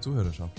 Zuhörerschaft. 0.00 0.56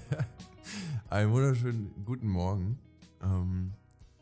Einen 1.08 1.30
wunderschönen 1.30 2.04
guten 2.04 2.26
Morgen 2.26 2.78
ähm, 3.22 3.74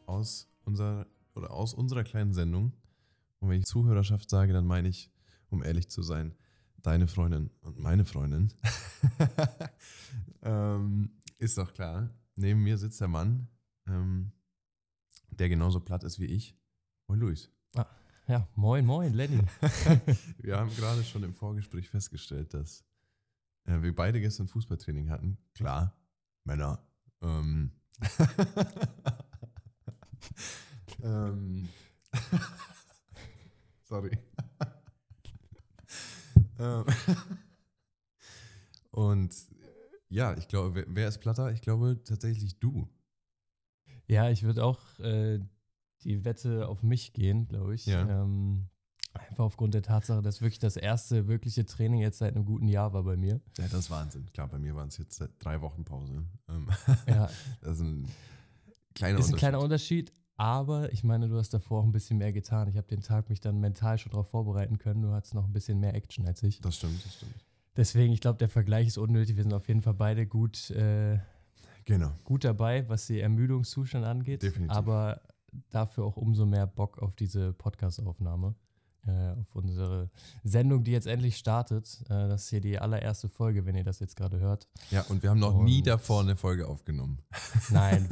aus, 0.04 0.50
unserer, 0.64 1.06
oder 1.34 1.50
aus 1.50 1.72
unserer 1.72 2.04
kleinen 2.04 2.34
Sendung. 2.34 2.72
Und 3.38 3.48
wenn 3.48 3.60
ich 3.60 3.66
Zuhörerschaft 3.66 4.28
sage, 4.28 4.52
dann 4.52 4.66
meine 4.66 4.88
ich, 4.88 5.10
um 5.48 5.62
ehrlich 5.62 5.88
zu 5.88 6.02
sein, 6.02 6.34
deine 6.82 7.08
Freundin 7.08 7.50
und 7.62 7.78
meine 7.78 8.04
Freundin. 8.04 8.52
ähm, 10.42 11.10
ist 11.38 11.56
doch 11.56 11.72
klar. 11.72 12.10
Neben 12.36 12.62
mir 12.62 12.76
sitzt 12.76 13.00
der 13.00 13.08
Mann, 13.08 13.48
ähm, 13.86 14.32
der 15.30 15.48
genauso 15.48 15.80
platt 15.80 16.04
ist 16.04 16.20
wie 16.20 16.26
ich. 16.26 16.54
Moin 17.06 17.20
Luis. 17.20 17.50
Ah, 17.74 17.86
ja, 18.26 18.46
moin, 18.54 18.84
moin, 18.84 19.14
Lenny. 19.14 19.40
wir 20.38 20.58
haben 20.58 20.74
gerade 20.76 21.02
schon 21.02 21.22
im 21.22 21.32
Vorgespräch 21.32 21.88
festgestellt, 21.88 22.52
dass 22.52 22.84
äh, 23.68 23.82
wir 23.82 23.94
beide 23.94 24.20
gestern 24.20 24.48
Fußballtraining 24.48 25.10
hatten. 25.10 25.38
Klar, 25.54 25.94
Männer. 26.44 26.82
Ähm. 27.20 27.72
ähm. 31.02 31.68
Sorry. 33.84 34.10
Ähm. 36.60 36.84
Und 38.90 39.32
ja, 40.08 40.36
ich 40.36 40.48
glaube, 40.48 40.74
wer, 40.74 40.84
wer, 40.88 41.06
ist 41.06 41.20
platter? 41.20 41.52
Ich 41.52 41.60
glaube 41.60 42.02
tatsächlich 42.02 42.58
du. 42.58 42.88
Ja, 44.08 44.28
ich 44.28 44.42
würde 44.42 44.64
auch 44.64 44.80
äh, 44.98 45.38
die 46.02 46.24
Wette 46.24 46.66
auf 46.66 46.82
mich 46.82 47.12
gehen, 47.12 47.46
glaube 47.46 47.76
ich. 47.76 47.86
Ja. 47.86 48.22
Ähm, 48.22 48.68
einfach 49.18 49.44
aufgrund 49.44 49.74
der 49.74 49.82
Tatsache, 49.82 50.22
dass 50.22 50.40
wirklich 50.40 50.58
das 50.58 50.76
erste 50.76 51.28
wirkliche 51.28 51.64
Training 51.64 52.00
jetzt 52.00 52.18
seit 52.18 52.34
einem 52.34 52.44
guten 52.44 52.68
Jahr 52.68 52.92
war 52.92 53.02
bei 53.02 53.16
mir. 53.16 53.40
Ja, 53.58 53.64
das 53.64 53.74
ist 53.74 53.90
Wahnsinn. 53.90 54.26
Klar, 54.32 54.48
bei 54.48 54.58
mir 54.58 54.74
waren 54.74 54.88
es 54.88 54.98
jetzt 54.98 55.22
drei 55.38 55.60
Wochen 55.60 55.84
Pause. 55.84 56.24
Ähm, 56.48 56.68
ja. 57.06 57.28
Das 57.60 57.76
ist 57.76 57.82
ein 57.82 58.08
kleiner 58.94 59.18
ist 59.18 59.26
Unterschied. 59.26 59.34
ein 59.34 59.38
kleiner 59.38 59.60
Unterschied, 59.60 60.12
aber 60.36 60.92
ich 60.92 61.04
meine, 61.04 61.28
du 61.28 61.36
hast 61.36 61.50
davor 61.50 61.80
auch 61.80 61.84
ein 61.84 61.92
bisschen 61.92 62.18
mehr 62.18 62.32
getan. 62.32 62.68
Ich 62.68 62.76
habe 62.76 62.86
den 62.86 63.00
Tag 63.00 63.28
mich 63.28 63.40
dann 63.40 63.60
mental 63.60 63.98
schon 63.98 64.10
darauf 64.12 64.30
vorbereiten 64.30 64.78
können. 64.78 65.02
Du 65.02 65.10
hattest 65.10 65.34
noch 65.34 65.44
ein 65.44 65.52
bisschen 65.52 65.80
mehr 65.80 65.94
Action 65.94 66.26
als 66.26 66.42
ich. 66.42 66.60
Das 66.60 66.76
stimmt, 66.76 67.04
das 67.04 67.14
stimmt. 67.14 67.34
Deswegen, 67.76 68.12
ich 68.12 68.20
glaube, 68.20 68.38
der 68.38 68.48
Vergleich 68.48 68.88
ist 68.88 68.98
unnötig. 68.98 69.36
Wir 69.36 69.44
sind 69.44 69.52
auf 69.52 69.68
jeden 69.68 69.82
Fall 69.82 69.94
beide 69.94 70.26
gut, 70.26 70.70
äh, 70.70 71.18
genau. 71.84 72.10
gut 72.24 72.44
dabei, 72.44 72.88
was 72.88 73.06
die 73.06 73.20
Ermüdungszustand 73.20 74.04
angeht. 74.04 74.42
Definitiv. 74.42 74.76
Aber 74.76 75.20
dafür 75.70 76.04
auch 76.04 76.16
umso 76.16 76.46
mehr 76.46 76.66
Bock 76.66 76.98
auf 76.98 77.14
diese 77.14 77.52
Podcast-Aufnahme, 77.52 78.54
äh, 79.08 79.40
auf 79.40 79.54
unsere 79.54 80.10
Sendung, 80.44 80.84
die 80.84 80.92
jetzt 80.92 81.06
endlich 81.06 81.36
startet. 81.36 82.02
Äh, 82.04 82.28
das 82.28 82.44
ist 82.44 82.50
hier 82.50 82.60
die 82.60 82.78
allererste 82.78 83.28
Folge, 83.28 83.66
wenn 83.66 83.74
ihr 83.74 83.84
das 83.84 84.00
jetzt 84.00 84.16
gerade 84.16 84.38
hört. 84.38 84.68
Ja, 84.90 85.02
und 85.02 85.22
wir 85.22 85.30
haben 85.30 85.40
noch 85.40 85.54
und 85.54 85.64
nie 85.64 85.82
davor 85.82 86.22
eine 86.22 86.36
Folge 86.36 86.68
aufgenommen. 86.68 87.18
Nein. 87.70 88.08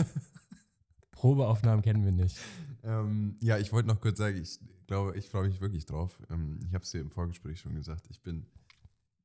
Probeaufnahmen 1.13 1.83
kennen 1.83 2.05
wir 2.05 2.13
nicht. 2.13 2.39
Ähm, 2.83 3.37
ja, 3.41 3.59
ich 3.59 3.73
wollte 3.73 3.89
noch 3.89 4.01
kurz 4.01 4.19
sagen, 4.19 4.41
ich 4.41 4.59
glaube, 4.87 5.17
ich 5.17 5.29
freue 5.29 5.49
mich 5.49 5.61
wirklich 5.61 5.87
drauf. 5.87 6.21
Ähm, 6.31 6.59
ich 6.67 6.75
habe 6.75 6.85
es 6.85 6.91
dir 6.91 7.01
im 7.01 7.11
Vorgespräch 7.11 7.61
schon 7.61 7.75
gesagt. 7.75 8.07
Ich 8.11 8.23
bin, 8.23 8.47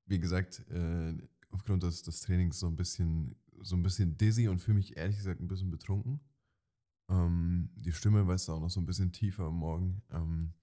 wie 0.05 0.19
gesagt, 0.19 0.63
äh, 0.69 1.13
aufgrund 1.51 1.83
des, 1.83 2.03
des 2.03 2.21
Trainings 2.21 2.59
so 2.59 2.67
ein 2.67 2.75
bisschen 2.75 3.35
so 3.63 3.75
ein 3.75 3.83
bisschen 3.83 4.17
dizzy 4.17 4.47
und 4.47 4.59
fühle 4.59 4.77
mich 4.77 4.97
ehrlich 4.97 5.17
gesagt 5.17 5.39
ein 5.39 5.47
bisschen 5.47 5.71
betrunken. 5.71 6.19
Ähm, 7.09 7.69
die 7.75 7.91
Stimme, 7.91 8.25
weißt 8.27 8.47
du, 8.47 8.53
auch 8.53 8.59
noch 8.59 8.69
so 8.69 8.79
ein 8.79 8.85
bisschen 8.85 9.11
tiefer 9.11 9.45
am 9.45 9.57
Morgen. 9.57 10.01
Ähm, 10.11 10.53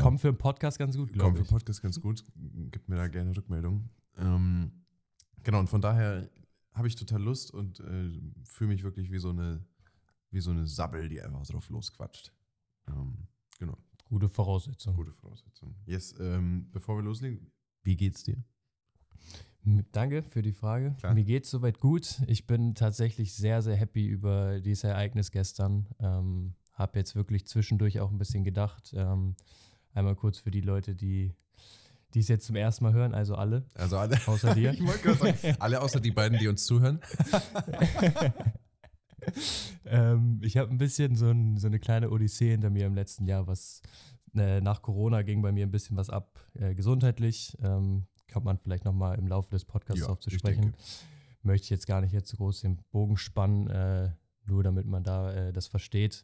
Kommt 0.00 0.20
für 0.20 0.28
einen 0.28 0.38
Podcast 0.38 0.78
ganz 0.78 0.96
gut. 0.96 1.16
Kommt 1.18 1.36
für 1.36 1.42
einen 1.42 1.50
Podcast 1.50 1.82
ganz 1.82 2.00
gut. 2.00 2.24
Gib 2.70 2.88
mir 2.88 2.96
da 2.96 3.08
gerne 3.08 3.36
Rückmeldung. 3.36 3.88
Ähm, 4.16 4.84
genau, 5.42 5.60
und 5.60 5.68
von 5.68 5.80
daher 5.80 6.28
habe 6.72 6.88
ich 6.88 6.96
total 6.96 7.22
Lust 7.22 7.52
und 7.52 7.80
äh, 7.80 8.10
fühle 8.44 8.68
mich 8.68 8.82
wirklich 8.82 9.10
wie 9.10 9.18
so 9.18 9.30
eine 9.30 9.64
wie 10.30 10.40
so 10.40 10.50
eine 10.50 10.66
Sabbel, 10.66 11.08
die 11.08 11.20
einfach 11.22 11.46
drauf 11.46 11.68
losquatscht. 11.70 12.32
Ähm, 12.88 13.28
genau. 13.58 13.78
Gute 14.04 14.28
Voraussetzung. 14.28 14.94
Gute 14.94 15.12
Voraussetzung. 15.12 15.74
Yes, 15.86 16.14
ähm, 16.20 16.68
bevor 16.72 16.96
wir 16.96 17.02
loslegen, 17.02 17.50
wie 17.82 17.96
geht's 17.96 18.22
dir? 18.22 18.42
Danke 19.90 20.22
für 20.22 20.42
die 20.42 20.52
Frage. 20.52 20.94
Klar. 20.98 21.14
Mir 21.14 21.24
geht 21.24 21.44
es 21.44 21.50
soweit 21.50 21.80
gut. 21.80 22.22
Ich 22.28 22.46
bin 22.46 22.74
tatsächlich 22.74 23.34
sehr, 23.34 23.62
sehr 23.62 23.74
happy 23.74 24.06
über 24.06 24.60
dieses 24.60 24.84
Ereignis 24.84 25.32
gestern. 25.32 25.88
Ähm, 25.98 26.54
habe 26.72 26.98
jetzt 26.98 27.16
wirklich 27.16 27.46
zwischendurch 27.46 27.98
auch 28.00 28.10
ein 28.10 28.18
bisschen 28.18 28.44
gedacht. 28.44 28.92
Ähm, 28.94 29.34
einmal 29.96 30.14
kurz 30.14 30.38
für 30.38 30.50
die 30.50 30.60
Leute, 30.60 30.94
die 30.94 31.34
die 32.14 32.20
es 32.20 32.28
jetzt 32.28 32.46
zum 32.46 32.56
ersten 32.56 32.84
Mal 32.84 32.94
hören, 32.94 33.14
also 33.14 33.34
alle. 33.34 33.64
Also 33.74 33.98
alle. 33.98 34.18
Außer 34.26 34.54
dir. 34.54 34.72
ich 34.72 34.86
wollte 34.86 35.02
gerade 35.02 35.36
sagen, 35.36 35.56
alle 35.58 35.82
außer 35.82 36.00
die 36.00 36.12
beiden, 36.12 36.38
die 36.38 36.48
uns 36.48 36.64
zuhören. 36.64 37.00
ähm, 39.84 40.40
ich 40.42 40.56
habe 40.56 40.70
ein 40.70 40.78
bisschen 40.78 41.16
so, 41.16 41.28
ein, 41.28 41.58
so, 41.58 41.66
eine 41.66 41.78
kleine 41.78 42.10
Odyssee 42.10 42.52
hinter 42.52 42.70
mir 42.70 42.86
im 42.86 42.94
letzten 42.94 43.26
Jahr, 43.26 43.46
was 43.46 43.82
äh, 44.34 44.62
nach 44.62 44.80
Corona 44.80 45.22
ging 45.22 45.42
bei 45.42 45.52
mir 45.52 45.66
ein 45.66 45.70
bisschen 45.70 45.96
was 45.96 46.08
ab, 46.08 46.40
äh, 46.54 46.74
gesundheitlich. 46.74 47.56
Ähm, 47.62 48.06
kommt 48.32 48.46
man 48.46 48.58
vielleicht 48.58 48.84
nochmal 48.84 49.18
im 49.18 49.26
Laufe 49.26 49.50
des 49.50 49.64
Podcasts 49.64 50.06
ja, 50.06 50.18
zu 50.18 50.30
sprechen. 50.30 50.74
Möchte 51.42 51.64
ich 51.64 51.70
jetzt 51.70 51.86
gar 51.86 52.00
nicht 52.00 52.12
jetzt 52.12 52.30
so 52.30 52.38
groß 52.38 52.62
den 52.62 52.78
Bogen 52.92 53.16
spannen, 53.16 53.68
äh, 53.68 54.10
nur 54.46 54.62
damit 54.62 54.86
man 54.86 55.04
da 55.04 55.32
äh, 55.32 55.52
das 55.52 55.66
versteht. 55.66 56.22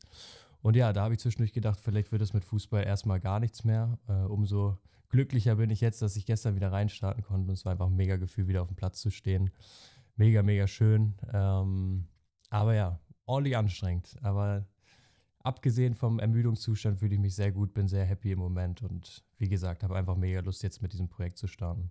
Und 0.62 0.76
ja, 0.76 0.92
da 0.92 1.02
habe 1.02 1.14
ich 1.14 1.20
zwischendurch 1.20 1.52
gedacht, 1.52 1.80
vielleicht 1.80 2.12
wird 2.12 2.22
es 2.22 2.32
mit 2.32 2.44
Fußball 2.44 2.84
erstmal 2.84 3.20
gar 3.20 3.40
nichts 3.40 3.64
mehr. 3.64 3.98
Äh, 4.08 4.12
umso 4.12 4.78
glücklicher 5.08 5.56
bin 5.56 5.70
ich 5.70 5.80
jetzt, 5.80 6.00
dass 6.02 6.16
ich 6.16 6.24
gestern 6.24 6.54
wieder 6.54 6.72
reinstarten 6.72 7.22
konnte. 7.22 7.48
Und 7.48 7.54
es 7.54 7.64
war 7.64 7.72
einfach 7.72 7.88
ein 7.88 7.96
mega 7.96 8.16
Gefühl, 8.16 8.48
wieder 8.48 8.62
auf 8.62 8.68
dem 8.68 8.76
Platz 8.76 9.00
zu 9.00 9.10
stehen. 9.10 9.50
Mega, 10.16 10.42
mega 10.42 10.66
schön. 10.66 11.14
Ähm, 11.32 12.06
aber 12.48 12.74
ja, 12.74 13.00
ordentlich 13.26 13.56
anstrengend. 13.56 14.16
Aber 14.22 14.66
abgesehen 15.42 15.94
vom 15.94 16.18
Ermüdungszustand 16.18 16.98
fühle 16.98 17.14
ich 17.14 17.20
mich 17.20 17.34
sehr 17.34 17.50
gut, 17.50 17.74
bin 17.74 17.88
sehr 17.88 18.04
happy 18.04 18.32
im 18.32 18.38
Moment 18.38 18.82
und 18.82 19.24
wie 19.38 19.48
gesagt, 19.48 19.82
habe 19.82 19.96
einfach 19.96 20.16
mega 20.16 20.40
Lust, 20.40 20.62
jetzt 20.62 20.82
mit 20.82 20.92
diesem 20.92 21.08
Projekt 21.08 21.38
zu 21.38 21.48
starten. 21.48 21.90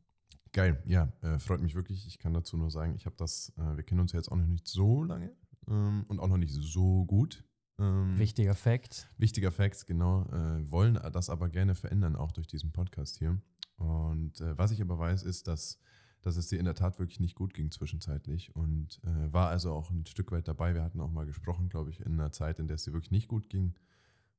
Geil, 0.54 0.82
ja, 0.86 1.12
äh, 1.22 1.40
freut 1.40 1.62
mich 1.62 1.76
wirklich. 1.76 2.06
Ich 2.08 2.20
kann 2.20 2.34
dazu 2.34 2.58
nur 2.58 2.72
sagen, 2.72 2.94
ich 2.96 3.06
habe 3.06 3.16
das, 3.18 3.54
äh, 3.58 3.78
wir 3.78 3.84
kennen 3.84 4.02
uns 4.02 4.12
ja 4.12 4.20
jetzt 4.20 4.32
auch 4.32 4.36
noch 4.36 4.48
nicht 4.48 4.68
so 4.68 5.04
lange 5.04 5.32
ähm, 5.68 6.06
und 6.08 6.20
auch 6.20 6.28
noch 6.28 6.38
nicht 6.38 6.54
so 6.54 7.06
gut. 7.06 7.44
Ähm, 7.80 8.18
wichtiger 8.18 8.56
Fakt. 8.56 9.08
Wichtiger 9.18 9.52
Fakt, 9.52 9.86
genau. 9.86 10.24
Äh, 10.32 10.70
wollen 10.70 11.00
das 11.12 11.30
aber 11.30 11.50
gerne 11.50 11.76
verändern, 11.76 12.16
auch 12.16 12.32
durch 12.32 12.48
diesen 12.48 12.72
Podcast 12.72 13.18
hier. 13.18 13.42
Und 13.78 14.40
äh, 14.42 14.58
was 14.58 14.72
ich 14.72 14.82
aber 14.82 15.00
weiß, 15.00 15.24
ist, 15.24 15.48
dass 15.48 15.80
dass 16.22 16.36
es 16.36 16.48
dir 16.48 16.60
in 16.60 16.66
der 16.66 16.76
Tat 16.76 17.00
wirklich 17.00 17.20
nicht 17.20 17.36
gut 17.36 17.54
ging 17.54 17.72
zwischenzeitlich 17.72 18.56
und 18.56 19.02
äh, 19.04 19.34
war 19.34 19.50
also 19.50 19.74
auch 19.74 19.90
ein 19.90 20.06
Stück 20.06 20.32
weit 20.32 20.48
dabei. 20.48 20.76
Wir 20.76 20.84
hatten 20.84 21.02
auch 21.02 21.12
mal 21.12 21.26
gesprochen, 21.26 21.70
glaube 21.70 21.90
ich, 21.90 22.00
in 22.02 22.14
einer 22.14 22.32
Zeit, 22.32 22.60
in 22.60 22.68
der 22.68 22.76
es 22.76 22.84
dir 22.84 22.94
wirklich 22.94 23.12
nicht 23.12 23.28
gut 23.28 23.50
ging. 23.50 23.74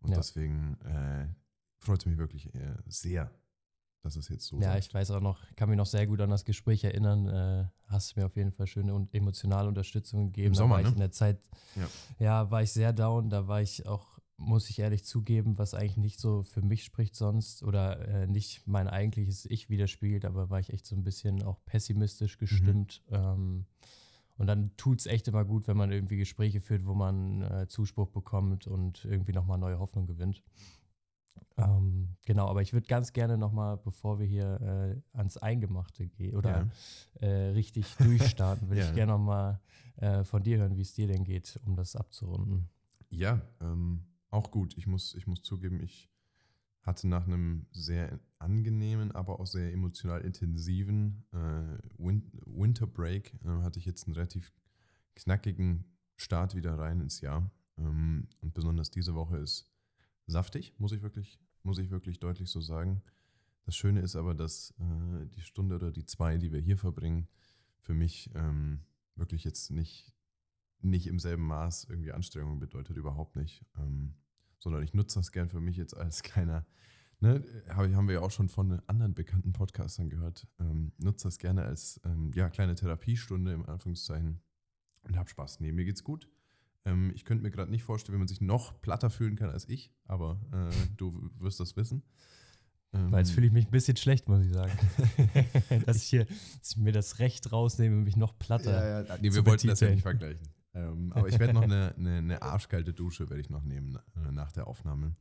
Und 0.01 0.11
ja. 0.11 0.17
deswegen 0.17 0.81
äh, 0.83 1.27
freut 1.79 2.01
es 2.01 2.07
mich 2.07 2.19
wirklich 2.19 2.55
äh, 2.55 2.77
sehr, 2.87 3.33
dass 4.03 4.17
es 4.17 4.29
jetzt 4.29 4.47
so 4.47 4.61
Ja, 4.61 4.75
läuft. 4.75 4.89
ich 4.89 4.95
weiß 4.95 5.11
auch 5.13 5.21
noch, 5.21 5.39
kann 5.57 5.69
mich 5.69 5.79
noch 5.79 5.87
sehr 5.87 6.07
gut 6.07 6.21
an 6.21 6.31
das 6.31 6.45
Gespräch 6.45 6.85
erinnern. 6.85 7.27
Äh, 7.29 7.65
hast 7.87 8.17
mir 8.17 8.27
auf 8.27 8.37
jeden 8.37 8.53
Fall 8.53 8.67
schöne 8.67 8.95
und 8.95 9.15
emotionale 9.15 9.69
Unterstützung 9.69 10.27
gegeben. 10.27 10.49
Im 10.49 10.55
Sommer, 10.55 10.77
war 10.77 10.83
ne? 10.83 10.89
ich 10.89 10.95
in 10.95 11.01
der 11.01 11.13
Zeit, 11.13 11.39
ja. 11.77 11.89
ja, 12.19 12.51
war 12.51 12.63
ich 12.63 12.73
sehr 12.73 12.93
down. 12.93 13.31
Da 13.31 13.49
war 13.49 13.63
ich 13.63 13.87
auch 13.87 14.13
muss 14.37 14.69
ich 14.71 14.79
ehrlich 14.81 15.05
zugeben, 15.05 15.59
was 15.59 15.75
eigentlich 15.75 15.97
nicht 15.97 16.21
so 16.21 16.43
für 16.43 16.63
mich 16.63 16.85
spricht 16.85 17.15
sonst 17.15 17.63
oder 17.63 18.09
äh, 18.09 18.27
nicht 18.27 18.67
mein 18.67 18.89
eigentliches 18.89 19.47
Ich 19.47 19.71
widerspiegelt, 19.71 20.25
aber 20.25 20.51
war 20.51 20.61
ich 20.61 20.73
echt 20.73 20.87
so 20.87 20.97
ein 20.97 21.05
bisschen 21.05 21.43
auch 21.43 21.65
pessimistisch 21.65 22.39
gestimmt. 22.39 23.03
Mhm. 23.09 23.17
Ähm, 23.17 23.67
und 24.39 24.47
dann 24.47 24.77
tut 24.77 25.01
es 25.01 25.07
echt 25.07 25.29
immer 25.29 25.45
gut, 25.45 25.69
wenn 25.69 25.77
man 25.77 25.93
irgendwie 25.93 26.17
Gespräche 26.17 26.61
führt, 26.61 26.87
wo 26.87 26.95
man 26.95 27.43
äh, 27.43 27.69
Zuspruch 27.69 28.09
bekommt 28.09 28.67
und 28.67 29.05
irgendwie 29.05 29.33
nochmal 29.33 29.59
neue 29.59 29.79
Hoffnung 29.79 30.07
gewinnt. 30.07 30.43
Ähm, 31.57 32.17
genau, 32.25 32.49
aber 32.49 32.63
ich 32.63 32.73
würde 32.73 32.87
ganz 32.87 33.13
gerne 33.13 33.37
nochmal, 33.37 33.77
bevor 33.77 34.19
wir 34.19 34.27
hier 34.27 34.61
äh, 34.61 35.17
ans 35.17 35.37
Eingemachte 35.37 36.09
gehen 36.09 36.35
oder 36.35 36.71
ja. 37.21 37.27
äh, 37.27 37.51
richtig 37.51 37.95
durchstarten, 37.97 38.69
würde 38.69 38.81
ja. 38.83 38.89
ich 38.89 38.95
gerne 38.95 39.13
nochmal 39.13 39.61
äh, 39.97 40.25
von 40.25 40.43
dir 40.43 40.59
hören, 40.59 40.77
wie 40.77 40.83
es 40.83 40.95
dir 40.95 41.07
denn 41.07 41.25
geht, 41.25 41.61
um 41.65 41.77
das 41.77 41.97
abzurunden. 41.97 42.69
Ja, 43.11 43.43
ähm, 43.61 44.05
auch 44.31 44.51
gut. 44.51 44.77
Ich 44.77 44.87
muss, 44.87 45.15
ich 45.15 45.27
muss 45.27 45.43
zugeben, 45.43 45.81
ich 45.81 46.11
hatte 46.83 47.07
nach 47.07 47.27
einem 47.27 47.67
sehr 47.71 48.19
angenehmen, 48.39 49.13
aber 49.13 49.39
auch 49.39 49.47
sehr 49.47 49.73
emotional 49.73 50.23
intensiven 50.23 51.25
äh, 51.33 51.79
Win 51.99 52.31
Winter 52.47 52.87
Break, 52.87 53.35
äh, 53.45 53.63
hatte 53.63 53.79
ich 53.79 53.85
jetzt 53.85 54.07
einen 54.07 54.15
relativ 54.15 54.53
knackigen 55.15 55.85
Start 56.17 56.55
wieder 56.55 56.79
rein 56.79 57.01
ins 57.01 57.21
Jahr. 57.21 57.51
Ähm, 57.79 58.29
und 58.41 58.55
besonders 58.55 58.91
diese 58.91 59.15
Woche 59.15 59.37
ist 59.37 59.72
saftig, 60.27 60.75
muss 60.79 60.93
ich 60.93 61.03
wirklich, 61.03 61.39
muss 61.63 61.79
ich 61.79 61.91
wirklich 61.91 62.21
deutlich 62.21 62.51
so 62.51 62.61
sagen. 62.61 63.03
Das 63.65 63.77
Schöne 63.77 64.01
ist 64.01 64.17
aber, 64.17 64.35
dass 64.35 64.75
äh, 64.79 65.27
die 65.27 65.43
Stunde 65.43 65.77
oder 65.77 65.93
die 65.93 66.05
zwei, 66.05 66.37
die 66.39 66.53
wir 66.53 66.61
hier 66.61 66.77
verbringen, 66.77 67.29
für 67.81 67.95
mich 67.95 68.31
ähm, 68.35 68.81
wirklich 69.15 69.45
jetzt 69.45 69.71
nicht, 69.71 70.13
nicht 70.81 71.07
im 71.07 71.19
selben 71.19 71.47
Maß 71.47 71.85
irgendwie 71.85 72.13
Anstrengung 72.13 72.59
bedeutet, 72.59 72.97
überhaupt 72.97 73.37
nicht. 73.37 73.65
Ähm, 73.77 74.15
sondern 74.59 74.83
ich 74.83 74.95
nutze 74.95 75.19
das 75.19 75.33
gern 75.33 75.49
für 75.49 75.61
mich 75.61 75.77
jetzt 75.77 75.97
als 75.97 76.23
kleiner 76.23 76.67
ne, 77.23 77.43
haben 77.69 78.09
wir 78.09 78.17
ja 78.17 78.21
auch 78.21 78.31
schon 78.31 78.49
von 78.49 78.81
anderen 78.87 79.15
bekannten 79.15 79.53
Podcastern 79.53 80.11
gehört. 80.11 80.47
Ähm, 80.59 80.93
nutzt 80.99 81.25
das 81.25 81.39
gerne 81.39 81.63
als 81.63 82.01
ähm, 82.05 82.33
ja, 82.35 82.51
kleine 82.51 82.75
Therapiestunde 82.75 83.53
im 83.53 83.65
Anführungszeichen 83.65 84.41
und 85.03 85.17
hab 85.17 85.31
Spaß. 85.31 85.61
Nee, 85.61 85.73
mir 85.73 85.85
geht's 85.85 86.05
gut. 86.05 86.29
Ähm, 86.85 87.13
ich 87.15 87.25
könnte 87.25 87.43
mir 87.43 87.51
gerade 87.51 87.71
nicht 87.71 87.85
vorstellen, 87.85 88.17
wie 88.17 88.21
man 88.21 88.29
sich 88.29 88.41
noch 88.41 88.81
platter 88.81 89.11
fühlen 89.11 89.37
kann 89.37 89.51
als 89.51 89.69
ich, 89.69 89.93
aber 90.07 90.41
äh, 90.53 90.71
du 90.97 91.31
wirst 91.39 91.61
das 91.61 91.77
wissen. 91.77 92.03
Weil 92.95 93.21
jetzt 93.21 93.31
fühle 93.31 93.47
ich 93.47 93.53
mich 93.55 93.67
ein 93.67 93.71
bisschen 93.71 93.97
schlecht, 93.97 94.29
muss 94.29 94.45
ich 94.45 94.53
sagen. 94.53 94.73
dass, 95.87 95.97
ich 95.97 96.03
hier, 96.03 96.27
dass 96.27 96.73
ich 96.73 96.77
mir 96.77 96.93
das 96.93 97.21
Recht 97.21 97.51
rausnehme, 97.51 97.97
mich 97.97 98.17
noch 98.17 98.39
platter. 98.39 98.71
Ja, 98.71 99.03
ja, 99.03 99.19
nee, 99.19 99.33
wir 99.33 99.47
wollten 99.47 99.69
das 99.69 99.81
ja 99.81 99.89
nicht 99.89 100.03
vergleichen. 100.03 100.47
Ähm, 100.75 101.11
aber 101.15 101.29
ich 101.29 101.39
werde 101.39 101.55
noch 101.55 101.63
eine, 101.63 101.95
eine, 101.97 102.19
eine, 102.19 102.43
arschkalte 102.43 102.93
Dusche 102.93 103.29
werde 103.29 103.41
ich 103.41 103.49
noch 103.51 103.63
nehmen 103.63 103.99
äh, 104.17 104.31
nach 104.31 104.53
der 104.53 104.67
Aufnahme. 104.67 105.17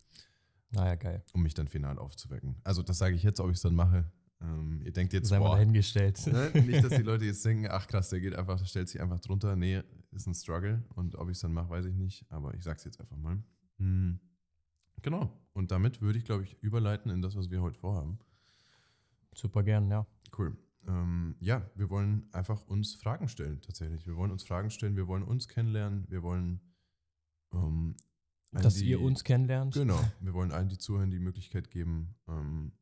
Naja, 0.72 0.96
geil. 0.96 1.24
Um 1.34 1.44
mich 1.44 1.54
dann 1.54 1.68
final 1.68 1.98
aufzuwecken. 1.98 2.56
Also 2.64 2.84
das 2.84 2.98
sage 2.98 3.16
ich 3.16 3.24
jetzt, 3.24 3.40
ob 3.40 3.50
ich 3.50 3.56
es 3.56 3.62
dann 3.62 3.76
mache. 3.76 4.10
Ähm, 4.42 4.82
ihr 4.84 4.92
denkt 4.92 5.14
jetzt, 5.14 5.30
Sei 5.30 5.40
boah, 5.40 5.56
dahingestellt. 5.56 6.26
Ne? 6.28 6.52
Nicht, 6.66 6.84
dass 6.84 6.94
die 6.94 7.04
Leute 7.04 7.26
jetzt 7.26 7.46
denken, 7.46 7.68
ach 7.70 7.88
krass, 7.88 8.10
der 8.10 8.20
geht 8.20 8.36
einfach, 8.36 8.66
stellt 8.66 8.90
sich 8.90 9.00
einfach 9.00 9.20
drunter. 9.20 9.56
Nee, 9.56 9.84
ist 10.12 10.28
ein 10.28 10.34
Struggle. 10.34 10.84
Und 10.96 11.16
ob 11.16 11.30
ich 11.30 11.36
es 11.36 11.42
dann 11.42 11.54
mache, 11.54 11.70
weiß 11.70 11.86
ich 11.86 11.96
nicht. 11.96 12.26
Aber 12.30 12.54
ich 12.54 12.64
sage 12.64 12.78
es 12.78 12.84
jetzt 12.86 13.00
einfach 13.00 13.18
mal. 13.18 13.38
Hm. 13.78 14.20
Genau. 15.02 15.32
Und 15.54 15.72
damit 15.72 16.02
würde 16.02 16.18
ich, 16.18 16.26
glaube 16.26 16.44
ich, 16.44 16.62
überleiten 16.62 17.12
in 17.12 17.22
das, 17.22 17.36
was 17.36 17.50
wir 17.50 17.62
heute 17.62 17.80
vorhaben. 17.80 18.20
Super 19.34 19.64
gern, 19.64 19.90
ja. 19.90 20.06
Cool. 20.38 20.58
Ähm, 20.88 21.36
ja, 21.40 21.70
wir 21.76 21.90
wollen 21.90 22.28
einfach 22.32 22.66
uns 22.68 22.96
Fragen 22.96 23.28
stellen, 23.28 23.62
tatsächlich. 23.62 24.08
Wir 24.08 24.16
wollen 24.16 24.32
uns 24.32 24.44
Fragen 24.44 24.70
stellen, 24.70 24.96
wir 24.96 25.08
wollen 25.08 25.24
uns 25.24 25.48
kennenlernen, 25.48 26.06
wir 26.10 26.24
wollen. 26.24 26.60
Ähm, 27.54 27.96
dass 28.52 28.76
die, 28.76 28.90
ihr 28.90 29.02
uns 29.02 29.24
kennenlernt. 29.24 29.74
Genau. 29.74 30.00
Wir 30.20 30.34
wollen 30.34 30.52
allen, 30.52 30.68
die 30.68 30.78
zuhören, 30.78 31.10
die 31.10 31.20
Möglichkeit 31.20 31.70
geben, 31.70 32.16
ähm, 32.28 32.74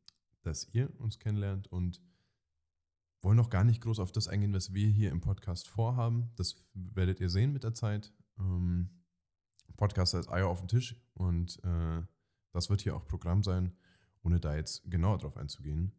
dass 0.41 0.67
ihr 0.73 0.89
uns 0.99 1.19
kennenlernt 1.19 1.67
und 1.67 2.01
wollen 3.21 3.37
noch 3.37 3.49
gar 3.49 3.63
nicht 3.63 3.81
groß 3.81 3.99
auf 3.99 4.11
das 4.11 4.27
eingehen, 4.27 4.53
was 4.53 4.73
wir 4.73 4.87
hier 4.87 5.11
im 5.11 5.21
Podcast 5.21 5.67
vorhaben. 5.67 6.31
Das 6.35 6.55
werdet 6.73 7.19
ihr 7.19 7.29
sehen 7.29 7.51
mit 7.51 7.63
der 7.63 7.73
Zeit. 7.73 8.13
Ähm, 8.39 8.89
Podcast 9.75 10.13
heißt 10.13 10.29
Eier 10.29 10.47
auf 10.47 10.59
den 10.59 10.67
Tisch 10.67 10.95
und 11.13 11.63
äh, 11.63 12.01
das 12.51 12.69
wird 12.69 12.81
hier 12.81 12.95
auch 12.95 13.05
Programm 13.07 13.43
sein, 13.43 13.73
ohne 14.23 14.39
da 14.39 14.55
jetzt 14.55 14.89
genauer 14.89 15.17
drauf 15.17 15.37
einzugehen. 15.37 15.93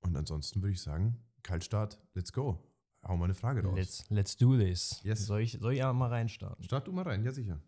Und 0.00 0.16
ansonsten 0.16 0.62
würde 0.62 0.72
ich 0.72 0.82
sagen, 0.82 1.16
Kaltstart, 1.42 2.00
let's 2.14 2.32
go. 2.32 2.62
Hau 3.02 3.16
mal 3.16 3.24
eine 3.24 3.34
Frage 3.34 3.62
raus. 3.62 3.76
Let's, 3.76 4.04
let's 4.10 4.36
do 4.36 4.56
this. 4.56 5.00
Yes. 5.04 5.26
Soll, 5.26 5.40
ich, 5.40 5.58
soll 5.60 5.74
ich 5.74 5.80
mal 5.80 6.08
reinstarten? 6.08 6.64
Start 6.64 6.88
du 6.88 6.92
mal 6.92 7.02
rein, 7.02 7.24
ja 7.24 7.32
sicher. 7.32 7.60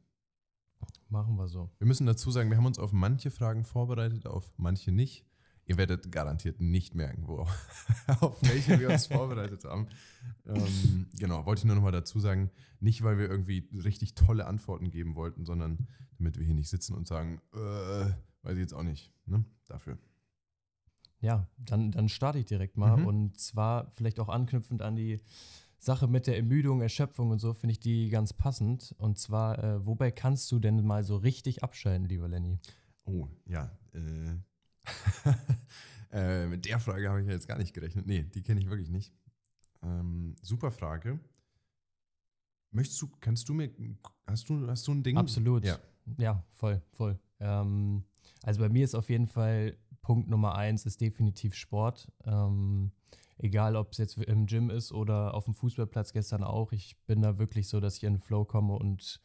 Machen 1.08 1.36
wir 1.36 1.48
so. 1.48 1.70
Wir 1.78 1.86
müssen 1.86 2.06
dazu 2.06 2.30
sagen, 2.30 2.50
wir 2.50 2.56
haben 2.56 2.66
uns 2.66 2.78
auf 2.78 2.92
manche 2.92 3.30
Fragen 3.30 3.64
vorbereitet, 3.64 4.26
auf 4.26 4.52
manche 4.56 4.92
nicht. 4.92 5.27
Ihr 5.68 5.76
werdet 5.76 6.10
garantiert 6.10 6.60
nicht 6.60 6.94
merken, 6.94 7.28
wo, 7.28 7.46
auf 8.20 8.42
welche 8.42 8.80
wir 8.80 8.88
uns 8.88 9.06
vorbereitet 9.08 9.64
haben. 9.64 9.86
Ähm, 10.46 11.06
genau, 11.18 11.44
wollte 11.44 11.60
ich 11.60 11.64
nur 11.66 11.76
noch 11.76 11.82
mal 11.82 11.92
dazu 11.92 12.18
sagen, 12.18 12.50
nicht 12.80 13.02
weil 13.02 13.18
wir 13.18 13.28
irgendwie 13.28 13.68
richtig 13.84 14.14
tolle 14.14 14.46
Antworten 14.46 14.90
geben 14.90 15.14
wollten, 15.14 15.44
sondern 15.44 15.86
damit 16.16 16.38
wir 16.38 16.46
hier 16.46 16.54
nicht 16.54 16.70
sitzen 16.70 16.94
und 16.94 17.06
sagen, 17.06 17.42
äh, 17.52 17.58
weiß 18.42 18.54
ich 18.54 18.60
jetzt 18.60 18.72
auch 18.72 18.82
nicht. 18.82 19.12
Ne? 19.26 19.44
Dafür. 19.66 19.98
Ja, 21.20 21.46
dann, 21.58 21.90
dann 21.90 22.08
starte 22.08 22.38
ich 22.38 22.46
direkt 22.46 22.78
mal. 22.78 22.96
Mhm. 22.96 23.06
Und 23.06 23.38
zwar 23.38 23.92
vielleicht 23.94 24.20
auch 24.20 24.30
anknüpfend 24.30 24.80
an 24.80 24.96
die 24.96 25.20
Sache 25.78 26.08
mit 26.08 26.26
der 26.26 26.36
Ermüdung, 26.36 26.80
Erschöpfung 26.80 27.30
und 27.30 27.40
so, 27.40 27.52
finde 27.52 27.72
ich 27.72 27.80
die 27.80 28.08
ganz 28.08 28.32
passend. 28.32 28.94
Und 28.96 29.18
zwar, 29.18 29.62
äh, 29.62 29.86
wobei 29.86 30.12
kannst 30.12 30.50
du 30.50 30.60
denn 30.60 30.82
mal 30.86 31.04
so 31.04 31.18
richtig 31.18 31.62
abschalten, 31.62 32.08
lieber 32.08 32.26
Lenny? 32.26 32.58
Oh, 33.04 33.28
ja. 33.44 33.70
Äh, 33.92 34.38
äh, 36.12 36.46
mit 36.46 36.64
der 36.64 36.80
Frage 36.80 37.08
habe 37.08 37.20
ich 37.22 37.28
jetzt 37.28 37.48
gar 37.48 37.58
nicht 37.58 37.74
gerechnet. 37.74 38.06
Nee, 38.06 38.22
die 38.22 38.42
kenne 38.42 38.60
ich 38.60 38.68
wirklich 38.68 38.90
nicht. 38.90 39.12
Ähm, 39.82 40.36
super 40.42 40.70
Frage. 40.70 41.18
Möchtest 42.70 43.00
du, 43.00 43.08
kannst 43.20 43.48
du 43.48 43.54
mir, 43.54 43.70
hast 44.26 44.48
du, 44.48 44.66
hast 44.68 44.86
du 44.86 44.92
ein 44.92 45.02
Ding? 45.02 45.16
Absolut. 45.16 45.64
Ja, 45.64 45.78
ja 46.18 46.44
voll, 46.52 46.82
voll. 46.92 47.18
Ähm, 47.40 48.04
also 48.42 48.60
bei 48.60 48.68
mir 48.68 48.84
ist 48.84 48.94
auf 48.94 49.08
jeden 49.08 49.26
Fall 49.26 49.76
Punkt 50.02 50.28
Nummer 50.28 50.54
eins 50.54 50.86
ist 50.86 51.00
definitiv 51.00 51.54
Sport. 51.54 52.10
Ähm, 52.24 52.92
egal, 53.38 53.76
ob 53.76 53.92
es 53.92 53.98
jetzt 53.98 54.18
im 54.18 54.46
Gym 54.46 54.70
ist 54.70 54.92
oder 54.92 55.34
auf 55.34 55.44
dem 55.44 55.54
Fußballplatz 55.54 56.12
gestern 56.12 56.44
auch. 56.44 56.72
Ich 56.72 56.96
bin 57.06 57.22
da 57.22 57.38
wirklich 57.38 57.68
so, 57.68 57.80
dass 57.80 57.96
ich 57.96 58.04
in 58.04 58.14
den 58.14 58.20
Flow 58.20 58.44
komme 58.44 58.74
und 58.74 59.20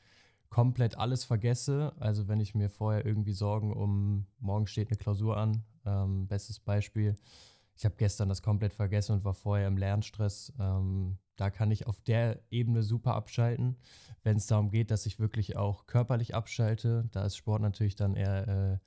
komplett 0.54 1.00
alles 1.00 1.24
vergesse. 1.24 1.94
Also 2.00 2.28
wenn 2.28 2.40
ich 2.40 2.54
mir 2.54 2.70
vorher 2.70 3.08
irgendwie 3.08 3.34
Sorgen 3.34 3.74
um, 3.74 4.28
morgen 4.40 4.68
steht 4.68 4.90
eine 4.90 4.98
Klausur 4.98 5.36
an, 5.36 5.64
ähm, 5.84 6.28
bestes 6.28 6.60
Beispiel. 6.60 7.16
Ich 7.76 7.86
habe 7.86 7.96
gestern 7.98 8.30
das 8.30 8.44
komplett 8.44 8.76
vergessen 8.76 9.14
und 9.14 9.26
war 9.26 9.34
vorher 9.34 9.68
im 9.68 9.78
Lernstress. 9.78 10.54
Ähm, 10.60 11.18
da 11.38 11.50
kann 11.50 11.72
ich 11.72 11.88
auf 11.88 12.00
der 12.02 12.40
Ebene 12.52 12.84
super 12.84 13.16
abschalten. 13.16 13.78
Wenn 14.22 14.38
es 14.38 14.46
darum 14.46 14.70
geht, 14.70 14.92
dass 14.92 15.08
ich 15.08 15.20
wirklich 15.20 15.58
auch 15.58 15.88
körperlich 15.88 16.36
abschalte, 16.36 17.10
da 17.12 17.26
ist 17.26 17.36
Sport 17.36 17.64
natürlich 17.64 17.96
dann 17.96 18.16
eher 18.16 18.48
äh, 18.48 18.78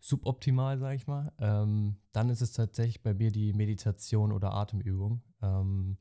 suboptimal, 0.00 0.76
sage 0.80 0.96
ich 0.96 1.06
mal. 1.06 1.30
Ähm, 1.38 1.98
dann 2.10 2.30
ist 2.30 2.42
es 2.42 2.50
tatsächlich 2.50 3.00
bei 3.00 3.14
mir 3.14 3.30
die 3.30 3.52
Meditation 3.52 4.32
oder 4.32 4.54
Atemübung. 4.54 5.22
Ähm, 5.40 5.98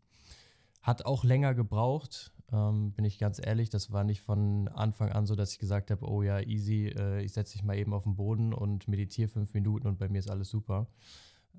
hat 0.81 1.05
auch 1.05 1.23
länger 1.23 1.53
gebraucht, 1.53 2.31
ähm, 2.51 2.91
bin 2.93 3.05
ich 3.05 3.17
ganz 3.17 3.39
ehrlich. 3.43 3.69
Das 3.69 3.91
war 3.91 4.03
nicht 4.03 4.21
von 4.21 4.67
Anfang 4.69 5.11
an 5.11 5.25
so, 5.25 5.35
dass 5.35 5.53
ich 5.53 5.59
gesagt 5.59 5.91
habe, 5.91 6.05
oh 6.07 6.21
ja, 6.21 6.39
easy, 6.41 6.87
äh, 6.87 7.21
ich 7.21 7.33
setze 7.33 7.57
mich 7.57 7.63
mal 7.63 7.77
eben 7.77 7.93
auf 7.93 8.03
den 8.03 8.15
Boden 8.15 8.53
und 8.53 8.87
meditiere 8.87 9.29
fünf 9.29 9.53
Minuten 9.53 9.87
und 9.87 9.97
bei 9.97 10.09
mir 10.09 10.19
ist 10.19 10.29
alles 10.29 10.49
super. 10.49 10.87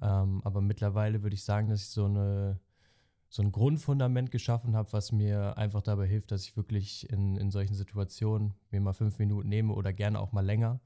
Ähm, 0.01 0.43
aber 0.45 0.61
mittlerweile 0.61 1.23
würde 1.23 1.35
ich 1.35 1.45
sagen, 1.45 1.69
dass 1.69 1.83
ich 1.83 1.89
so, 1.89 2.05
eine, 2.05 2.61
so 3.29 3.43
ein 3.43 3.53
Grundfundament 3.53 4.31
geschaffen 4.31 4.75
habe, 4.77 4.93
was 4.93 5.13
mir 5.13 5.57
einfach 5.57 5.83
dabei 5.83 6.07
hilft, 6.07 6.33
dass 6.33 6.43
ich 6.45 6.57
wirklich 6.57 7.09
in, 7.11 7.37
in 7.37 7.51
solchen 7.51 7.75
Situationen 7.75 8.55
mir 8.71 8.81
mal 8.81 8.93
fünf 8.93 9.19
Minuten 9.19 9.49
nehme 9.49 9.73
oder 9.75 9.93
gerne 9.93 10.21
auch 10.21 10.33
mal 10.33 10.45
länger 10.45 10.81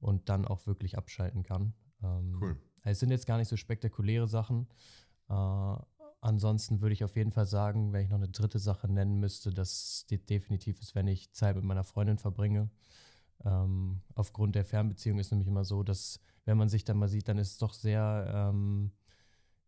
und 0.00 0.28
dann 0.28 0.44
auch 0.44 0.66
wirklich 0.66 0.96
abschalten 0.96 1.42
kann. 1.42 1.72
Ähm, 2.02 2.38
cool. 2.40 2.56
Es 2.84 3.00
sind 3.00 3.10
jetzt 3.10 3.26
gar 3.26 3.38
nicht 3.38 3.48
so 3.48 3.56
spektakuläre 3.56 4.28
Sachen. 4.28 4.68
Äh, 5.28 5.34
ansonsten 6.20 6.80
würde 6.80 6.92
ich 6.92 7.04
auf 7.04 7.16
jeden 7.16 7.32
Fall 7.32 7.46
sagen, 7.46 7.92
wenn 7.92 8.02
ich 8.02 8.10
noch 8.10 8.16
eine 8.16 8.28
dritte 8.28 8.58
Sache 8.58 8.88
nennen 8.88 9.18
müsste, 9.20 9.50
dass 9.50 10.06
definitiv 10.08 10.80
ist, 10.80 10.94
wenn 10.94 11.06
ich 11.06 11.32
Zeit 11.32 11.56
mit 11.56 11.64
meiner 11.64 11.84
Freundin 11.84 12.18
verbringe. 12.18 12.70
Ähm, 13.44 14.02
aufgrund 14.14 14.54
der 14.54 14.64
Fernbeziehung 14.64 15.18
ist 15.18 15.30
nämlich 15.30 15.48
immer 15.48 15.64
so, 15.64 15.82
dass 15.82 16.20
wenn 16.44 16.58
man 16.58 16.68
sich 16.68 16.84
dann 16.84 16.98
mal 16.98 17.08
sieht, 17.08 17.28
dann 17.28 17.38
ist 17.38 17.52
es 17.52 17.58
doch 17.58 17.72
sehr 17.72 18.32
ähm, 18.34 18.92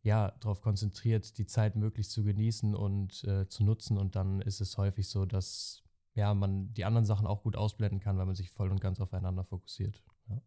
ja, 0.03 0.31
darauf 0.41 0.63
konzentriert, 0.63 1.37
die 1.39 1.47
Zeit 1.47 1.77
möglichst 1.77 2.13
zu 2.13 2.25
genießen 2.25 2.75
und 2.75 3.23
äh, 3.25 3.49
zu 3.49 3.65
nutzen. 3.65 3.99
Und 3.99 4.17
dann 4.17 4.41
ist 4.41 4.61
es 4.61 4.79
häufig 4.79 5.09
so, 5.09 5.27
dass 5.27 5.85
ja, 6.15 6.35
man 6.35 6.73
die 6.73 6.85
anderen 6.85 7.05
Sachen 7.05 7.27
auch 7.27 7.43
gut 7.43 7.57
ausblenden 7.57 8.01
kann, 8.01 8.17
weil 8.19 8.27
man 8.27 8.35
sich 8.35 8.51
voll 8.51 8.71
und 8.71 8.81
ganz 8.81 9.01
aufeinander 9.01 9.45
fokussiert. 9.45 10.03
Ja. 10.29 10.43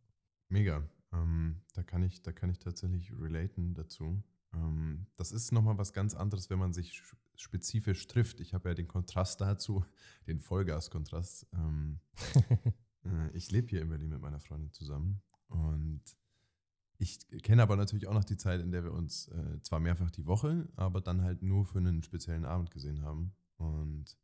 Mega. 0.50 0.84
Ähm, 1.14 1.62
da, 1.74 1.84
kann 1.84 2.04
ich, 2.04 2.22
da 2.24 2.32
kann 2.32 2.50
ich 2.50 2.60
tatsächlich 2.60 3.12
relaten 3.14 3.74
dazu. 3.74 4.24
Ähm, 4.54 5.08
das 5.16 5.32
ist 5.32 5.52
nochmal 5.52 5.78
was 5.78 5.94
ganz 5.94 6.14
anderes, 6.14 6.50
wenn 6.50 6.60
man 6.60 6.74
sich 6.74 7.02
spezifisch 7.36 8.08
trifft. 8.08 8.40
Ich 8.40 8.54
habe 8.54 8.70
ja 8.70 8.76
den 8.76 8.88
Kontrast 8.88 9.42
dazu, 9.42 9.86
den 10.28 10.40
Vollgas-Kontrast. 10.40 11.48
Ähm, 11.54 12.00
äh, 13.06 13.30
ich 13.34 13.52
lebe 13.52 13.70
hier 13.70 13.82
in 13.82 13.90
Berlin 13.90 14.10
mit 14.10 14.22
meiner 14.22 14.40
Freundin 14.40 14.72
zusammen 14.72 15.22
und 15.48 16.02
ich 16.98 17.20
kenne 17.42 17.64
aber 17.64 17.76
natürlich 17.76 18.08
auch 18.08 18.14
noch 18.14 18.24
die 18.24 18.38
Zeit, 18.38 18.62
in 18.62 18.72
der 18.72 18.84
wir 18.84 18.94
uns 18.94 19.28
äh, 19.28 19.62
zwar 19.62 19.80
mehrfach 19.80 20.10
die 20.12 20.26
Woche, 20.26 20.70
aber 20.76 21.02
dann 21.02 21.22
halt 21.22 21.42
nur 21.42 21.66
für 21.66 21.80
einen 21.80 22.02
speziellen 22.04 22.46
Abend 22.46 22.72
gesehen 22.72 23.02
haben. 23.02 23.34
Und 23.58 24.18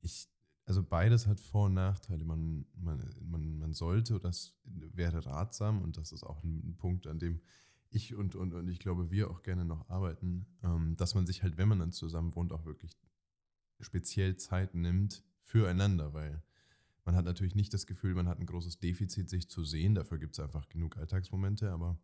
ich, 0.00 0.28
also 0.64 0.82
beides 0.82 1.26
hat 1.26 1.40
Vor- 1.40 1.66
und 1.66 1.74
Nachteile. 1.74 2.24
Man, 2.24 2.64
man, 2.74 3.14
man, 3.20 3.58
man 3.58 3.72
sollte, 3.74 4.18
das 4.18 4.56
wäre 4.64 5.26
ratsam 5.26 5.82
und 5.82 5.98
das 5.98 6.12
ist 6.12 6.24
auch 6.24 6.42
ein 6.42 6.76
Punkt, 6.78 7.06
an 7.06 7.18
dem 7.18 7.40
ich 7.94 8.14
und, 8.14 8.34
und, 8.34 8.54
und 8.54 8.68
ich 8.68 8.78
glaube, 8.78 9.10
wir 9.10 9.30
auch 9.30 9.42
gerne 9.42 9.64
noch 9.64 9.88
arbeiten, 9.88 10.46
ähm, 10.62 10.96
dass 10.96 11.14
man 11.14 11.26
sich 11.26 11.42
halt, 11.42 11.56
wenn 11.56 11.68
man 11.68 11.78
dann 11.78 11.92
zusammen 11.92 12.34
wohnt, 12.34 12.52
auch 12.52 12.64
wirklich 12.64 12.98
speziell 13.80 14.36
Zeit 14.36 14.74
nimmt 14.74 15.22
füreinander, 15.42 16.12
weil 16.12 16.42
man 17.04 17.14
hat 17.16 17.24
natürlich 17.24 17.54
nicht 17.54 17.74
das 17.74 17.86
Gefühl, 17.86 18.14
man 18.14 18.28
hat 18.28 18.38
ein 18.38 18.46
großes 18.46 18.78
Defizit, 18.78 19.28
sich 19.28 19.48
zu 19.48 19.64
sehen. 19.64 19.94
Dafür 19.94 20.18
gibt 20.18 20.34
es 20.34 20.40
einfach 20.40 20.68
genug 20.68 20.96
Alltagsmomente, 20.96 21.70
aber 21.70 21.98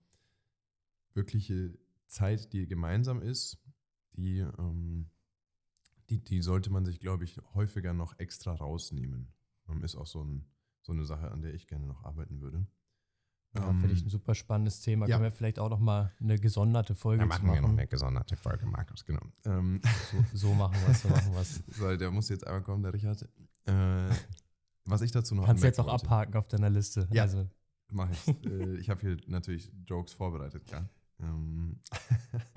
wirkliche 1.15 1.79
Zeit, 2.07 2.53
die 2.53 2.67
gemeinsam 2.67 3.23
ist, 3.23 3.59
die, 4.13 4.39
ähm, 4.39 5.11
die, 6.11 6.23
die 6.23 6.43
sollte 6.43 6.71
man 6.71 6.85
sich, 6.85 7.01
glaube 7.01 7.25
ich, 7.25 7.39
häufiger 7.55 7.95
noch 7.95 8.19
extra 8.19 8.53
rausnehmen. 8.53 9.33
Ähm, 9.69 9.83
ist 9.83 9.97
auch 9.97 10.07
so, 10.07 10.23
ein, 10.23 10.45
so 10.83 10.93
eine 10.93 11.05
Sache, 11.05 11.31
an 11.31 11.43
der 11.43 11.55
ich 11.55 11.67
gerne 11.67 11.87
noch 11.87 12.05
arbeiten 12.05 12.41
würde. 12.41 12.67
Ja, 13.55 13.67
um, 13.67 13.81
Finde 13.81 13.95
ich 13.95 14.01
ähm, 14.01 14.07
ein 14.07 14.11
super 14.11 14.35
spannendes 14.35 14.81
Thema. 14.81 15.09
Ja. 15.09 15.17
Können 15.17 15.25
wir 15.25 15.33
vielleicht 15.33 15.59
auch 15.59 15.71
noch 15.71 15.81
mal 15.81 16.13
eine 16.21 16.39
gesonderte 16.39 16.95
Folge 16.95 17.23
ja, 17.23 17.27
machen? 17.27 17.47
machen 17.47 17.57
wir 17.57 17.63
noch 17.63 17.71
eine 17.71 17.87
gesonderte 17.87 18.37
Folge, 18.37 18.67
Markus, 18.67 19.05
genau. 19.05 19.23
Ähm, 19.45 19.81
so, 20.33 20.39
so, 20.39 20.55
machen 20.55 20.77
wir 20.83 20.91
es, 20.91 21.03
so 21.03 21.09
machen 21.09 21.33
wir 21.33 21.41
es. 21.41 21.63
So, 21.77 21.97
der 21.97 22.11
muss 22.13 22.29
jetzt 22.29 22.47
einmal 22.47 22.63
kommen, 22.63 22.83
der 22.85 22.95
Richard. 22.95 23.29
Äh, 23.67 24.11
was 24.85 25.03
ich 25.03 25.11
dazu 25.11 25.35
noch 25.35 25.47
Kannst 25.47 25.65
du 25.65 25.67
jetzt 25.67 25.81
auch 25.81 25.87
wollte. 25.87 26.05
abhaken 26.05 26.37
auf 26.37 26.47
deiner 26.47 26.71
Liste. 26.71 27.09
Ja, 27.13 27.25
also. 27.25 27.49
Mach 27.91 28.09
ich. 28.11 28.29
äh, 28.47 28.77
ich 28.77 28.89
habe 28.89 29.01
hier 29.01 29.17
natürlich 29.27 29.73
Jokes 29.85 30.13
vorbereitet, 30.13 30.65
klar. 30.67 30.89
Ähm 31.19 31.81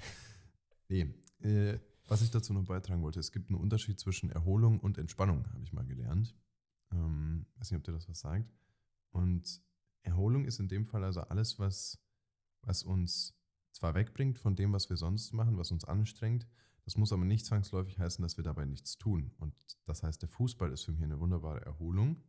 nee, 0.90 1.12
äh, 1.42 1.80
was 2.08 2.22
ich 2.22 2.30
dazu 2.30 2.54
noch 2.54 2.66
beitragen 2.66 3.02
wollte, 3.02 3.20
es 3.20 3.32
gibt 3.32 3.50
einen 3.50 3.60
Unterschied 3.60 4.00
zwischen 4.00 4.30
Erholung 4.30 4.80
und 4.80 5.00
Entspannung, 5.00 5.48
habe 5.54 5.64
ich 5.64 5.74
mal 5.74 5.86
gelernt. 5.86 6.36
Ähm, 6.92 7.48
weiß 7.56 7.72
nicht, 7.72 7.78
ob 7.80 7.84
dir 7.84 7.94
das 7.94 8.08
was 8.08 8.20
sagt. 8.20 8.54
Und 9.10 9.62
Erholung 10.04 10.46
ist 10.46 10.60
in 10.60 10.68
dem 10.68 10.86
Fall 10.86 11.04
also 11.04 11.22
alles, 11.22 11.60
was, 11.60 12.00
was 12.62 12.84
uns 12.84 13.36
zwar 13.72 13.96
wegbringt 13.96 14.38
von 14.38 14.56
dem, 14.56 14.74
was 14.74 14.90
wir 14.90 14.98
sonst 14.98 15.34
machen, 15.34 15.58
was 15.58 15.72
uns 15.72 15.86
anstrengt, 15.86 16.48
das 16.86 16.98
muss 16.98 17.14
aber 17.14 17.26
nicht 17.26 17.46
zwangsläufig 17.46 17.98
heißen, 18.00 18.22
dass 18.22 18.38
wir 18.38 18.44
dabei 18.44 18.66
nichts 18.66 18.98
tun. 18.98 19.32
Und 19.38 19.56
das 19.86 20.04
heißt, 20.04 20.22
der 20.22 20.30
Fußball 20.30 20.72
ist 20.72 20.84
für 20.84 20.92
mich 20.92 21.04
eine 21.04 21.20
wunderbare 21.20 21.66
Erholung. 21.66 22.22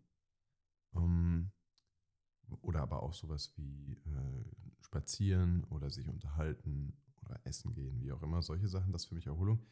Ähm, 0.94 1.50
oder 2.60 2.82
aber 2.82 3.02
auch 3.02 3.14
sowas 3.14 3.52
wie 3.56 3.94
äh, 3.94 4.44
spazieren 4.80 5.64
oder 5.64 5.90
sich 5.90 6.08
unterhalten 6.08 6.94
oder 7.22 7.40
essen 7.44 7.72
gehen, 7.72 8.00
wie 8.00 8.12
auch 8.12 8.22
immer. 8.22 8.42
Solche 8.42 8.68
Sachen, 8.68 8.92
das 8.92 9.02
ist 9.02 9.08
für 9.08 9.14
mich 9.14 9.26
Erholung. 9.26 9.66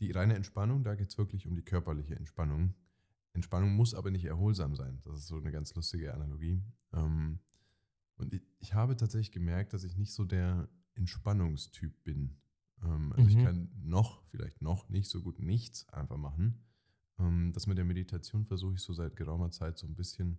Die 0.00 0.10
reine 0.10 0.34
Entspannung, 0.34 0.82
da 0.82 0.94
geht 0.94 1.10
es 1.10 1.18
wirklich 1.18 1.46
um 1.46 1.54
die 1.54 1.64
körperliche 1.64 2.16
Entspannung. 2.16 2.74
Entspannung 3.36 3.74
muss 3.74 3.94
aber 3.94 4.10
nicht 4.10 4.24
erholsam 4.24 4.74
sein. 4.74 5.00
Das 5.04 5.20
ist 5.20 5.26
so 5.28 5.36
eine 5.36 5.52
ganz 5.52 5.74
lustige 5.74 6.12
Analogie. 6.12 6.62
Ähm, 6.92 7.38
und 8.16 8.34
ich, 8.34 8.42
ich 8.58 8.74
habe 8.74 8.96
tatsächlich 8.96 9.32
gemerkt, 9.32 9.72
dass 9.72 9.84
ich 9.84 9.96
nicht 9.96 10.12
so 10.12 10.24
der 10.24 10.68
Entspannungstyp 10.94 12.02
bin. 12.02 12.36
Ähm, 12.82 13.12
also 13.12 13.22
mhm. 13.22 13.28
ich 13.28 13.44
kann 13.44 13.70
noch, 13.82 14.24
vielleicht 14.24 14.62
noch 14.62 14.88
nicht 14.88 15.08
so 15.08 15.22
gut 15.22 15.38
nichts 15.38 15.88
einfach 15.90 16.16
machen. 16.16 16.64
Ähm, 17.18 17.52
das 17.52 17.66
mit 17.66 17.78
der 17.78 17.84
Meditation 17.84 18.44
versuche 18.44 18.74
ich 18.74 18.80
so 18.80 18.92
seit 18.92 19.16
geraumer 19.16 19.50
Zeit 19.50 19.78
so 19.78 19.86
ein 19.86 19.94
bisschen 19.94 20.38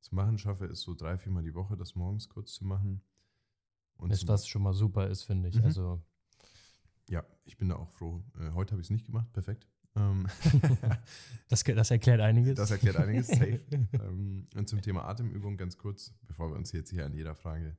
zu 0.00 0.14
machen. 0.14 0.38
Schaffe 0.38 0.66
es 0.66 0.80
so 0.80 0.94
drei, 0.94 1.18
viermal 1.18 1.42
die 1.42 1.54
Woche, 1.54 1.76
das 1.76 1.94
morgens 1.94 2.28
kurz 2.28 2.54
zu 2.54 2.64
machen. 2.64 3.02
Und 3.96 4.10
ist 4.10 4.26
was 4.26 4.46
schon 4.46 4.62
mal 4.62 4.72
super 4.72 5.08
ist, 5.08 5.24
finde 5.24 5.50
ich. 5.50 5.56
Mhm. 5.56 5.64
Also 5.64 6.02
ja, 7.10 7.24
ich 7.44 7.58
bin 7.58 7.68
da 7.68 7.76
auch 7.76 7.90
froh. 7.90 8.24
Äh, 8.38 8.52
heute 8.52 8.72
habe 8.72 8.80
ich 8.80 8.86
es 8.86 8.90
nicht 8.90 9.04
gemacht, 9.04 9.30
perfekt. 9.32 9.66
Ähm, 9.96 10.26
das, 11.48 11.64
das, 11.64 11.90
erklärt 11.90 12.20
einiges. 12.20 12.54
Das 12.54 12.70
erklärt 12.70 12.96
einiges, 12.96 13.28
safe. 13.28 13.60
ähm, 13.92 14.46
und 14.54 14.68
zum 14.68 14.80
Thema 14.82 15.04
Atemübung 15.04 15.56
ganz 15.56 15.76
kurz, 15.76 16.12
bevor 16.26 16.50
wir 16.50 16.56
uns 16.56 16.72
jetzt 16.72 16.90
hier 16.90 17.06
an 17.06 17.14
jeder 17.14 17.34
Frage 17.34 17.76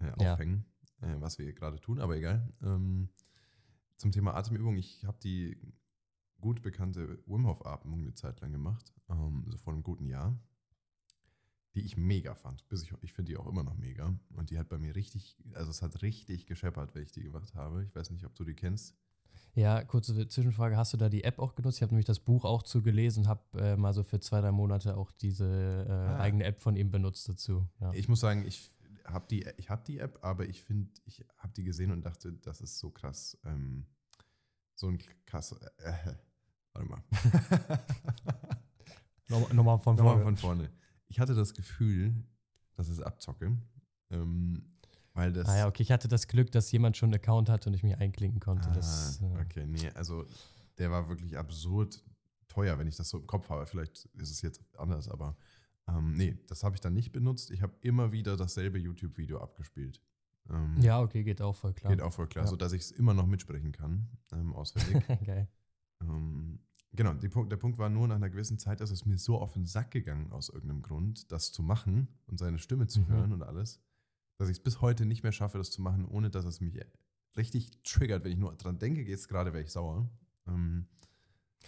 äh, 0.00 0.10
aufhängen, 0.12 0.64
ja. 1.00 1.14
äh, 1.14 1.20
was 1.20 1.38
wir 1.38 1.52
gerade 1.52 1.80
tun, 1.80 2.00
aber 2.00 2.16
egal. 2.16 2.52
Ähm, 2.62 3.08
zum 3.96 4.10
Thema 4.10 4.34
Atemübung, 4.34 4.76
ich 4.76 5.04
habe 5.04 5.18
die 5.22 5.56
gut 6.40 6.60
bekannte 6.62 7.22
Wim 7.26 7.46
Hof 7.46 7.64
Atmung 7.64 8.00
eine 8.00 8.14
Zeit 8.14 8.40
lang 8.40 8.52
gemacht, 8.52 8.92
ähm, 9.08 9.44
so 9.48 9.56
vor 9.56 9.72
einem 9.72 9.82
guten 9.82 10.06
Jahr, 10.06 10.38
die 11.74 11.80
ich 11.80 11.96
mega 11.96 12.34
fand. 12.34 12.68
Bis 12.68 12.82
ich 12.82 12.92
ich 13.00 13.12
finde 13.12 13.32
die 13.32 13.36
auch 13.38 13.46
immer 13.46 13.62
noch 13.62 13.76
mega. 13.76 14.14
Und 14.34 14.50
die 14.50 14.58
hat 14.58 14.68
bei 14.68 14.78
mir 14.78 14.94
richtig, 14.94 15.36
also 15.54 15.70
es 15.70 15.82
hat 15.82 16.02
richtig 16.02 16.46
gescheppert, 16.46 16.94
wenn 16.94 17.02
ich 17.02 17.12
die 17.12 17.22
gemacht 17.22 17.54
habe. 17.54 17.84
Ich 17.84 17.94
weiß 17.94 18.10
nicht, 18.10 18.26
ob 18.26 18.34
du 18.34 18.44
die 18.44 18.54
kennst. 18.54 18.94
Ja, 19.54 19.84
kurze 19.84 20.26
Zwischenfrage. 20.26 20.76
Hast 20.76 20.92
du 20.92 20.96
da 20.96 21.08
die 21.08 21.22
App 21.22 21.38
auch 21.38 21.54
genutzt? 21.54 21.78
Ich 21.78 21.82
habe 21.82 21.92
nämlich 21.92 22.06
das 22.06 22.18
Buch 22.18 22.44
auch 22.44 22.64
zu 22.64 22.82
gelesen, 22.82 23.28
habe 23.28 23.60
äh, 23.60 23.76
mal 23.76 23.92
so 23.92 24.02
für 24.02 24.18
zwei, 24.18 24.40
drei 24.40 24.50
Monate 24.50 24.96
auch 24.96 25.12
diese 25.12 25.86
äh, 25.88 25.92
ah. 25.92 26.18
eigene 26.18 26.44
App 26.44 26.60
von 26.60 26.74
ihm 26.76 26.90
benutzt 26.90 27.28
dazu. 27.28 27.68
Ja. 27.80 27.92
Ich 27.92 28.08
muss 28.08 28.20
sagen, 28.20 28.44
ich 28.46 28.72
habe 29.04 29.26
die, 29.30 29.42
hab 29.42 29.84
die 29.84 29.98
App, 29.98 30.18
aber 30.22 30.48
ich 30.48 30.62
finde, 30.62 30.90
ich 31.04 31.24
habe 31.38 31.52
die 31.52 31.62
gesehen 31.62 31.92
und 31.92 32.04
dachte, 32.04 32.32
das 32.32 32.60
ist 32.60 32.78
so 32.78 32.90
krass. 32.90 33.38
Ähm, 33.44 33.86
so 34.74 34.88
ein 34.88 34.98
krass. 35.24 35.52
Äh, 35.78 35.92
warte 36.72 36.88
mal. 36.88 37.02
Nochmal 39.54 39.78
von 39.78 39.96
vorne. 39.96 40.10
Nochmal 40.10 40.24
von 40.24 40.36
vorne. 40.36 40.70
Ich 41.06 41.20
hatte 41.20 41.34
das 41.34 41.54
Gefühl, 41.54 42.12
dass 42.74 42.88
es 42.88 43.00
abzocke. 43.00 43.56
Ähm, 44.10 44.73
weil 45.14 45.32
das. 45.32 45.48
Ah 45.48 45.58
ja, 45.58 45.66
okay, 45.66 45.82
ich 45.82 45.92
hatte 45.92 46.08
das 46.08 46.28
Glück, 46.28 46.50
dass 46.52 46.70
jemand 46.70 46.96
schon 46.96 47.08
einen 47.08 47.20
Account 47.20 47.48
hatte 47.48 47.70
und 47.70 47.74
ich 47.74 47.82
mich 47.82 47.96
einklinken 47.96 48.40
konnte. 48.40 48.68
Ah, 48.68 48.74
das, 48.74 49.20
äh 49.22 49.40
okay, 49.40 49.66
nee, 49.66 49.90
also 49.94 50.26
der 50.78 50.90
war 50.90 51.08
wirklich 51.08 51.38
absurd 51.38 52.02
teuer, 52.48 52.78
wenn 52.78 52.86
ich 52.86 52.96
das 52.96 53.08
so 53.08 53.18
im 53.18 53.26
Kopf 53.26 53.48
habe. 53.48 53.66
Vielleicht 53.66 54.06
ist 54.16 54.30
es 54.30 54.42
jetzt 54.42 54.60
anders, 54.76 55.08
aber 55.08 55.36
ähm, 55.88 56.14
nee, 56.14 56.38
das 56.48 56.64
habe 56.64 56.74
ich 56.74 56.80
dann 56.80 56.94
nicht 56.94 57.12
benutzt. 57.12 57.50
Ich 57.50 57.62
habe 57.62 57.74
immer 57.80 58.12
wieder 58.12 58.36
dasselbe 58.36 58.78
YouTube-Video 58.78 59.40
abgespielt. 59.40 60.00
Ähm, 60.50 60.76
ja, 60.80 61.00
okay, 61.00 61.22
geht 61.24 61.40
auch 61.40 61.56
voll 61.56 61.72
klar. 61.72 61.92
Geht 61.92 62.02
auch 62.02 62.12
voll 62.12 62.26
klar, 62.26 62.44
ja. 62.44 62.50
sodass 62.50 62.72
ich 62.72 62.82
es 62.82 62.90
immer 62.90 63.14
noch 63.14 63.26
mitsprechen 63.26 63.72
kann, 63.72 64.08
ähm, 64.32 64.52
auswendig. 64.52 65.06
Geil. 65.24 65.48
Ähm, 66.00 66.60
genau, 66.92 67.14
Punkt, 67.14 67.50
der 67.50 67.56
Punkt 67.56 67.78
war 67.78 67.88
nur 67.88 68.08
nach 68.08 68.16
einer 68.16 68.30
gewissen 68.30 68.58
Zeit, 68.58 68.80
dass 68.80 68.90
es 68.90 69.06
mir 69.06 69.18
so 69.18 69.38
auf 69.38 69.54
den 69.54 69.66
Sack 69.66 69.90
gegangen 69.90 70.32
aus 70.32 70.48
irgendeinem 70.48 70.82
Grund, 70.82 71.30
das 71.32 71.52
zu 71.52 71.62
machen 71.62 72.08
und 72.26 72.38
seine 72.38 72.58
Stimme 72.58 72.86
zu 72.86 73.00
mhm. 73.00 73.08
hören 73.08 73.32
und 73.32 73.42
alles, 73.42 73.80
dass 74.36 74.48
ich 74.48 74.58
es 74.58 74.62
bis 74.62 74.80
heute 74.80 75.06
nicht 75.06 75.22
mehr 75.22 75.32
schaffe, 75.32 75.58
das 75.58 75.70
zu 75.70 75.82
machen, 75.82 76.04
ohne 76.04 76.30
dass 76.30 76.44
es 76.44 76.60
mich 76.60 76.80
richtig 77.36 77.70
triggert. 77.82 78.24
Wenn 78.24 78.32
ich 78.32 78.38
nur 78.38 78.54
dran 78.56 78.78
denke, 78.78 79.02
jetzt 79.02 79.28
gerade 79.28 79.52
wäre 79.52 79.62
ich 79.64 79.70
sauer. 79.70 80.08
Ähm, 80.46 80.86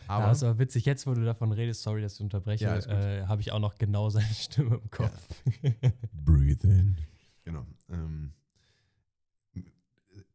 aber 0.07 0.27
ja, 0.27 0.33
ist 0.33 0.43
aber 0.43 0.59
witzig, 0.59 0.85
jetzt 0.85 1.07
wo 1.07 1.15
du 1.15 1.25
davon 1.25 1.53
redest, 1.53 1.83
sorry, 1.83 2.03
dass 2.03 2.15
ich 2.15 2.21
unterbreche, 2.21 2.65
ja, 2.65 2.77
äh, 2.77 3.27
habe 3.27 3.41
ich 3.41 3.53
auch 3.53 3.59
noch 3.59 3.77
genau 3.77 4.11
seine 4.11 4.27
Stimme 4.27 4.77
im 4.77 4.91
Kopf. 4.91 5.29
Ja. 5.63 5.73
Breathe 6.13 6.67
in. 6.69 6.97
Genau. 7.45 7.67
Ähm, 7.89 8.33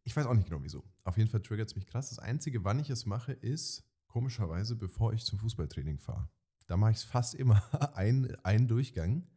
ich 0.04 0.16
weiß 0.16 0.26
auch 0.26 0.34
nicht 0.34 0.50
genau 0.50 0.64
wieso. 0.64 0.84
Auf 1.04 1.18
jeden 1.18 1.30
Fall 1.30 1.42
triggert 1.42 1.70
es 1.70 1.76
mich 1.76 1.86
krass. 1.86 2.10
Das 2.10 2.20
Einzige, 2.20 2.64
wann 2.64 2.80
ich 2.80 2.90
es 2.90 3.06
mache, 3.06 3.34
ist 3.34 3.84
komischerweise, 4.08 4.76
bevor 4.76 5.14
ich 5.14 5.24
zum 5.24 5.40
Fußballtraining 5.40 6.00
fahre. 6.00 6.30
Da 6.68 6.78
mache 6.78 6.92
ich 6.92 6.98
es 6.98 7.04
fast 7.04 7.36
immer 7.36 7.62
ein, 7.96 8.36
einen 8.44 8.68
Durchgang, 8.68 9.28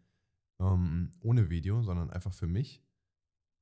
ähm, 0.61 1.11
ohne 1.21 1.51
Video, 1.51 1.83
sondern 1.83 2.11
einfach 2.11 2.33
für 2.33 2.47
mich. 2.47 2.84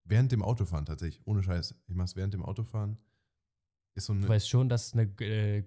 Während 0.04 0.32
dem 0.32 0.42
Autofahren 0.42 0.84
tatsächlich, 0.84 1.20
ohne 1.26 1.42
Scheiß. 1.42 1.74
Ich 1.86 1.94
mache 1.94 2.06
es 2.06 2.16
während 2.16 2.34
dem 2.34 2.44
Autofahren. 2.44 2.98
Ist 3.94 4.06
so 4.06 4.12
eine, 4.12 4.22
du 4.22 4.28
weißt 4.28 4.48
schon, 4.48 4.68
dass 4.68 4.94
eine, 4.94 5.02
äh, 5.20 5.64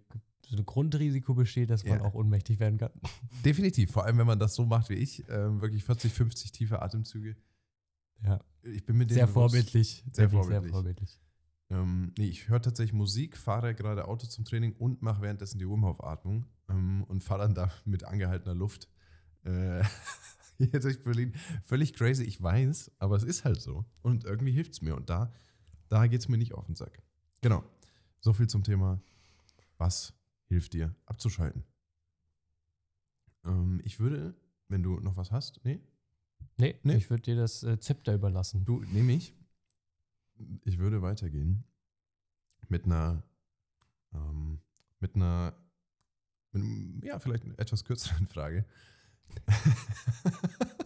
so 0.48 0.58
ein 0.58 0.66
Grundrisiko 0.66 1.34
besteht, 1.34 1.70
dass 1.70 1.84
man 1.86 2.00
ja. 2.00 2.06
auch 2.06 2.14
ohnmächtig 2.14 2.60
werden 2.60 2.78
kann. 2.78 2.92
Definitiv, 3.46 3.92
vor 3.92 4.06
allem 4.06 4.18
wenn 4.18 4.28
man 4.28 4.40
das 4.40 4.56
so 4.56 4.66
macht 4.66 4.90
wie 4.90 4.96
ich, 4.96 5.28
äh, 5.30 5.62
wirklich 5.62 5.84
40, 5.84 6.12
50 6.12 6.52
tiefe 6.52 6.82
Atemzüge. 6.82 7.36
Ja. 8.24 8.40
Ich 8.64 8.86
bin 8.86 8.98
mit 8.98 9.12
sehr 9.12 9.28
vorbildlich. 9.28 10.04
Sehr 10.12 10.30
vorbildlich. 10.30 10.64
Sehr 10.64 10.72
vorbildlich. 10.72 11.20
Ähm, 11.70 12.14
nee, 12.18 12.28
ich 12.28 12.48
höre 12.48 12.62
tatsächlich 12.62 12.94
Musik, 12.94 13.38
fahre 13.38 13.74
gerade 13.74 14.08
Auto 14.08 14.28
zum 14.28 14.46
Training 14.46 14.74
und 14.74 15.02
mache 15.02 15.22
währenddessen 15.22 15.58
die 15.58 15.68
Wim 15.68 15.84
Hof 15.84 16.04
Atmung 16.04 16.46
ähm, 16.70 17.04
und 17.08 17.24
fahre 17.24 17.42
dann 17.42 17.56
da 17.56 17.72
mit 17.86 18.04
angehaltener 18.04 18.54
Luft 18.54 18.88
äh, 19.44 19.82
hier 20.58 20.80
durch 20.80 21.04
Berlin. 21.04 21.34
Völlig 21.64 21.94
crazy, 21.94 22.24
ich 22.24 22.42
weiß, 22.42 22.92
aber 23.00 23.16
es 23.16 23.24
ist 23.24 23.46
halt 23.46 23.62
so. 23.62 23.86
Und 24.02 24.24
irgendwie 24.24 24.52
hilft 24.52 24.74
es 24.74 24.82
mir. 24.82 24.96
Und 24.96 25.10
da, 25.10 25.34
da 25.90 26.08
geht 26.08 26.22
es 26.22 26.28
mir 26.28 26.38
nicht 26.38 26.54
auf 26.54 26.66
den 26.66 26.76
Sack. 26.76 27.02
Genau. 27.42 27.64
So 28.20 28.34
viel 28.34 28.48
zum 28.48 28.64
Thema, 28.64 29.00
was 29.78 30.14
hilft 30.48 30.74
dir 30.74 30.96
abzuschalten. 31.06 31.64
Ähm, 33.44 33.82
ich 33.84 34.00
würde, 34.00 34.36
wenn 34.68 34.84
du 34.84 35.00
noch 35.00 35.18
was 35.18 35.32
hast, 35.32 35.64
nee? 35.64 35.80
Nee, 36.58 36.80
nee. 36.84 36.96
ich 36.96 37.10
würde 37.10 37.24
dir 37.24 37.36
das 37.36 37.64
äh, 37.64 37.80
Zepter 37.80 38.14
überlassen. 38.14 38.66
Du, 38.66 38.82
nehme 38.86 39.14
ich. 39.14 39.34
Ich 40.64 40.78
würde 40.80 41.02
weitergehen 41.02 41.64
mit 42.70 42.86
einer, 42.86 43.24
ähm, 44.14 44.60
mit 45.00 45.16
einer, 45.16 45.56
mit, 46.52 47.04
ja, 47.04 47.20
vielleicht 47.20 47.46
etwas 47.60 47.84
kürzeren 47.84 48.28
Frage. 48.30 48.66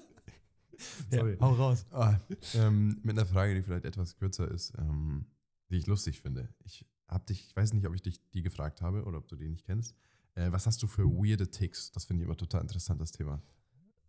Sorry. 1.11 1.33
Ja, 1.33 1.41
hau 1.41 1.53
raus. 1.53 1.85
Ah, 1.91 2.17
ähm, 2.55 2.99
mit 3.03 3.17
einer 3.17 3.25
Frage, 3.25 3.55
die 3.55 3.63
vielleicht 3.63 3.85
etwas 3.85 4.15
kürzer 4.15 4.49
ist, 4.49 4.73
ähm, 4.77 5.25
die 5.69 5.77
ich 5.77 5.87
lustig 5.87 6.21
finde. 6.21 6.49
Ich 6.63 6.85
habe 7.07 7.25
dich, 7.25 7.47
ich 7.47 7.55
weiß 7.55 7.73
nicht, 7.73 7.87
ob 7.87 7.95
ich 7.95 8.01
dich 8.01 8.21
die 8.31 8.41
gefragt 8.41 8.81
habe 8.81 9.03
oder 9.03 9.17
ob 9.17 9.27
du 9.27 9.35
die 9.35 9.47
nicht 9.47 9.65
kennst. 9.65 9.95
Äh, 10.35 10.51
was 10.51 10.67
hast 10.67 10.81
du 10.83 10.87
für 10.87 11.05
weirde 11.05 11.49
Ticks? 11.49 11.91
Das 11.91 12.05
finde 12.05 12.23
ich 12.23 12.27
immer 12.27 12.37
total 12.37 12.61
interessant, 12.61 13.01
das 13.01 13.11
Thema. 13.11 13.41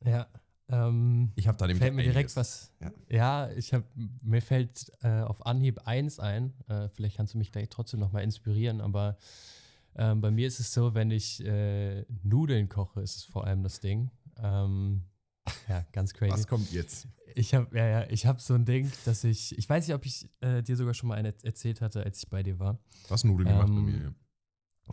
Ja. 0.05 0.27
Ähm, 0.69 1.33
ich 1.35 1.49
habe 1.49 1.59
da 1.59 1.67
nämlich 1.67 1.83
fällt 1.83 1.95
mir 1.95 2.05
direkt 2.05 2.37
was. 2.37 2.73
Ja, 2.81 2.93
ja 3.09 3.51
ich 3.53 3.75
habe 3.75 3.85
mir 4.23 4.41
fällt 4.41 4.93
äh, 5.03 5.23
auf 5.23 5.45
Anhieb 5.45 5.81
eins 5.87 6.21
ein. 6.21 6.53
Äh, 6.69 6.89
vielleicht 6.91 7.17
kannst 7.17 7.35
du 7.35 7.39
mich 7.39 7.51
gleich 7.51 7.69
trotzdem 7.69 8.01
noch 8.01 8.13
mal 8.13 8.23
inspirieren, 8.23 8.81
aber 8.81 9.19
ähm, 9.97 10.21
bei 10.21 10.31
mir 10.31 10.47
ist 10.47 10.61
es 10.61 10.73
so, 10.73 10.95
wenn 10.95 11.11
ich 11.11 11.45
äh, 11.45 12.05
Nudeln 12.23 12.69
koche, 12.69 13.01
ist 13.01 13.17
es 13.17 13.25
vor 13.25 13.47
allem 13.47 13.63
das 13.63 13.81
Ding. 13.81 14.11
Ähm, 14.43 15.03
ja, 15.69 15.85
ganz 15.93 16.15
crazy. 16.15 16.33
Was 16.33 16.47
kommt 16.47 16.73
jetzt? 16.73 17.09
Ich 17.35 17.55
habe 17.55 17.77
ja, 17.77 17.87
ja, 17.87 18.11
ich 18.11 18.27
habe 18.27 18.41
so 18.41 18.55
ein 18.55 18.65
Ding, 18.65 18.91
dass 19.05 19.25
ich, 19.25 19.57
ich 19.57 19.69
weiß 19.69 19.87
nicht, 19.87 19.95
ob 19.95 20.05
ich 20.05 20.29
äh, 20.41 20.63
dir 20.63 20.77
sogar 20.77 20.95
schon 20.95 21.09
mal 21.09 21.17
eine 21.17 21.35
erzählt 21.43 21.81
hatte, 21.81 22.03
als 22.03 22.23
ich 22.23 22.29
bei 22.29 22.43
dir 22.43 22.59
war. 22.59 22.79
Was 23.09 23.25
Nudeln 23.25 23.49
ähm, 23.49 23.55
gemacht 23.55 23.75
bei 23.75 23.81
mir? 23.81 24.05
Ja. 24.05 24.15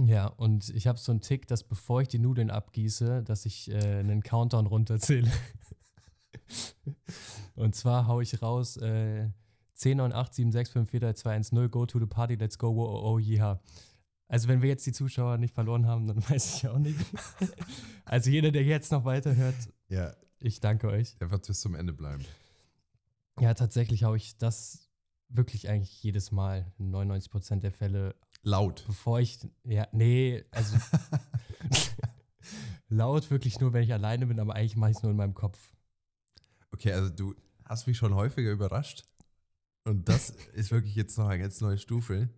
Ja, 0.06 0.28
und 0.28 0.70
ich 0.70 0.86
habe 0.86 1.00
so 1.00 1.12
einen 1.12 1.22
Tick, 1.22 1.48
dass 1.48 1.64
bevor 1.64 2.02
ich 2.02 2.08
die 2.08 2.20
Nudeln 2.20 2.52
abgieße, 2.52 3.24
dass 3.24 3.46
ich 3.46 3.72
äh, 3.72 4.00
einen 4.00 4.22
Countdown 4.22 4.68
runterzähle. 4.68 5.32
und 7.56 7.76
zwar 7.76 8.08
haue 8.08 8.22
ich 8.22 8.42
raus 8.42 8.78
äh, 8.78 9.30
10, 9.74 9.98
9, 9.98 10.14
8, 10.14 10.34
7, 10.34 10.52
6, 10.52 10.70
5, 10.70 10.90
4, 10.90 11.00
3, 11.00 11.14
2, 11.14 11.36
1, 11.36 11.52
0, 11.52 11.70
go 11.70 11.86
to 11.86 12.00
the 12.00 12.06
party, 12.06 12.36
let's 12.36 12.58
go, 12.58 12.70
oh, 12.70 12.84
oh, 12.84 13.14
oh 13.14 13.20
yeah. 13.20 13.60
Also 14.28 14.48
wenn 14.48 14.62
wir 14.62 14.70
jetzt 14.70 14.86
die 14.86 14.92
Zuschauer 14.92 15.38
nicht 15.38 15.54
verloren 15.54 15.88
haben, 15.88 16.08
dann 16.08 16.18
weiß 16.30 16.58
ich 16.58 16.68
auch 16.68 16.78
nicht. 16.78 17.00
also 18.06 18.30
jeder, 18.30 18.52
der 18.52 18.64
jetzt 18.64 18.92
noch 18.92 19.06
weiterhört, 19.06 19.56
ja. 19.90 20.14
ich 20.40 20.60
danke 20.60 20.88
euch. 20.88 21.18
Der 21.18 21.32
wird 21.32 21.48
bis 21.48 21.62
zum 21.62 21.76
Ende 21.76 21.94
bleiben. 21.94 22.26
Ja, 23.40 23.54
tatsächlich 23.54 24.04
habe 24.04 24.18
ich 24.18 24.38
das 24.38 24.90
wirklich 25.30 25.70
eigentlich 25.70 26.02
jedes 26.02 26.32
Mal, 26.32 26.72
in 26.80 26.90
99 26.90 27.32
Prozent 27.32 27.64
der 27.64 27.72
Fälle, 27.72 28.16
Laut. 28.44 28.84
bevor 28.88 29.20
ich, 29.20 29.40
ja, 29.64 29.88
nee, 29.92 30.44
also 30.52 30.78
laut 32.88 33.30
wirklich 33.30 33.60
nur, 33.60 33.74
wenn 33.74 33.84
ich 33.84 33.94
alleine 33.94 34.26
bin, 34.28 34.40
aber 34.40 34.56
eigentlich 34.56 34.78
mache 34.78 34.92
ich 34.92 34.98
es 34.98 35.04
nur 35.04 35.12
in 35.12 35.18
meinem 35.18 35.34
Kopf. 35.34 35.74
Okay, 36.72 36.94
also 36.94 37.10
du 37.10 37.36
hast 37.66 37.88
mich 37.88 37.98
schon 37.98 38.16
häufiger 38.16 38.52
überrascht. 38.52 39.04
Und 39.84 40.10
das 40.10 40.32
ist 40.54 40.72
wirklich 40.72 40.96
jetzt 40.96 41.18
noch 41.18 41.28
eine 41.28 41.42
ganz 41.42 41.62
neue 41.62 41.78
Stufe. 41.78 42.30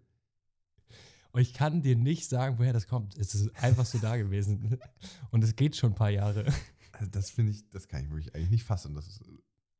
Und 1.32 1.42
ich 1.42 1.54
kann 1.54 1.82
dir 1.82 1.96
nicht 1.96 2.28
sagen, 2.28 2.58
woher 2.58 2.74
das 2.74 2.88
kommt. 2.88 3.18
Es 3.18 3.36
ist 3.36 3.56
einfach 3.64 3.86
so 3.86 4.00
da 4.00 4.18
gewesen. 4.18 4.80
Und 5.32 5.44
es 5.44 5.56
geht 5.56 5.76
schon 5.76 5.92
ein 5.92 5.96
paar 5.96 6.10
Jahre. 6.10 6.46
Also 6.94 7.12
das 7.12 7.30
finde 7.30 7.52
ich, 7.52 7.70
das 7.70 7.88
kann 7.88 8.04
ich 8.04 8.10
wirklich 8.10 8.34
eigentlich 8.36 8.50
nicht 8.50 8.64
fassen. 8.64 8.96
Das 8.96 9.08
ist, 9.08 9.24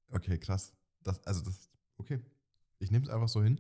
okay, 0.10 0.38
krass. 0.38 0.74
Das, 1.04 1.26
also 1.26 1.42
das, 1.42 1.70
okay. 1.98 2.20
Ich 2.78 2.92
nehme 2.92 3.04
es 3.04 3.10
einfach 3.10 3.30
so 3.30 3.44
hin. 3.44 3.60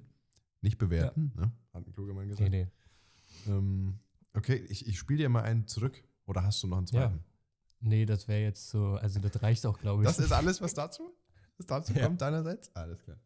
Nicht 0.62 0.78
bewerten, 0.78 1.32
ne? 1.36 1.52
Hat 1.74 1.88
ein 1.88 1.94
kluger 1.94 2.14
Mann 2.14 2.28
gesagt. 2.28 2.50
Nee, 2.50 2.68
nee. 3.46 3.52
Ähm, 3.52 4.00
okay, 4.34 4.56
ich, 4.70 4.86
ich 4.88 5.00
spiele 5.00 5.20
dir 5.20 5.30
mal 5.30 5.44
einen 5.44 5.68
zurück. 5.68 6.04
Oder 6.26 6.44
hast 6.44 6.62
du 6.62 6.68
noch 6.68 6.78
einen 6.78 6.88
zweiten? 6.88 7.24
Nee, 7.80 8.06
das 8.06 8.28
wäre 8.28 8.42
jetzt 8.42 8.70
so, 8.70 8.96
also 8.96 9.20
das 9.20 9.42
reicht 9.42 9.66
auch, 9.66 9.80
glaube 9.80 10.04
ich. 10.04 10.08
Das 10.08 10.20
ist 10.20 10.32
alles, 10.32 10.62
was 10.62 10.74
dazu, 10.74 11.12
was 11.58 11.66
dazu 11.66 11.94
Ja. 11.96 12.06
kommt 12.06 12.22
deinerseits? 12.22 12.76
Alles 12.76 13.02
klar. 13.02 13.18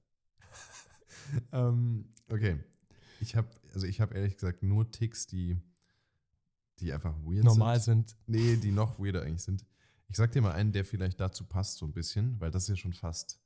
ähm, 1.51 2.05
okay. 2.29 2.63
Ich 3.23 3.35
habe, 3.35 3.47
also 3.73 3.87
ich 3.87 4.01
habe 4.01 4.13
ehrlich 4.15 4.35
gesagt 4.35 4.63
nur 4.63 4.91
Ticks, 4.91 5.25
die, 5.27 5.57
die 6.79 6.91
einfach 6.93 7.15
weird 7.23 7.45
normal 7.45 7.79
sind. 7.79 8.09
sind. 8.09 8.19
Nee, 8.27 8.57
die 8.57 8.71
noch 8.71 8.99
weirder 8.99 9.23
eigentlich 9.23 9.43
sind. 9.43 9.65
Ich 10.09 10.17
sag 10.17 10.31
dir 10.33 10.41
mal 10.41 10.51
einen, 10.51 10.71
der 10.73 10.83
vielleicht 10.85 11.19
dazu 11.19 11.45
passt, 11.45 11.77
so 11.77 11.85
ein 11.85 11.93
bisschen, 11.93 12.39
weil 12.39 12.51
das 12.51 12.63
ist 12.63 12.69
ja 12.69 12.75
schon 12.75 12.93
fast, 12.93 13.39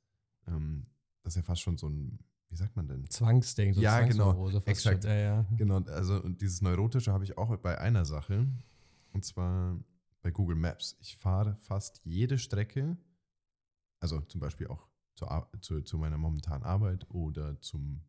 ähm, 0.46 0.86
das 1.22 1.32
ist 1.32 1.36
ja 1.36 1.42
fast 1.42 1.62
schon 1.62 1.78
so 1.78 1.88
ein, 1.88 2.18
wie 2.50 2.56
sagt 2.56 2.74
man 2.76 2.88
denn? 2.88 3.08
Zwangsding, 3.08 3.74
so 3.74 3.80
Ja, 3.80 4.00
genau. 4.00 4.50
Exakt. 4.64 5.04
Ja, 5.04 5.14
ja. 5.14 5.46
Genau, 5.56 5.78
also 5.84 6.20
und 6.22 6.40
dieses 6.40 6.60
Neurotische 6.60 7.12
habe 7.12 7.24
ich 7.24 7.38
auch 7.38 7.56
bei 7.58 7.78
einer 7.78 8.04
Sache. 8.04 8.46
Und 9.12 9.24
zwar 9.24 9.78
bei 10.22 10.30
Google 10.30 10.56
Maps. 10.56 10.96
Ich 11.00 11.16
fahre 11.16 11.56
fast 11.56 12.00
jede 12.04 12.36
Strecke, 12.38 12.96
also 14.00 14.20
zum 14.22 14.40
Beispiel 14.40 14.66
auch 14.66 14.88
Ar- 15.20 15.50
zu, 15.60 15.80
zu 15.82 15.98
meiner 15.98 16.18
momentanen 16.18 16.64
Arbeit 16.64 17.08
oder 17.10 17.60
zum, 17.60 18.02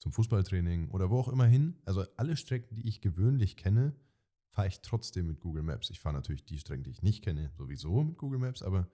zum 0.00 0.12
Fußballtraining 0.12 0.88
oder 0.90 1.08
wo 1.10 1.18
auch 1.20 1.28
immer 1.28 1.46
hin. 1.46 1.76
Also 1.84 2.04
alle 2.16 2.36
Strecken, 2.36 2.74
die 2.74 2.88
ich 2.88 3.00
gewöhnlich 3.00 3.56
kenne, 3.56 3.94
fahre 4.50 4.66
ich 4.68 4.80
trotzdem 4.80 5.26
mit 5.28 5.38
Google 5.40 5.62
Maps. 5.62 5.90
Ich 5.90 6.00
fahre 6.00 6.14
natürlich 6.16 6.44
die 6.44 6.58
Strecken, 6.58 6.82
die 6.82 6.90
ich 6.90 7.02
nicht 7.02 7.22
kenne, 7.22 7.52
sowieso 7.56 8.02
mit 8.02 8.18
Google 8.18 8.38
Maps, 8.40 8.62
aber 8.62 8.88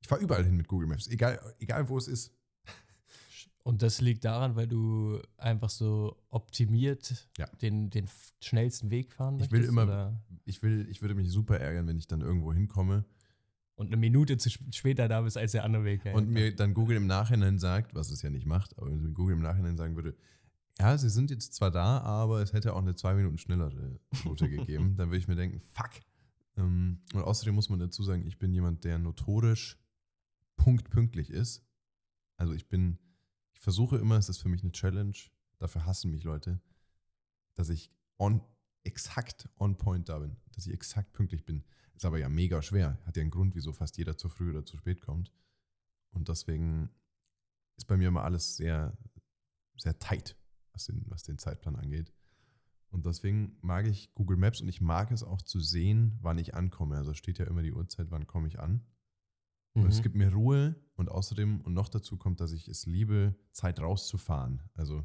ich 0.00 0.08
fahre 0.08 0.20
überall 0.22 0.44
hin 0.44 0.56
mit 0.56 0.66
Google 0.66 0.88
Maps, 0.88 1.06
egal, 1.06 1.38
egal 1.60 1.88
wo 1.88 1.96
es 1.96 2.08
ist. 2.08 2.34
Und 3.62 3.80
das 3.80 4.02
liegt 4.02 4.26
daran, 4.26 4.56
weil 4.56 4.66
du 4.68 5.20
einfach 5.38 5.70
so 5.70 6.22
optimiert 6.28 7.28
Ja. 7.38 7.46
den, 7.62 7.88
den 7.88 8.10
schnellsten 8.42 8.90
Weg 8.90 9.10
fahren 9.12 9.36
Ich 9.40 9.50
will 9.50 9.60
möchtest, 9.60 9.68
immer- 9.72 9.84
oder? 9.84 10.22
Ich, 10.44 10.62
will, 10.62 10.86
ich 10.90 11.00
würde 11.00 11.14
mich 11.14 11.30
super 11.30 11.58
ärgern, 11.58 11.86
wenn 11.86 11.96
ich 11.96 12.06
dann 12.06 12.20
irgendwo 12.20 12.52
hinkomme 12.52 13.06
Und 13.76 13.88
eine 13.88 13.96
Minute 13.96 14.36
zu 14.38 14.48
sp- 14.50 14.70
später 14.72 15.08
da 15.08 15.22
bist 15.22 15.36
als 15.36 15.52
der 15.52 15.64
andere 15.64 15.84
Weg. 15.84 16.04
und 16.14 16.28
mir 16.30 16.54
dann 16.54 16.74
Google 16.74 16.96
im 16.96 17.06
Nachhinein 17.06 17.58
sagt, 17.58 17.94
was 17.94 18.10
es 18.10 18.22
ja 18.22 18.30
nicht 18.30 18.46
macht, 18.46 18.76
aber 18.78 18.88
wenn 18.90 19.14
Google 19.14 19.34
im 19.36 19.42
Nachhinein 19.42 19.76
sagen 19.76 19.96
würde, 19.96 20.16
ja, 20.78 20.96
sie 20.98 21.08
sind 21.10 21.30
jetzt 21.30 21.54
zwar 21.54 21.70
da, 21.70 21.98
aber 22.00 22.40
es 22.42 22.52
hätte 22.52 22.74
auch 22.74 22.82
eine 22.82 22.94
zwei 22.94 23.14
Minuten 23.14 23.38
schnellere 23.38 23.98
Route 24.24 24.48
gegeben, 24.48 24.96
dann 24.96 25.08
würde 25.08 25.18
ich 25.18 25.28
mir 25.28 25.36
denken, 25.36 25.60
fuck. 25.60 25.90
Ähm, 26.56 27.00
und 27.14 27.22
außerdem 27.22 27.54
muss 27.54 27.68
man 27.68 27.78
dazu 27.80 28.02
sagen, 28.04 28.26
ich 28.26 28.38
bin 28.38 28.52
jemand, 28.52 28.84
der 28.84 28.98
notorisch 28.98 29.78
punktpünktlich 30.56 31.30
ist. 31.30 31.64
Also 32.36 32.52
ich 32.54 32.68
bin, 32.68 32.98
ich 33.52 33.60
versuche 33.60 33.96
immer, 33.98 34.16
es 34.16 34.28
ist 34.28 34.38
für 34.38 34.48
mich 34.48 34.62
eine 34.62 34.72
Challenge, 34.72 35.16
dafür 35.58 35.84
hassen 35.84 36.10
mich 36.10 36.24
Leute, 36.24 36.60
dass 37.54 37.68
ich 37.68 37.90
on, 38.18 38.40
exakt 38.84 39.48
on 39.58 39.76
point 39.76 40.08
da 40.08 40.18
bin, 40.18 40.36
dass 40.52 40.66
ich 40.66 40.72
exakt 40.72 41.12
pünktlich 41.12 41.44
bin. 41.44 41.64
Ist 41.94 42.04
aber 42.04 42.18
ja 42.18 42.28
mega 42.28 42.60
schwer. 42.62 42.98
Hat 43.06 43.16
ja 43.16 43.22
einen 43.22 43.30
Grund, 43.30 43.54
wieso 43.54 43.72
fast 43.72 43.96
jeder 43.98 44.16
zu 44.16 44.28
früh 44.28 44.50
oder 44.50 44.64
zu 44.64 44.76
spät 44.76 45.00
kommt. 45.00 45.32
Und 46.10 46.28
deswegen 46.28 46.90
ist 47.76 47.86
bei 47.86 47.96
mir 47.96 48.08
immer 48.08 48.24
alles 48.24 48.56
sehr, 48.56 48.96
sehr 49.76 49.98
tight, 49.98 50.36
was 50.72 50.86
den, 50.86 51.04
was 51.08 51.22
den 51.22 51.38
Zeitplan 51.38 51.76
angeht. 51.76 52.12
Und 52.90 53.06
deswegen 53.06 53.56
mag 53.60 53.86
ich 53.86 54.14
Google 54.14 54.36
Maps 54.36 54.60
und 54.60 54.68
ich 54.68 54.80
mag 54.80 55.10
es 55.10 55.24
auch 55.24 55.42
zu 55.42 55.58
sehen, 55.58 56.16
wann 56.20 56.38
ich 56.38 56.54
ankomme. 56.54 56.96
Also 56.96 57.14
steht 57.14 57.38
ja 57.38 57.46
immer 57.46 57.62
die 57.62 57.72
Uhrzeit, 57.72 58.10
wann 58.10 58.26
komme 58.26 58.46
ich 58.46 58.60
an. 58.60 58.86
Und 59.72 59.82
Mhm. 59.82 59.88
es 59.88 60.02
gibt 60.02 60.14
mir 60.14 60.32
Ruhe 60.32 60.76
und 60.94 61.08
außerdem 61.08 61.60
und 61.62 61.74
noch 61.74 61.88
dazu 61.88 62.16
kommt, 62.16 62.40
dass 62.40 62.52
ich 62.52 62.68
es 62.68 62.86
liebe, 62.86 63.34
Zeit 63.50 63.80
rauszufahren. 63.80 64.62
Also 64.74 65.04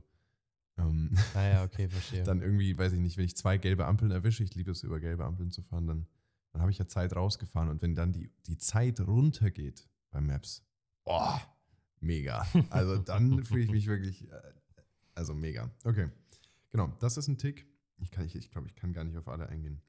ähm, 0.80 1.12
Ah 1.36 1.48
ja, 1.48 1.64
okay, 1.64 1.88
verstehe. 1.90 2.24
dann 2.24 2.42
irgendwie, 2.42 2.78
weiß 2.78 2.94
ich 2.94 3.00
nicht, 3.00 3.18
wenn 3.18 3.26
ich 3.26 3.36
zwei 3.38 3.58
gelbe 3.58 3.86
Ampeln 3.86 4.12
erwische, 4.12 4.44
ich 4.44 4.56
liebe 4.56 4.72
es, 4.72 4.84
über 4.84 5.00
gelbe 5.00 5.26
Ampeln 5.26 5.52
zu 5.52 5.62
fahren, 5.62 5.88
dann, 5.88 6.08
dann 6.52 6.62
habe 6.62 6.72
ich 6.72 6.78
ja 6.78 6.88
Zeit 6.88 7.16
rausgefahren. 7.16 7.70
Und 7.70 7.82
wenn 7.82 7.96
dann 7.96 8.12
die, 8.14 8.32
die 8.48 8.58
Zeit 8.58 9.00
runtergeht 9.02 9.88
bei 10.12 10.22
Maps, 10.22 10.64
oh, 11.06 11.38
mega. 12.00 12.46
Also 12.70 12.98
dann 12.98 13.44
fühle 13.44 13.64
ich 13.64 13.72
mich 13.72 13.88
wirklich, 13.88 14.30
äh, 14.32 14.42
also 15.16 15.34
mega. 15.36 15.70
Okay, 15.84 16.10
genau, 16.72 16.88
das 17.00 17.18
ist 17.18 17.28
ein 17.28 17.38
Tick. 17.38 17.68
Ich 17.98 18.12
glaube, 18.12 18.28
ich, 18.28 18.36
ich, 18.36 18.50
glaub, 18.52 18.66
ich 18.66 18.76
kann 18.76 18.94
gar 18.94 19.04
nicht 19.04 19.18
auf 19.18 19.28
alle 19.28 19.50
eingehen. 19.50 19.82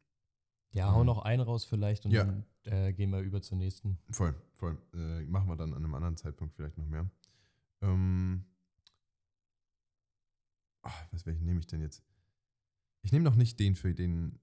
ja, 0.72 0.92
hau 0.92 1.00
Mhm. 1.00 1.07
noch 1.07 1.18
einen 1.22 1.42
raus 1.42 1.64
vielleicht 1.64 2.05
und 2.07 2.11
Ja. 2.12 2.24
dann 2.24 2.44
äh, 2.64 2.92
gehen 2.92 3.11
wir 3.11 3.20
über 3.20 3.40
zur 3.40 3.57
nächsten. 3.59 3.98
Voll, 4.11 4.35
voll. 4.55 4.76
Äh, 4.94 5.24
machen 5.26 5.48
wir 5.48 5.57
dann 5.57 5.72
an 5.72 5.85
einem 5.85 5.94
anderen 5.94 6.16
Zeitpunkt 6.16 6.55
vielleicht 6.55 6.76
noch 6.79 6.87
mehr. 6.87 7.09
Ähm, 7.83 8.44
ach, 10.82 11.06
was 11.12 11.26
welchen 11.26 11.44
nehme 11.44 11.60
ich 11.60 11.66
denn 11.66 11.80
jetzt? 11.80 12.02
Ich 13.02 13.12
nehme 13.12 13.24
noch 13.24 13.36
nicht 13.36 13.58
den 13.58 13.74
für 13.76 13.94
den. 13.94 14.38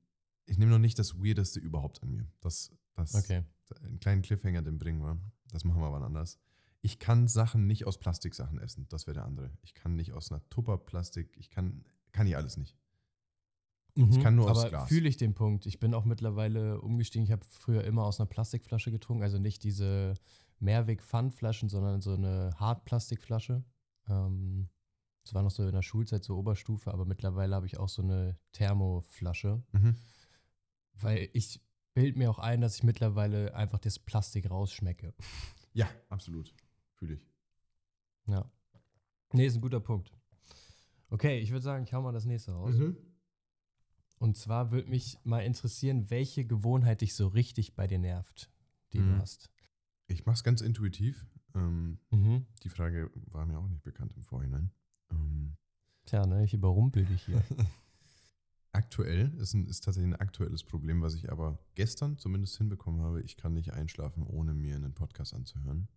Ich 0.45 0.57
nehme 0.57 0.71
noch 0.71 0.79
nicht 0.79 0.97
das 0.97 1.21
Weirdeste 1.21 1.59
überhaupt 1.59 2.01
an 2.03 2.09
mir. 2.11 2.27
Das, 2.39 2.71
das 2.95 3.13
Okay. 3.15 3.43
einen 3.83 3.99
kleinen 3.99 4.21
Cliffhanger, 4.21 4.61
den 4.61 4.77
bringen 4.79 5.01
wir. 5.01 5.19
Das 5.51 5.63
machen 5.65 5.81
wir 5.81 5.91
wann 5.91 6.03
anders. 6.03 6.39
Ich 6.81 6.99
kann 6.99 7.27
Sachen 7.27 7.67
nicht 7.67 7.85
aus 7.85 7.99
Plastiksachen 7.99 8.59
essen. 8.59 8.87
Das 8.89 9.07
wäre 9.07 9.15
der 9.15 9.25
andere. 9.25 9.51
Ich 9.61 9.73
kann 9.73 9.95
nicht 9.95 10.13
aus 10.13 10.31
einer 10.31 10.47
Tupperplastik. 10.49 11.35
Ich 11.37 11.49
kann, 11.49 11.83
kann 12.13 12.27
ich 12.27 12.37
alles 12.37 12.55
nicht. 12.57 12.77
Ich 13.95 14.21
kann 14.21 14.35
nur 14.35 14.49
aus 14.51 14.59
Aber 14.59 14.69
Glas. 14.69 14.87
fühle 14.87 15.09
ich 15.09 15.17
den 15.17 15.33
Punkt. 15.33 15.65
Ich 15.65 15.79
bin 15.79 15.95
auch 15.95 16.05
mittlerweile 16.05 16.79
umgestiegen. 16.81 17.25
Ich 17.25 17.31
habe 17.31 17.43
früher 17.49 17.83
immer 17.83 18.03
aus 18.03 18.19
einer 18.19 18.27
Plastikflasche 18.27 18.91
getrunken, 18.91 19.23
also 19.23 19.39
nicht 19.39 19.63
diese 19.63 20.13
Mehrweg-Pfandflaschen, 20.59 21.67
sondern 21.67 22.01
so 22.01 22.13
eine 22.13 22.51
Hartplastikflasche. 22.57 23.63
Ähm, 24.07 24.69
das 25.27 25.33
war 25.33 25.43
noch 25.43 25.51
so 25.51 25.65
in 25.67 25.73
der 25.73 25.81
Schulzeit, 25.81 26.23
so 26.23 26.37
Oberstufe, 26.37 26.91
aber 26.93 27.03
mittlerweile 27.05 27.53
habe 27.55 27.65
ich 27.65 27.77
auch 27.77 27.89
so 27.89 28.01
eine 28.01 28.37
Thermoflasche, 28.53 29.61
Mhm. 29.73 29.95
weil 30.93 31.29
ich 31.33 31.59
bild 31.93 32.15
mir 32.15 32.29
auch 32.29 32.39
ein, 32.39 32.61
dass 32.61 32.77
ich 32.77 32.83
mittlerweile 32.83 33.53
einfach 33.55 33.79
das 33.79 33.99
Plastik 33.99 34.49
rausschmecke. 34.49 35.13
Ja, 35.73 35.89
absolut. 36.09 36.53
Fühle 36.93 37.15
ich. 37.15 37.27
Ja. 38.27 38.49
Nee, 39.33 39.45
ist 39.47 39.55
ein 39.55 39.61
guter 39.61 39.79
Punkt. 39.81 40.13
Okay, 41.09 41.39
ich 41.39 41.51
würde 41.51 41.63
sagen, 41.63 41.83
ich 41.83 41.93
hau 41.93 42.01
mal 42.01 42.13
das 42.13 42.25
nächste 42.25 42.53
raus. 42.53 42.75
Mhm. 42.75 42.95
Und 44.19 44.37
zwar 44.37 44.71
würde 44.71 44.89
mich 44.89 45.19
mal 45.23 45.41
interessieren, 45.41 46.09
welche 46.09 46.45
Gewohnheit 46.45 47.01
dich 47.01 47.13
so 47.15 47.27
richtig 47.27 47.75
bei 47.75 47.85
dir 47.85 47.99
nervt, 47.99 48.49
die 48.93 48.99
Mhm. 48.99 49.15
du 49.15 49.21
hast. 49.21 49.51
Ich 50.07 50.25
mache 50.25 50.35
es 50.35 50.43
ganz 50.43 50.61
intuitiv. 50.61 51.27
Ähm, 51.53 51.99
Mhm. 52.11 52.45
Die 52.63 52.69
Frage 52.69 53.11
war 53.31 53.45
mir 53.45 53.59
auch 53.59 53.67
nicht 53.67 53.83
bekannt 53.83 54.13
im 54.15 54.23
Vorhinein. 54.23 54.71
Ähm, 55.11 55.55
Tja, 56.05 56.25
ne, 56.25 56.43
ich 56.43 56.53
überrumpel 56.53 57.05
dich 57.05 57.25
hier. 57.25 57.43
aktuell 58.71 59.33
ist, 59.39 59.53
ein, 59.53 59.65
ist 59.67 59.83
tatsächlich 59.83 60.13
ein 60.13 60.19
aktuelles 60.19 60.63
Problem, 60.63 61.01
was 61.01 61.15
ich 61.15 61.31
aber 61.31 61.57
gestern 61.75 62.17
zumindest 62.17 62.57
hinbekommen 62.57 63.01
habe. 63.01 63.21
Ich 63.21 63.35
kann 63.35 63.53
nicht 63.53 63.73
einschlafen, 63.73 64.23
ohne 64.23 64.53
mir 64.53 64.75
einen 64.75 64.93
Podcast 64.93 65.33
anzuhören. 65.33 65.87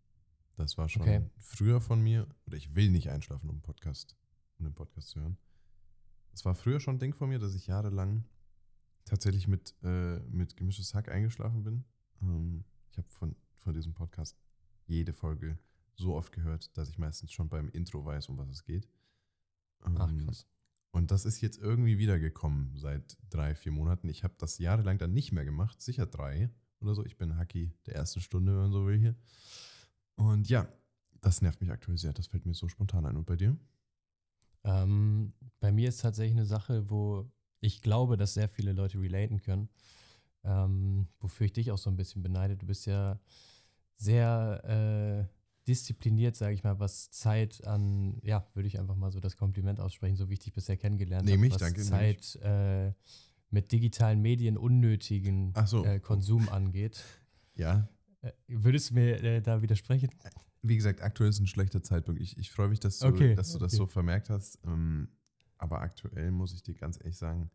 Das 0.57 0.79
war 0.79 0.89
schon 0.89 1.03
Okay. 1.03 1.29
früher 1.39 1.81
von 1.81 2.01
mir, 2.01 2.27
oder 2.47 2.57
ich 2.57 2.75
will 2.75 2.91
nicht 2.91 3.11
einschlafen, 3.11 3.49
um 3.49 3.57
einen 3.57 3.63
Podcast, 3.63 4.17
um 4.59 4.67
einen 4.67 4.75
Podcast 4.75 5.11
zu 5.11 5.21
hören. 5.21 5.37
Das 6.33 6.45
war 6.45 6.55
früher 6.55 6.81
schon 6.81 6.97
ein 6.97 6.99
Ding 7.01 7.15
von 7.15 7.29
mir, 7.29 7.39
dass 7.39 7.55
ich 7.55 7.67
jahrelang 7.67 8.25
tatsächlich 9.05 9.47
mit, 9.49 9.75
äh, 9.83 10.19
mit 10.31 10.57
gemischtes 10.57 10.95
Hack 10.95 11.11
eingeschlafen 11.11 11.63
bin. 11.63 11.85
Ähm, 12.23 12.65
ich 12.91 12.99
habe 12.99 13.09
von, 13.09 13.37
von 13.59 13.75
diesem 13.75 13.95
Podcast 13.95 14.39
jede 14.87 15.13
Folge 15.13 15.59
so 15.97 16.15
oft 16.15 16.33
gehört, 16.33 16.77
dass 16.77 16.89
ich 16.89 16.99
meistens 16.99 17.33
schon 17.33 17.49
beim 17.49 17.69
Intro 17.71 18.05
weiß, 18.05 18.29
um 18.29 18.39
was 18.39 18.49
es 18.49 18.65
geht. 18.65 18.89
Ach, 19.83 20.09
Ähm, 20.09 20.25
krass. 20.27 20.47
und 20.93 21.11
das 21.11 21.25
ist 21.25 21.41
jetzt 21.41 21.59
irgendwie 21.59 21.99
wiedergekommen 21.99 22.77
seit 22.77 23.17
drei, 23.31 23.55
vier 23.55 23.73
Monaten. 23.73 24.09
Ich 24.09 24.25
habe 24.25 24.35
das 24.39 24.59
jahrelang 24.59 24.99
dann 24.99 25.13
nicht 25.13 25.33
mehr 25.33 25.45
gemacht, 25.45 25.81
sicher 25.81 26.07
drei 26.07 26.51
oder 26.81 26.95
so. 26.95 27.05
Ich 27.05 27.17
bin 27.17 27.37
Hacky 27.37 27.73
der 27.87 27.95
ersten 27.97 28.21
Stunde, 28.21 28.53
wenn 28.53 28.63
man 28.63 28.73
so 28.73 28.87
will 28.87 28.99
hier. 28.99 29.15
Und 30.17 30.49
ja, 30.49 30.69
das 31.21 31.43
nervt 31.43 31.61
mich 31.61 31.71
aktuell 31.71 31.99
sehr. 31.99 32.13
Das 32.13 32.27
fällt 32.27 32.47
mir 32.47 32.55
so 32.55 32.69
spontan 32.69 33.05
ein. 33.07 33.17
Und 33.17 33.27
bei 33.27 33.37
dir? 33.37 33.57
Ähm, 34.65 35.33
bei 35.61 35.73
mir 35.73 35.89
ist 35.89 36.01
tatsächlich 36.01 36.37
eine 36.37 36.47
Sache, 36.47 36.89
wo 36.91 37.31
ich 37.61 37.83
glaube, 37.83 38.17
dass 38.17 38.35
sehr 38.35 38.49
viele 38.49 38.73
Leute 38.73 38.99
relaten 39.01 39.41
können. 39.41 39.69
Ähm, 40.45 41.07
wofür 41.19 41.47
ich 41.47 41.53
dich 41.53 41.71
auch 41.71 41.79
so 41.79 41.91
ein 41.91 41.97
bisschen 41.97 42.23
beneide. 42.23 42.57
Du 42.57 42.67
bist 42.67 42.87
ja 42.87 43.19
sehr 43.97 45.29
äh, 45.29 45.40
diszipliniert, 45.69 46.37
sage 46.37 46.55
ich 46.55 46.65
mal, 46.65 46.79
was 46.81 47.11
Zeit 47.11 47.65
an, 47.67 48.19
ja, 48.23 48.47
würde 48.55 48.67
ich 48.67 48.79
einfach 48.79 48.97
mal 48.97 49.11
so 49.11 49.21
das 49.21 49.37
Kompliment 49.37 49.81
aussprechen, 49.81 50.17
so 50.17 50.29
wie 50.29 50.35
ich 50.35 50.39
dich 50.41 50.53
bisher 50.53 50.77
kennengelernt 50.77 51.23
habe. 51.29 51.31
Nehme 51.31 51.51
was 51.51 51.59
danke, 51.59 51.83
Zeit 51.83 52.37
äh, 52.43 52.93
mit 53.51 53.71
digitalen 53.73 54.21
Medien 54.23 54.57
unnötigen 54.57 55.53
so. 55.67 55.85
äh, 55.85 56.01
Konsum 56.01 56.49
angeht. 56.49 57.03
Ja, 57.55 57.89
Äh, 58.23 58.33
würdest 58.49 58.91
du 58.91 58.95
mir 58.95 59.23
äh, 59.23 59.41
da 59.43 59.63
widersprechen? 59.63 60.11
wie 60.63 60.77
gesagt, 60.77 61.01
aktuell 61.01 61.31
ist 61.31 61.41
ein 61.41 61.47
schlechter 61.47 61.83
Zeitpunkt. 61.83 62.21
Ich, 62.21 62.37
ich 62.37 62.51
freue 62.51 62.69
mich, 62.69 62.81
dass 62.81 62.99
du, 62.99 63.07
Okay, 63.07 63.35
dass 63.35 63.53
du 63.53 63.59
das 63.59 63.73
okay. 63.73 63.79
so 63.79 63.87
vermerkt 63.87 64.29
hast. 64.29 64.59
Ähm, 64.67 65.09
aber 65.57 65.81
aktuell 65.81 66.31
muss 66.31 66.53
ich 66.53 66.63
dir 66.63 66.75
ganz 66.75 66.99
ehrlich 66.99 67.17
sagen, 67.17 67.51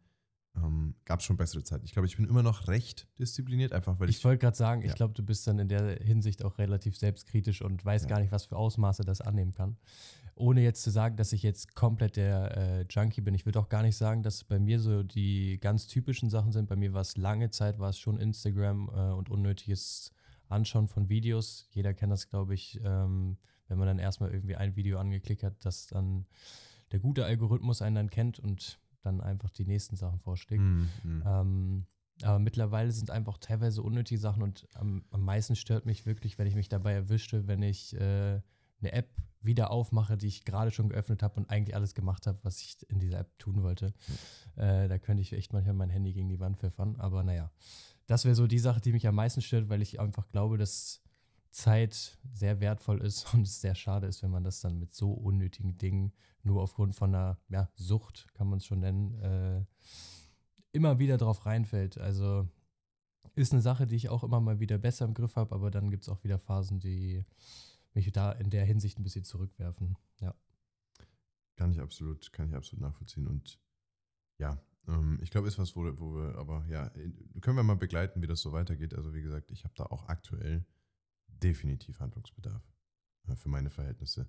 ähm, 0.57 0.95
gab 1.05 1.19
es 1.19 1.25
schon 1.25 1.37
bessere 1.37 1.63
Zeiten. 1.63 1.85
Ich 1.85 1.91
glaube, 1.93 2.07
ich 2.07 2.15
bin 2.17 2.27
immer 2.27 2.43
noch 2.43 2.67
recht 2.67 3.07
diszipliniert, 3.19 3.73
einfach 3.73 3.99
weil 3.99 4.09
ich. 4.09 4.17
Ich 4.17 4.23
wollte 4.25 4.39
gerade 4.39 4.55
sagen, 4.57 4.81
ich 4.81 4.89
Ja. 4.89 4.93
glaube, 4.95 5.13
du 5.13 5.23
bist 5.23 5.45
dann 5.47 5.59
in 5.59 5.67
der 5.67 5.97
Hinsicht 6.01 6.43
auch 6.43 6.57
relativ 6.57 6.97
selbstkritisch 6.97 7.61
und 7.61 7.83
weißt 7.83 8.05
Ja. 8.05 8.09
gar 8.09 8.19
nicht, 8.21 8.31
was 8.31 8.45
für 8.45 8.55
Ausmaße 8.55 9.03
das 9.03 9.21
annehmen 9.21 9.51
kann. 9.53 9.77
Ohne 10.37 10.61
jetzt 10.61 10.83
zu 10.83 10.89
sagen, 10.91 11.15
dass 11.15 11.31
ich 11.31 11.43
jetzt 11.43 11.75
komplett 11.75 12.17
der 12.17 12.57
äh, 12.57 12.85
Junkie 12.89 13.21
bin. 13.21 13.33
Ich 13.35 13.45
würde 13.45 13.57
auch 13.59 13.69
gar 13.69 13.83
nicht 13.83 13.95
sagen, 13.95 14.21
dass 14.21 14.43
bei 14.43 14.59
mir 14.59 14.81
so 14.81 15.01
die 15.03 15.59
ganz 15.61 15.87
typischen 15.87 16.29
Sachen 16.29 16.51
sind. 16.51 16.67
Bei 16.67 16.75
mir 16.75 16.93
war 16.93 17.01
es 17.01 17.15
lange 17.15 17.51
Zeit, 17.51 17.79
war 17.79 17.89
es 17.89 17.97
schon 17.97 18.19
Instagram 18.19 18.89
äh, 18.93 19.13
und 19.13 19.29
unnötiges 19.29 20.11
Anschauen 20.49 20.87
von 20.89 21.07
Videos. 21.07 21.67
Jeder 21.71 21.93
kennt 21.93 22.11
das, 22.11 22.27
glaube 22.29 22.53
ich, 22.53 22.79
ähm, 22.83 23.37
wenn 23.67 23.77
man 23.77 23.87
dann 23.87 23.97
erstmal 23.97 24.31
irgendwie 24.31 24.55
ein 24.57 24.75
Video 24.75 24.99
angeklickt 24.99 25.41
hat, 25.41 25.63
dass 25.65 25.87
dann 25.87 26.25
der 26.91 26.99
gute 26.99 27.25
Algorithmus 27.25 27.81
einen 27.81 27.95
dann 27.95 28.09
kennt 28.09 28.37
und 28.37 28.77
dann 29.05 29.21
einfach 29.21 29.49
die 29.49 29.65
nächsten 29.65 29.95
Sachen 29.95 30.19
vorschlägt. 30.19 30.63
Mm. 30.63 30.87
Ähm, 31.25 31.85
aber 32.21 32.39
mittlerweile 32.39 32.91
sind 32.91 33.11
einfach 33.11 33.37
teilweise 33.37 33.83
unnötige 33.83 34.19
Sachen 34.19 34.41
und 34.41 34.67
am, 34.73 35.03
am 35.11 35.21
meisten 35.21 35.55
stört 35.55 35.85
mich 35.85 36.05
wirklich, 36.05 36.37
wenn 36.37 36.47
ich 36.47 36.55
mich 36.55 36.69
dabei 36.69 36.93
erwischte, 36.93 37.47
wenn 37.47 37.61
ich 37.61 37.93
äh, 37.95 38.41
eine 38.79 38.91
App 38.91 39.09
wieder 39.41 39.69
aufmache, 39.69 40.17
die 40.17 40.27
ich 40.27 40.45
gerade 40.45 40.71
schon 40.71 40.89
geöffnet 40.89 41.21
habe 41.23 41.39
und 41.39 41.49
eigentlich 41.49 41.75
alles 41.75 41.93
gemacht 41.93 42.25
habe, 42.25 42.39
was 42.43 42.61
ich 42.61 42.77
in 42.89 42.99
dieser 42.99 43.19
App 43.19 43.37
tun 43.37 43.63
wollte. 43.63 43.93
Äh, 44.55 44.87
da 44.87 44.97
könnte 44.97 45.21
ich 45.21 45.33
echt 45.33 45.53
manchmal 45.53 45.75
mein 45.75 45.89
Handy 45.89 46.13
gegen 46.13 46.29
die 46.29 46.39
Wand 46.39 46.57
pfeffern. 46.57 46.95
Aber 46.97 47.23
naja, 47.23 47.51
das 48.07 48.25
wäre 48.25 48.35
so 48.35 48.47
die 48.47 48.59
Sache, 48.59 48.81
die 48.81 48.91
mich 48.91 49.07
am 49.07 49.15
meisten 49.15 49.41
stört, 49.41 49.69
weil 49.69 49.81
ich 49.81 49.99
einfach 49.99 50.27
glaube, 50.29 50.57
dass 50.57 51.01
Zeit 51.55 52.17
sehr 52.33 52.59
wertvoll 52.59 53.01
ist 53.01 53.25
und 53.33 53.47
es 53.47 53.61
sehr 53.61 53.75
schade 53.75 54.07
ist, 54.07 54.21
wenn 54.21 54.31
man 54.31 54.43
das 54.43 54.59
dann 54.59 54.77
mit 54.77 54.93
so 54.93 55.11
unnötigen 55.11 55.77
Dingen 55.77 56.11
nur 56.43 56.61
aufgrund 56.61 56.95
von 56.95 57.15
einer 57.15 57.39
ja, 57.47 57.69
Sucht, 57.75 58.27
kann 58.33 58.49
man 58.49 58.57
es 58.57 58.65
schon 58.65 58.81
nennen, 58.81 59.15
äh, 59.21 59.65
immer 60.73 60.99
wieder 60.99 61.17
drauf 61.17 61.45
reinfällt. 61.45 61.97
Also 61.97 62.49
ist 63.35 63.53
eine 63.53 63.61
Sache, 63.61 63.87
die 63.87 63.95
ich 63.95 64.09
auch 64.09 64.23
immer 64.23 64.41
mal 64.41 64.59
wieder 64.59 64.77
besser 64.77 65.05
im 65.05 65.13
Griff 65.13 65.37
habe, 65.37 65.55
aber 65.55 65.71
dann 65.71 65.89
gibt 65.89 66.03
es 66.03 66.09
auch 66.09 66.23
wieder 66.23 66.37
Phasen, 66.37 66.79
die 66.79 67.23
mich 67.93 68.11
da 68.11 68.33
in 68.33 68.49
der 68.49 68.65
Hinsicht 68.65 68.99
ein 68.99 69.03
bisschen 69.03 69.23
zurückwerfen. 69.23 69.97
Ja. 70.19 70.35
Kann 71.55 71.71
ich 71.71 71.79
absolut, 71.79 72.33
kann 72.33 72.49
ich 72.49 72.55
absolut 72.55 72.81
nachvollziehen. 72.81 73.27
Und 73.27 73.59
ja, 74.37 74.61
ähm, 74.89 75.19
ich 75.21 75.31
glaube, 75.31 75.47
ist 75.47 75.57
was, 75.57 75.75
wo, 75.75 75.83
wo 75.99 76.15
wir, 76.15 76.37
aber 76.37 76.65
ja, 76.67 76.89
können 77.39 77.55
wir 77.55 77.63
mal 77.63 77.77
begleiten, 77.77 78.21
wie 78.21 78.27
das 78.27 78.41
so 78.41 78.51
weitergeht. 78.51 78.93
Also 78.93 79.13
wie 79.13 79.21
gesagt, 79.21 79.51
ich 79.51 79.63
habe 79.63 79.73
da 79.77 79.85
auch 79.85 80.09
aktuell 80.09 80.65
definitiv 81.43 81.99
Handlungsbedarf 81.99 82.63
äh, 83.27 83.35
für 83.35 83.49
meine 83.49 83.69
Verhältnisse. 83.69 84.27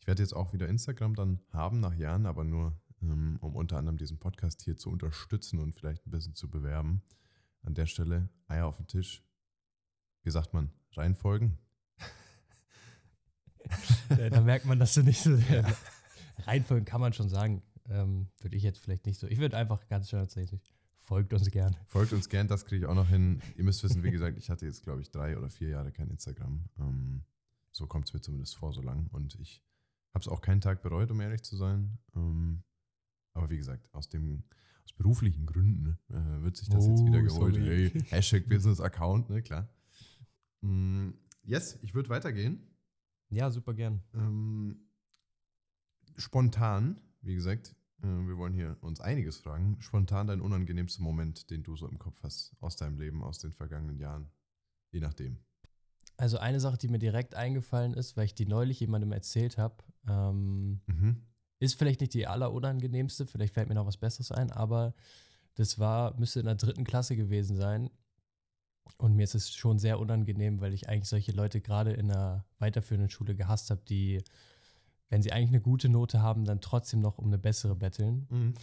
Ich 0.00 0.06
werde 0.06 0.22
jetzt 0.22 0.34
auch 0.34 0.52
wieder 0.52 0.68
Instagram 0.68 1.14
dann 1.14 1.40
haben 1.50 1.80
nach 1.80 1.94
Jahren, 1.94 2.26
aber 2.26 2.44
nur, 2.44 2.78
ähm, 3.02 3.38
um 3.40 3.56
unter 3.56 3.78
anderem 3.78 3.96
diesen 3.96 4.18
Podcast 4.18 4.62
hier 4.62 4.76
zu 4.76 4.90
unterstützen 4.90 5.58
und 5.58 5.74
vielleicht 5.74 6.06
ein 6.06 6.10
bisschen 6.10 6.34
zu 6.34 6.50
bewerben. 6.50 7.02
An 7.62 7.74
der 7.74 7.86
Stelle 7.86 8.28
Eier 8.46 8.66
auf 8.66 8.76
den 8.76 8.86
Tisch. 8.86 9.24
Wie 10.22 10.30
sagt 10.30 10.52
man? 10.52 10.70
Reinfolgen? 10.92 11.58
Da 14.30 14.42
merkt 14.42 14.66
man, 14.66 14.78
dass 14.78 14.92
du 14.92 15.02
nicht 15.02 15.22
so 15.22 15.34
sehr 15.36 15.64
reinfolgen 16.46 16.84
kann 16.84 17.00
man 17.00 17.12
schon 17.12 17.28
sagen. 17.28 17.62
Ähm, 17.88 18.28
würde 18.40 18.56
ich 18.56 18.62
jetzt 18.62 18.78
vielleicht 18.78 19.06
nicht 19.06 19.18
so. 19.18 19.26
Ich 19.26 19.38
würde 19.38 19.56
einfach 19.56 19.86
ganz 19.88 20.10
schön 20.10 20.20
tatsächlich. 20.20 20.62
Folgt 21.04 21.32
uns 21.34 21.50
gern. 21.50 21.76
Folgt 21.86 22.12
uns 22.14 22.28
gern, 22.30 22.48
das 22.48 22.64
kriege 22.64 22.84
ich 22.84 22.90
auch 22.90 22.94
noch 22.94 23.08
hin. 23.08 23.40
Ihr 23.56 23.64
müsst 23.64 23.82
wissen, 23.84 24.02
wie 24.02 24.10
gesagt, 24.10 24.38
ich 24.38 24.48
hatte 24.50 24.64
jetzt, 24.64 24.82
glaube 24.82 25.02
ich, 25.02 25.10
drei 25.10 25.36
oder 25.36 25.50
vier 25.50 25.68
Jahre 25.68 25.92
kein 25.92 26.08
Instagram. 26.08 26.64
Ähm, 26.78 27.24
so 27.72 27.86
kommt 27.86 28.08
es 28.08 28.14
mir 28.14 28.20
zumindest 28.20 28.56
vor, 28.56 28.72
so 28.72 28.80
lang. 28.80 29.08
Und 29.12 29.34
ich 29.38 29.62
habe 30.14 30.22
es 30.22 30.28
auch 30.28 30.40
keinen 30.40 30.62
Tag 30.62 30.80
bereut, 30.82 31.10
um 31.10 31.20
ehrlich 31.20 31.42
zu 31.42 31.56
sein. 31.56 31.98
Ähm, 32.16 32.62
aber 33.34 33.50
wie 33.50 33.58
gesagt, 33.58 33.92
aus 33.92 34.08
dem 34.08 34.44
aus 34.84 34.92
beruflichen 34.94 35.44
Gründen 35.46 35.98
äh, 36.10 36.42
wird 36.42 36.56
sich 36.56 36.68
das 36.68 36.86
jetzt 36.86 37.00
Oh, 37.00 37.06
wieder 37.06 37.22
geholt. 37.22 37.54
sorry. 37.54 37.90
Hey, 37.90 38.02
Hashtag 38.10 38.48
Business 38.48 38.80
Account, 38.80 39.28
ne, 39.28 39.42
klar. 39.42 39.68
Mm, 40.62 41.10
yes, 41.42 41.78
ich 41.82 41.94
würde 41.94 42.08
weitergehen. 42.10 42.60
Ja, 43.30 43.50
super 43.50 43.74
gern. 43.74 44.02
Ähm, 44.14 44.88
spontan, 46.16 47.00
wie 47.22 47.34
gesagt, 47.34 47.74
wir 48.04 48.36
wollen 48.36 48.52
hier 48.52 48.76
uns 48.80 49.00
einiges 49.00 49.38
fragen. 49.38 49.76
Spontan 49.80 50.26
dein 50.26 50.40
unangenehmster 50.40 51.02
Moment, 51.02 51.50
den 51.50 51.62
du 51.62 51.76
so 51.76 51.88
im 51.88 51.98
Kopf 51.98 52.22
hast 52.22 52.52
aus 52.60 52.76
deinem 52.76 52.98
Leben, 52.98 53.22
aus 53.22 53.38
den 53.38 53.52
vergangenen 53.52 53.98
Jahren. 53.98 54.30
Je 54.90 55.00
nachdem. 55.00 55.38
Also 56.16 56.38
eine 56.38 56.60
Sache, 56.60 56.78
die 56.78 56.88
mir 56.88 56.98
direkt 57.00 57.34
eingefallen 57.34 57.94
ist, 57.94 58.16
weil 58.16 58.26
ich 58.26 58.34
die 58.34 58.46
neulich 58.46 58.78
jemandem 58.80 59.10
erzählt 59.12 59.58
habe, 59.58 59.76
ähm, 60.08 60.80
Mhm. 60.86 61.22
ist 61.58 61.74
vielleicht 61.78 62.00
nicht 62.00 62.14
die 62.14 62.26
allerunangenehmste, 62.26 63.26
vielleicht 63.26 63.54
fällt 63.54 63.68
mir 63.68 63.74
noch 63.74 63.86
was 63.86 63.96
Besseres 63.96 64.30
ein, 64.30 64.52
aber 64.52 64.94
das 65.56 65.78
war, 65.78 66.16
müsste 66.18 66.40
in 66.40 66.46
der 66.46 66.54
dritten 66.56 66.84
Klasse 66.84 67.16
gewesen 67.16 67.56
sein. 67.56 67.90
Und 68.98 69.16
mir 69.16 69.24
ist 69.24 69.34
es 69.34 69.52
schon 69.54 69.78
sehr 69.78 69.98
unangenehm, 69.98 70.60
weil 70.60 70.74
ich 70.74 70.88
eigentlich 70.88 71.08
solche 71.08 71.32
Leute 71.32 71.60
gerade 71.60 71.92
in 71.92 72.10
einer 72.10 72.44
weiterführenden 72.58 73.10
Schule 73.10 73.34
gehasst 73.34 73.70
habe, 73.70 73.82
die, 73.88 74.22
wenn 75.10 75.22
sie 75.22 75.32
eigentlich 75.32 75.50
eine 75.50 75.60
gute 75.60 75.88
Note 75.88 76.22
haben, 76.22 76.44
dann 76.44 76.60
trotzdem 76.60 77.00
noch 77.00 77.18
um 77.18 77.26
eine 77.26 77.38
bessere 77.38 77.76
betteln. 77.76 78.26
Mhm. 78.30 78.54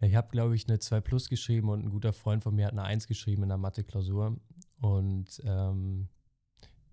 Ich 0.00 0.14
habe, 0.14 0.28
glaube 0.30 0.56
ich, 0.56 0.68
eine 0.68 0.78
2 0.78 1.00
Plus 1.00 1.28
geschrieben 1.28 1.68
und 1.68 1.84
ein 1.84 1.90
guter 1.90 2.12
Freund 2.12 2.42
von 2.42 2.54
mir 2.54 2.66
hat 2.66 2.72
eine 2.72 2.82
1 2.82 3.06
geschrieben 3.06 3.42
in 3.42 3.50
der 3.50 3.58
Mathe-Klausur. 3.58 4.36
Und 4.80 5.42
ähm, 5.44 6.08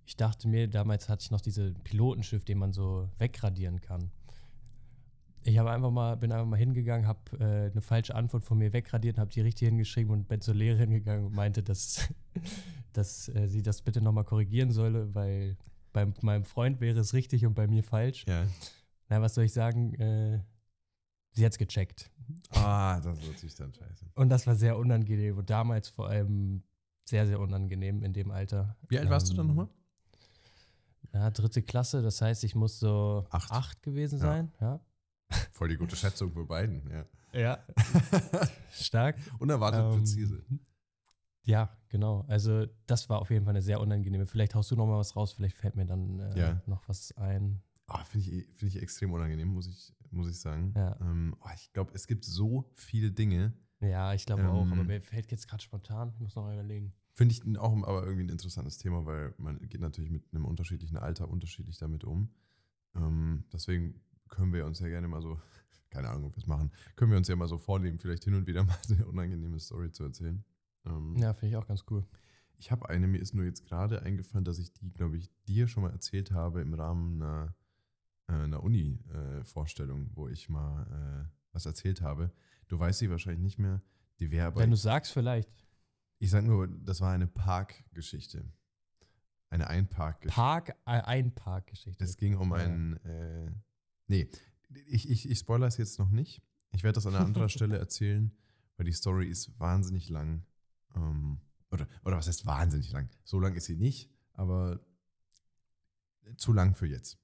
ich 0.06 0.18
dachte 0.18 0.48
mir, 0.48 0.68
damals 0.68 1.10
hatte 1.10 1.24
ich 1.24 1.32
noch 1.32 1.42
diese 1.42 1.74
Pilotenschiff, 1.84 2.44
den 2.44 2.58
man 2.58 2.74
so 2.74 3.10
wegradieren 3.18 3.82
kann. 3.82 4.12
Ich 5.44 5.58
habe 5.58 5.72
einfach 5.72 5.92
mal, 5.92 6.16
bin 6.16 6.32
einfach 6.34 6.46
mal 6.46 6.58
hingegangen, 6.58 7.08
habe 7.08 7.20
äh, 7.40 7.72
eine 7.72 7.82
falsche 7.82 8.16
Antwort 8.16 8.44
von 8.44 8.58
mir 8.58 8.74
wegradiert, 8.74 9.18
habe 9.18 9.32
die 9.32 9.42
richtig 9.42 9.70
hingeschrieben 9.70 10.12
und 10.12 10.28
bin 10.28 10.42
zur 10.42 10.56
Lehrerin 10.56 10.92
gegangen 10.92 11.26
und 11.28 11.34
meinte, 11.34 11.64
dass, 11.64 12.14
dass 12.94 13.30
äh, 13.30 13.48
sie 13.48 13.62
das 13.62 13.82
bitte 13.82 14.02
nochmal 14.02 14.26
korrigieren 14.26 14.72
solle, 14.72 15.16
weil 15.16 15.56
bei 15.94 16.06
meinem 16.22 16.44
Freund 16.44 16.82
wäre 16.82 17.00
es 17.00 17.14
richtig 17.14 17.46
und 17.46 17.54
bei 17.54 17.68
mir 17.68 17.84
falsch. 17.84 18.26
Ja. 18.28 18.46
Na, 19.10 19.22
was 19.22 19.36
soll 19.36 19.46
ich 19.46 19.54
sagen? 19.54 19.94
Äh, 19.96 20.42
sie 21.32 21.46
hat 21.46 21.54
es 21.54 21.58
gecheckt. 21.58 22.12
Ah, 22.52 23.00
das 23.00 23.22
wird 23.22 23.38
sich 23.40 23.56
dann 23.56 23.74
scheiße. 23.74 24.06
Und 24.16 24.30
das 24.30 24.46
war 24.48 24.56
sehr 24.56 24.78
unangenehm 24.78 25.38
und 25.38 25.50
damals 25.50 25.88
vor 25.90 26.08
allem 26.10 26.64
sehr, 27.06 27.26
sehr 27.26 27.40
unangenehm 27.40 28.04
in 28.04 28.14
dem 28.14 28.32
Alter. 28.32 28.76
Wie 28.90 29.00
alt 29.00 29.10
warst 29.10 29.30
du 29.30 29.34
dann 29.34 29.46
Ähm, 29.50 29.56
nochmal? 29.56 29.70
Ja, 31.14 31.32
dritte 31.32 31.62
Klasse, 31.64 32.02
das 32.02 32.22
heißt, 32.22 32.44
ich 32.44 32.54
muss 32.54 32.80
so 32.80 33.26
Acht. 33.30 33.52
acht, 33.52 33.82
gewesen 33.82 34.20
Ja. 34.20 34.26
sein. 34.26 34.52
Ja. 34.60 34.80
Voll 35.52 35.70
die 35.70 35.78
gute 35.78 35.96
Schätzung 35.96 36.32
für 36.34 36.46
beiden, 36.46 36.90
ja. 36.92 37.06
Ja, 37.34 37.60
stark. 38.72 39.16
Unerwartet 39.40 39.82
Ähm, 39.86 40.00
präzise. 40.00 40.44
Ja, 41.44 41.70
genau. 41.90 42.26
Also, 42.28 42.66
das 42.88 43.10
war 43.10 43.20
auf 43.20 43.30
jeden 43.30 43.46
Fall 43.46 43.52
eine 43.54 43.62
sehr 43.62 43.80
unangenehme. 43.80 44.26
Vielleicht 44.28 44.56
haust 44.56 44.72
du 44.72 44.76
noch 44.76 44.86
mal 44.86 44.98
was 44.98 45.16
raus, 45.16 45.32
vielleicht 45.34 45.58
fällt 45.58 45.76
mir 45.76 45.86
dann 45.86 46.20
äh, 46.20 46.40
Ja. 46.40 46.62
noch 46.66 46.88
was 46.90 47.12
ein. 47.18 47.62
Ah, 47.88 48.04
Finde 48.04 48.30
ich, 48.30 48.46
find 48.56 48.76
ich 48.76 48.82
extrem 48.82 49.12
unangenehm, 49.14 49.48
muss 49.48 49.68
ich, 49.68 49.94
muss 50.12 50.30
ich 50.30 50.40
sagen. 50.40 50.74
Ja. 50.76 51.00
Ähm, 51.02 51.36
oh, 51.42 51.50
ich 51.56 51.72
glaube, 51.74 51.92
es 51.94 52.06
gibt 52.08 52.26
so 52.26 52.70
viele 52.76 53.12
Dinge, 53.12 53.54
Ja, 53.80 54.14
ich 54.14 54.26
glaube 54.26 54.48
auch, 54.50 54.66
aber 54.66 54.82
Ähm, 54.82 54.88
mir 54.88 55.02
fällt 55.02 55.32
jetzt 55.32 55.48
gerade 55.48 55.64
spontan. 55.64 56.12
Ich 56.14 56.20
muss 56.20 56.36
noch 56.36 56.44
mal 56.44 56.54
überlegen. 56.54 56.94
Finde 57.14 57.34
ich 57.34 57.58
auch 57.58 57.72
aber 57.84 58.04
irgendwie 58.04 58.24
ein 58.26 58.30
interessantes 58.30 58.78
Thema, 58.78 59.06
weil 59.06 59.34
man 59.38 59.60
geht 59.70 59.82
natürlich 59.82 60.12
mit 60.12 60.24
einem 60.34 60.46
unterschiedlichen 60.46 60.98
Alter 60.98 61.30
unterschiedlich 61.30 61.78
damit 61.78 62.04
um. 62.04 62.30
Ähm, 62.96 63.46
deswegen 63.54 64.02
können 64.28 64.52
wir 64.54 64.66
uns 64.66 64.80
ja 64.80 64.88
gerne 64.88 65.08
mal 65.08 65.22
so, 65.22 65.40
keine 65.90 66.10
Ahnung, 66.10 66.26
ob 66.26 66.36
wir 66.36 66.42
es 66.42 66.48
machen, 66.48 66.72
können 66.96 67.12
wir 67.12 67.18
uns 67.18 67.28
ja 67.28 67.36
mal 67.36 67.48
so 67.48 67.58
vornehmen, 67.58 67.98
vielleicht 68.00 68.24
hin 68.26 68.34
und 68.34 68.48
wieder 68.48 68.64
mal 68.64 68.78
eine 68.90 69.06
unangenehme 69.08 69.60
Story 69.60 69.92
zu 69.92 70.04
erzählen. 70.04 70.44
Ähm, 70.86 71.16
Ja, 71.16 71.34
finde 71.34 71.52
ich 71.52 71.56
auch 71.58 71.68
ganz 71.68 71.86
cool. 71.90 72.06
Ich 72.60 72.72
habe 72.72 72.90
eine, 72.90 73.08
mir 73.08 73.20
ist 73.22 73.34
nur 73.36 73.46
jetzt 73.46 73.66
gerade 73.66 74.02
eingefallen, 74.02 74.44
dass 74.44 74.58
ich 74.58 74.74
die, 74.74 74.92
glaube 74.92 75.18
ich, 75.18 75.30
dir 75.48 75.68
schon 75.68 75.84
mal 75.84 75.92
erzählt 75.92 76.32
habe 76.32 76.62
im 76.62 76.74
Rahmen 76.74 77.22
einer, 77.22 77.56
äh, 78.28 78.34
einer 78.34 78.64
Uni-Vorstellung, 78.64 80.10
wo 80.16 80.28
ich 80.28 80.50
mal 80.50 81.28
äh, 81.28 81.38
was 81.54 81.66
erzählt 81.66 82.02
habe. 82.02 82.32
Du 82.68 82.78
weißt 82.80 83.00
sie 83.00 83.10
wahrscheinlich 83.10 83.42
nicht 83.42 83.60
mehr. 83.60 83.82
Die 84.20 84.32
wäre 84.32 84.48
aber 84.48 84.62
Wenn 84.62 84.72
du 84.72 84.78
sagst, 84.78 85.14
vielleicht. 85.14 85.50
ich 86.20 86.30
sage 86.30 86.48
nur, 86.48 86.68
das 86.68 87.02
war 87.02 87.12
eine 87.14 87.28
Parkgeschichte. 87.28 88.46
Eine 89.50 89.68
Einparkgeschichte. 89.68 90.36
Park, 90.42 90.70
äh, 90.86 91.02
Einparkgeschichte. 91.02 92.04
Es 92.04 92.18
ging 92.18 92.36
um 92.36 92.50
Ja. 92.52 92.56
einen. 92.58 92.98
Äh, 93.06 93.52
nee, 94.08 94.30
ich, 94.88 95.10
ich, 95.10 95.30
ich 95.30 95.40
spoilere 95.40 95.68
es 95.70 95.78
jetzt 95.78 96.00
noch 96.00 96.10
nicht. 96.10 96.42
Ich 96.74 96.84
werde 96.84 96.96
das 96.96 97.06
an 97.06 97.16
einer 97.16 97.26
anderen 97.26 97.48
Stelle 97.50 97.78
erzählen, 97.78 98.36
weil 98.76 98.86
die 98.86 98.92
Story 98.92 99.28
ist 99.28 99.58
wahnsinnig 99.60 100.10
lang. 100.10 100.44
Ähm, 100.96 101.40
oder, 101.72 101.88
oder 102.04 102.18
was 102.18 102.28
heißt 102.28 102.46
wahnsinnig 102.46 102.92
lang? 102.92 103.10
So 103.24 103.40
lang 103.40 103.56
ist 103.56 103.66
sie 103.66 103.78
nicht, 103.78 104.12
aber 104.34 104.82
zu 106.36 106.52
lang 106.52 106.76
für 106.76 106.88
jetzt. 106.88 107.18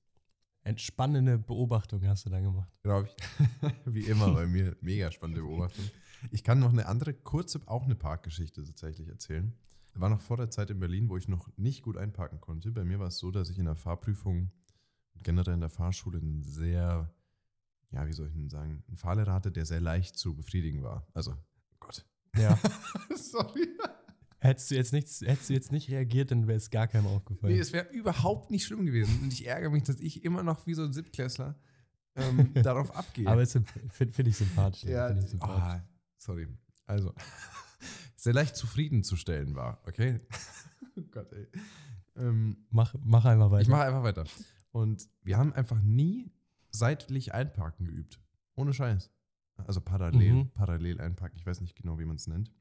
Entspannende 0.64 1.38
Beobachtung 1.38 2.06
hast 2.08 2.26
du 2.26 2.30
dann 2.30 2.44
gemacht. 2.44 2.70
Glaube 2.84 3.10
ich. 3.10 3.72
Wie 3.94 4.06
immer 4.08 4.32
bei 4.34 4.48
mir. 4.48 4.76
Mega 4.82 5.12
spannende 5.12 5.42
Beobachtung. 5.46 5.86
Ich 6.32 6.44
kann 6.44 6.60
noch 6.60 6.72
eine 6.72 6.86
andere, 6.86 7.14
kurze, 7.14 7.62
auch 7.66 7.84
eine 7.84 7.96
Parkgeschichte 7.96 8.64
tatsächlich 8.64 9.10
erzählen. 9.10 9.54
War 9.96 10.10
noch 10.10 10.22
vor 10.22 10.38
der 10.38 10.50
Zeit 10.50 10.70
in 10.70 10.80
Berlin, 10.80 11.10
wo 11.10 11.18
ich 11.18 11.28
noch 11.28 11.50
nicht 11.58 11.84
gut 11.84 11.98
einparken 11.98 12.42
konnte. 12.42 12.72
Bei 12.72 12.84
mir 12.84 13.00
war 13.00 13.08
es 13.08 13.18
so, 13.18 13.30
dass 13.30 13.50
ich 13.50 13.60
in 13.60 13.66
der 13.66 13.76
Fahrprüfung 13.76 14.52
generell 15.22 15.54
in 15.54 15.60
der 15.60 15.70
Fahrschule 15.70 16.18
ein 16.18 16.44
sehr, 16.44 17.14
ja, 17.92 18.08
wie 18.08 18.14
soll 18.14 18.28
ich 18.28 18.34
denn 18.34 18.50
sagen, 18.50 18.84
einen 18.88 18.98
Fahrlehrer 18.98 19.34
hatte, 19.34 19.52
der 19.52 19.66
sehr 19.66 19.82
leicht 19.82 20.18
zu 20.18 20.36
befriedigen 20.36 20.82
war. 20.82 21.06
Also, 21.14 21.32
oh 21.32 21.76
Gott. 21.80 22.06
Ja. 22.36 22.58
Sorry. 23.16 23.68
Hättest, 24.44 24.72
du 24.72 24.76
jetzt 24.76 24.94
nicht, 24.94 25.08
hättest 25.22 25.50
du 25.50 25.54
jetzt 25.54 25.72
nicht 25.72 25.90
reagiert, 25.90 26.32
dann 26.32 26.48
wäre 26.48 26.58
es 26.58 26.70
gar 26.70 26.88
keinem 26.88 27.08
aufgefallen. 27.08 27.54
Nee, 27.54 27.60
es 27.60 27.74
wäre 27.74 27.90
überhaupt 27.92 28.52
nicht 28.52 28.66
schlimm 28.66 28.86
gewesen. 28.86 29.22
Und 29.24 29.34
ich 29.34 29.46
ärgere 29.48 29.70
mich, 29.72 29.84
dass 29.84 30.00
ich 30.00 30.24
immer 30.24 30.44
noch 30.44 30.66
wie 30.68 30.74
so 30.74 30.84
ein 30.84 30.94
Siebtklässler 30.94 31.56
ähm, 32.16 32.54
darauf 32.64 32.96
abgehe. 32.96 33.28
Aber 33.28 33.46
finde 33.46 33.70
find 33.90 34.28
ich 34.28 34.38
sympathisch. 34.38 34.84
ja, 34.84 35.10
ich 35.16 35.28
sympathisch. 35.28 35.64
ah, 35.64 35.88
sorry. 36.18 36.48
Also, 36.86 37.14
sehr 38.16 38.34
leicht 38.34 38.56
zufriedenzustellen 38.56 39.56
war, 39.56 39.82
okay? 39.88 40.18
oh 40.98 41.02
Gott, 41.12 41.32
ey. 41.34 41.48
Ähm, 42.16 42.58
mach, 42.70 42.94
mach 43.04 43.26
einfach 43.26 43.50
weiter. 43.52 43.62
Ich 43.62 43.68
mache 43.68 43.84
einfach 43.84 44.04
weiter. 44.04 44.26
Und 44.72 45.08
wir 45.24 45.38
haben 45.38 45.54
einfach 45.54 45.82
nie 45.82 46.32
seitlich 46.70 47.34
einparken 47.34 47.86
geübt. 47.86 48.20
Ohne 48.56 48.74
Scheiß. 48.74 49.12
Also 49.58 49.82
parallel, 49.82 50.34
Mhm. 50.34 50.50
parallel 50.52 51.00
einparken. 51.00 51.38
Ich 51.38 51.46
weiß 51.46 51.62
nicht 51.62 51.76
genau, 51.76 52.00
wie 52.00 52.06
man 52.06 52.16
es 52.16 52.28
nennt. 52.28 52.52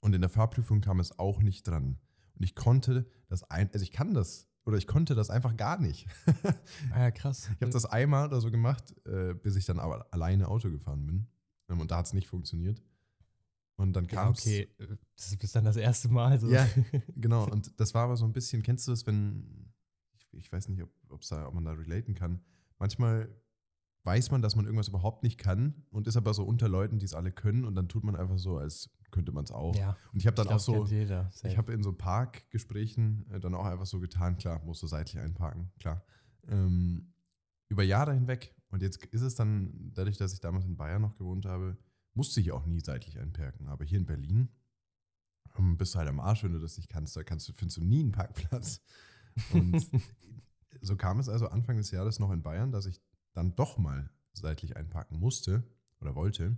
Und 0.00 0.14
in 0.14 0.20
der 0.20 0.30
Fahrprüfung 0.30 0.80
kam 0.80 1.00
es 1.00 1.18
auch 1.18 1.40
nicht 1.40 1.66
dran. 1.66 1.98
Und 2.34 2.44
ich 2.44 2.54
konnte 2.54 3.06
das 3.28 3.44
ein, 3.50 3.70
also 3.72 3.82
ich 3.82 3.92
kann 3.92 4.14
das, 4.14 4.48
oder 4.64 4.76
ich 4.76 4.86
konnte 4.86 5.14
das 5.14 5.30
einfach 5.30 5.56
gar 5.56 5.80
nicht. 5.80 6.06
ah, 6.92 7.00
ja, 7.00 7.10
krass. 7.10 7.50
Ich 7.56 7.62
habe 7.62 7.72
das 7.72 7.84
einmal 7.84 8.28
oder 8.28 8.40
so 8.40 8.50
gemacht, 8.50 8.94
äh, 9.06 9.34
bis 9.34 9.56
ich 9.56 9.64
dann 9.64 9.78
aber 9.78 10.06
alleine 10.12 10.48
Auto 10.48 10.70
gefahren 10.70 11.06
bin. 11.06 11.26
Ähm, 11.68 11.80
und 11.80 11.90
da 11.90 11.98
hat 11.98 12.06
es 12.06 12.12
nicht 12.12 12.28
funktioniert. 12.28 12.82
Und 13.76 13.92
dann 13.94 14.04
ja, 14.04 14.10
kam 14.10 14.32
es. 14.32 14.40
okay. 14.40 14.68
Das 15.16 15.32
ist 15.32 15.56
dann 15.56 15.64
das 15.64 15.76
erste 15.76 16.08
Mal. 16.08 16.38
So. 16.38 16.48
Ja, 16.48 16.68
genau. 17.16 17.48
Und 17.48 17.78
das 17.80 17.94
war 17.94 18.04
aber 18.04 18.16
so 18.16 18.24
ein 18.24 18.32
bisschen, 18.32 18.62
kennst 18.62 18.86
du 18.86 18.92
das, 18.92 19.06
wenn, 19.06 19.72
ich, 20.14 20.28
ich 20.32 20.52
weiß 20.52 20.68
nicht, 20.68 20.82
ob, 20.82 21.20
da, 21.28 21.46
ob 21.46 21.54
man 21.54 21.64
da 21.64 21.72
relaten 21.72 22.14
kann. 22.14 22.40
Manchmal 22.78 23.28
weiß 24.04 24.30
man, 24.30 24.42
dass 24.42 24.56
man 24.56 24.64
irgendwas 24.64 24.88
überhaupt 24.88 25.22
nicht 25.22 25.38
kann 25.38 25.84
und 25.90 26.06
ist 26.06 26.16
aber 26.16 26.34
so 26.34 26.44
unter 26.44 26.68
Leuten, 26.68 26.98
die 26.98 27.04
es 27.04 27.14
alle 27.14 27.30
können 27.30 27.64
und 27.64 27.74
dann 27.74 27.88
tut 27.88 28.04
man 28.04 28.16
einfach 28.16 28.38
so, 28.38 28.58
als 28.58 28.90
könnte 29.10 29.32
man 29.32 29.44
es 29.44 29.50
auch. 29.50 29.74
ja. 29.76 29.96
Und 30.12 30.20
ich 30.20 30.26
habe 30.26 30.36
dann 30.36 30.46
Ich 30.46 30.52
auch 30.52 30.60
so, 30.60 30.86
jeder. 30.86 31.30
Ich 31.42 31.56
habe 31.56 31.72
in 31.72 31.82
so 31.82 31.92
Parkgesprächen 31.92 33.26
äh, 33.30 33.40
dann 33.40 33.54
auch 33.54 33.64
einfach 33.64 33.86
so 33.86 34.00
getan, 34.00 34.36
klar, 34.36 34.62
musst 34.64 34.82
du 34.82 34.86
seitlich 34.86 35.18
einparken, 35.18 35.70
klar. 35.78 36.04
Ähm, 36.46 37.12
über 37.68 37.82
Jahre 37.82 38.14
hinweg. 38.14 38.54
Und 38.70 38.82
jetzt 38.82 39.04
ist 39.06 39.22
es 39.22 39.34
dann, 39.34 39.92
dadurch, 39.94 40.16
dass 40.16 40.32
ich 40.32 40.40
damals 40.40 40.64
in 40.64 40.76
Bayern 40.76 41.02
noch 41.02 41.16
gewohnt 41.16 41.46
habe, 41.46 41.76
musste 42.14 42.40
ich 42.40 42.52
auch 42.52 42.66
nie 42.66 42.80
seitlich 42.80 43.18
einparken. 43.18 43.68
Aber 43.68 43.84
hier 43.84 43.98
in 43.98 44.06
Berlin 44.06 44.48
ähm, 45.58 45.76
bist 45.76 45.94
du 45.94 45.98
halt 45.98 46.08
am 46.08 46.20
Arsch, 46.20 46.44
wenn 46.44 46.52
du 46.52 46.60
das 46.60 46.76
nicht 46.76 46.88
kannst. 46.88 47.16
Da 47.16 47.22
kannst 47.22 47.48
du, 47.48 47.52
findest 47.52 47.78
du 47.78 47.84
nie 47.84 48.00
einen 48.00 48.12
Parkplatz. 48.12 48.82
Und 49.52 49.86
so 50.80 50.96
kam 50.96 51.18
es 51.18 51.28
also 51.28 51.48
Anfang 51.48 51.76
des 51.76 51.90
Jahres 51.90 52.18
noch 52.18 52.30
in 52.30 52.42
Bayern, 52.42 52.72
dass 52.72 52.86
ich 52.86 53.00
dann 53.32 53.54
doch 53.56 53.78
mal 53.78 54.10
seitlich 54.32 54.76
einparken 54.76 55.18
musste 55.18 55.62
oder 56.00 56.14
wollte. 56.14 56.56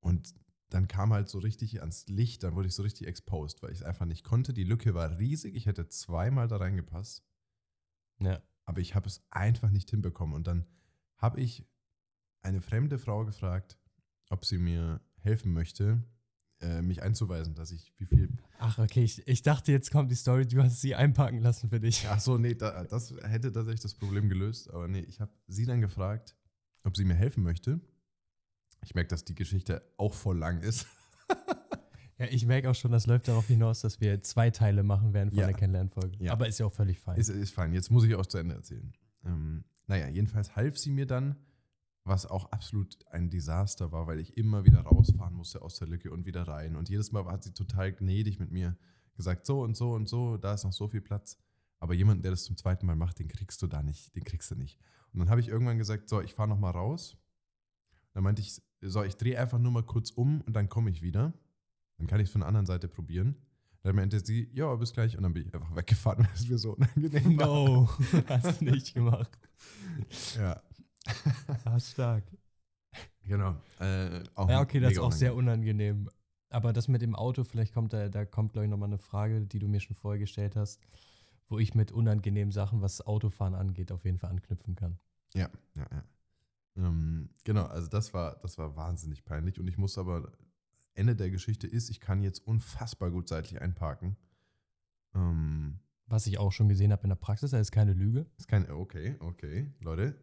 Und 0.00 0.34
dann 0.74 0.88
kam 0.88 1.12
halt 1.12 1.28
so 1.28 1.38
richtig 1.38 1.80
ans 1.80 2.08
Licht, 2.08 2.42
dann 2.42 2.56
wurde 2.56 2.66
ich 2.66 2.74
so 2.74 2.82
richtig 2.82 3.06
exposed, 3.06 3.62
weil 3.62 3.70
ich 3.70 3.78
es 3.78 3.84
einfach 3.84 4.06
nicht 4.06 4.24
konnte. 4.24 4.52
Die 4.52 4.64
Lücke 4.64 4.92
war 4.92 5.18
riesig, 5.18 5.54
ich 5.54 5.66
hätte 5.66 5.88
zweimal 5.88 6.48
da 6.48 6.56
reingepasst, 6.56 7.24
ja. 8.18 8.42
aber 8.64 8.80
ich 8.80 8.96
habe 8.96 9.06
es 9.06 9.24
einfach 9.30 9.70
nicht 9.70 9.88
hinbekommen. 9.90 10.34
Und 10.34 10.48
dann 10.48 10.66
habe 11.16 11.40
ich 11.40 11.64
eine 12.42 12.60
fremde 12.60 12.98
Frau 12.98 13.24
gefragt, 13.24 13.78
ob 14.30 14.44
sie 14.44 14.58
mir 14.58 15.00
helfen 15.20 15.52
möchte, 15.52 16.02
äh, 16.60 16.82
mich 16.82 17.02
einzuweisen, 17.02 17.54
dass 17.54 17.70
ich 17.70 17.92
wie 17.98 18.06
viel. 18.06 18.36
Ach, 18.58 18.78
okay. 18.78 19.04
Ich, 19.04 19.26
ich 19.28 19.42
dachte, 19.42 19.70
jetzt 19.70 19.92
kommt 19.92 20.10
die 20.10 20.16
Story, 20.16 20.44
du 20.44 20.60
hast 20.60 20.80
sie 20.80 20.96
einpacken 20.96 21.38
lassen 21.38 21.70
für 21.70 21.78
dich. 21.78 22.04
Ach 22.08 22.18
so, 22.18 22.36
nee, 22.36 22.56
da, 22.56 22.82
das 22.82 23.14
hätte 23.22 23.52
tatsächlich 23.52 23.80
das 23.80 23.94
Problem 23.94 24.28
gelöst, 24.28 24.68
aber 24.70 24.88
nee, 24.88 25.00
ich 25.02 25.20
habe 25.20 25.32
sie 25.46 25.66
dann 25.66 25.80
gefragt, 25.80 26.36
ob 26.82 26.96
sie 26.96 27.04
mir 27.04 27.14
helfen 27.14 27.44
möchte. 27.44 27.80
Ich 28.84 28.94
merke, 28.94 29.08
dass 29.08 29.24
die 29.24 29.34
Geschichte 29.34 29.82
auch 29.96 30.14
voll 30.14 30.38
lang 30.38 30.60
ist. 30.60 30.86
Ja, 32.16 32.26
ich 32.30 32.46
merke 32.46 32.70
auch 32.70 32.76
schon, 32.76 32.92
das 32.92 33.08
läuft 33.08 33.26
darauf 33.26 33.48
hinaus, 33.48 33.80
dass 33.80 34.00
wir 34.00 34.22
zwei 34.22 34.48
Teile 34.50 34.84
machen 34.84 35.12
werden 35.12 35.30
von 35.30 35.40
Ja. 35.40 35.46
der 35.46 35.56
Kennenlernfolge. 35.56 36.16
Ja. 36.22 36.30
Aber 36.30 36.46
ist 36.46 36.60
ja 36.60 36.66
auch 36.66 36.72
völlig 36.72 37.00
fein. 37.00 37.18
Ist, 37.18 37.28
ist 37.28 37.52
fein, 37.52 37.72
jetzt 37.72 37.90
muss 37.90 38.04
ich 38.04 38.14
auch 38.14 38.24
zu 38.24 38.38
Ende 38.38 38.54
erzählen. 38.54 38.92
Ähm, 39.24 39.64
naja, 39.88 40.06
jedenfalls 40.06 40.54
half 40.54 40.78
sie 40.78 40.92
mir 40.92 41.06
dann, 41.06 41.34
was 42.04 42.24
auch 42.24 42.52
absolut 42.52 42.96
ein 43.10 43.30
Desaster 43.30 43.90
war, 43.90 44.06
weil 44.06 44.20
ich 44.20 44.36
immer 44.36 44.64
wieder 44.64 44.82
rausfahren 44.82 45.34
musste 45.34 45.60
aus 45.60 45.76
der 45.80 45.88
Lücke 45.88 46.12
und 46.12 46.24
wieder 46.24 46.46
rein. 46.46 46.76
Und 46.76 46.88
jedes 46.88 47.10
Mal 47.10 47.24
hat 47.24 47.42
sie 47.42 47.52
total 47.52 47.92
gnädig 47.92 48.38
mit 48.38 48.52
mir 48.52 48.76
gesagt, 49.16 49.44
so 49.44 49.62
und 49.62 49.76
so 49.76 49.90
und 49.92 50.08
so, 50.08 50.36
da 50.36 50.54
ist 50.54 50.62
noch 50.62 50.72
so 50.72 50.86
viel 50.86 51.00
Platz. 51.00 51.36
Aber 51.80 51.94
jemanden, 51.94 52.22
der 52.22 52.30
das 52.30 52.44
zum 52.44 52.56
zweiten 52.56 52.86
Mal 52.86 52.94
macht, 52.94 53.18
den 53.18 53.26
kriegst 53.26 53.60
du 53.60 53.66
da 53.66 53.82
nicht, 53.82 54.14
den 54.14 54.22
kriegst 54.22 54.48
du 54.52 54.54
nicht. 54.54 54.78
Und 55.12 55.18
dann 55.18 55.30
habe 55.30 55.40
ich 55.40 55.48
irgendwann 55.48 55.78
gesagt, 55.78 56.08
so, 56.08 56.20
ich 56.20 56.32
fahre 56.32 56.48
noch 56.48 56.60
mal 56.60 56.70
raus. 56.70 57.16
Dann 58.14 58.22
meinte 58.24 58.40
ich, 58.42 58.60
so, 58.80 59.02
ich 59.02 59.16
drehe 59.16 59.38
einfach 59.38 59.58
nur 59.58 59.72
mal 59.72 59.82
kurz 59.82 60.10
um 60.10 60.40
und 60.42 60.54
dann 60.54 60.68
komme 60.68 60.90
ich 60.90 61.02
wieder. 61.02 61.32
Dann 61.98 62.06
kann 62.06 62.20
ich 62.20 62.26
es 62.26 62.32
von 62.32 62.40
der 62.40 62.48
anderen 62.48 62.66
Seite 62.66 62.88
probieren. 62.88 63.36
Dann 63.82 63.96
meinte 63.96 64.18
sie, 64.24 64.48
ja, 64.54 64.74
bis 64.76 64.92
gleich. 64.92 65.16
Und 65.16 65.22
dann 65.24 65.32
bin 65.34 65.46
ich 65.46 65.54
einfach 65.54 65.74
weggefahren, 65.76 66.24
weil 66.26 66.34
es 66.34 66.48
mir 66.48 66.58
so 66.58 66.72
unangenehm 66.74 67.38
war. 67.38 67.46
no, 67.46 67.88
hast 68.28 68.60
du 68.60 68.64
nicht 68.64 68.94
gemacht. 68.94 69.38
Ja, 70.36 70.62
Ah, 71.64 71.78
stark. 71.78 72.24
genau. 73.22 73.56
Äh, 73.80 74.22
Ja, 74.48 74.60
okay, 74.62 74.80
das 74.80 74.92
ist 74.92 74.98
auch 74.98 75.12
sehr 75.12 75.34
unangenehm. 75.34 76.08
Aber 76.50 76.72
das 76.72 76.88
mit 76.88 77.02
dem 77.02 77.14
Auto, 77.16 77.42
vielleicht 77.44 77.74
kommt 77.74 77.92
da, 77.92 78.08
da 78.08 78.24
kommt, 78.24 78.52
glaube 78.52 78.66
ich, 78.66 78.70
nochmal 78.70 78.88
eine 78.88 78.98
Frage, 78.98 79.40
die 79.42 79.58
du 79.58 79.66
mir 79.68 79.80
schon 79.80 79.96
vorher 79.96 80.20
gestellt 80.20 80.54
hast, 80.56 80.80
wo 81.48 81.58
ich 81.58 81.74
mit 81.74 81.90
unangenehmen 81.92 82.52
Sachen, 82.52 82.80
was 82.80 83.04
Autofahren 83.04 83.54
angeht, 83.54 83.90
auf 83.92 84.04
jeden 84.04 84.18
Fall 84.18 84.30
anknüpfen 84.30 84.76
kann. 84.76 84.98
Ja, 85.34 85.50
ja, 85.74 85.86
ja. 85.90 86.04
Ähm, 86.76 87.30
genau, 87.44 87.64
also 87.66 87.88
das 87.88 88.12
war, 88.14 88.36
das 88.40 88.58
war 88.58 88.74
wahnsinnig 88.76 89.24
peinlich. 89.24 89.60
Und 89.60 89.68
ich 89.68 89.78
muss 89.78 89.96
aber, 89.98 90.32
Ende 90.94 91.14
der 91.16 91.30
Geschichte 91.30 91.66
ist, 91.66 91.90
ich 91.90 92.00
kann 92.00 92.22
jetzt 92.22 92.46
unfassbar 92.46 93.10
gut 93.10 93.28
seitlich 93.28 93.60
einparken. 93.60 94.16
Ähm, 95.14 95.78
Was 96.06 96.26
ich 96.26 96.38
auch 96.38 96.52
schon 96.52 96.68
gesehen 96.68 96.92
habe 96.92 97.02
in 97.04 97.08
der 97.10 97.16
Praxis, 97.16 97.50
das 97.52 97.60
ist 97.60 97.72
keine 97.72 97.92
Lüge. 97.92 98.26
ist 98.36 98.48
kein, 98.48 98.70
okay, 98.70 99.16
okay, 99.20 99.72
Leute. 99.80 100.14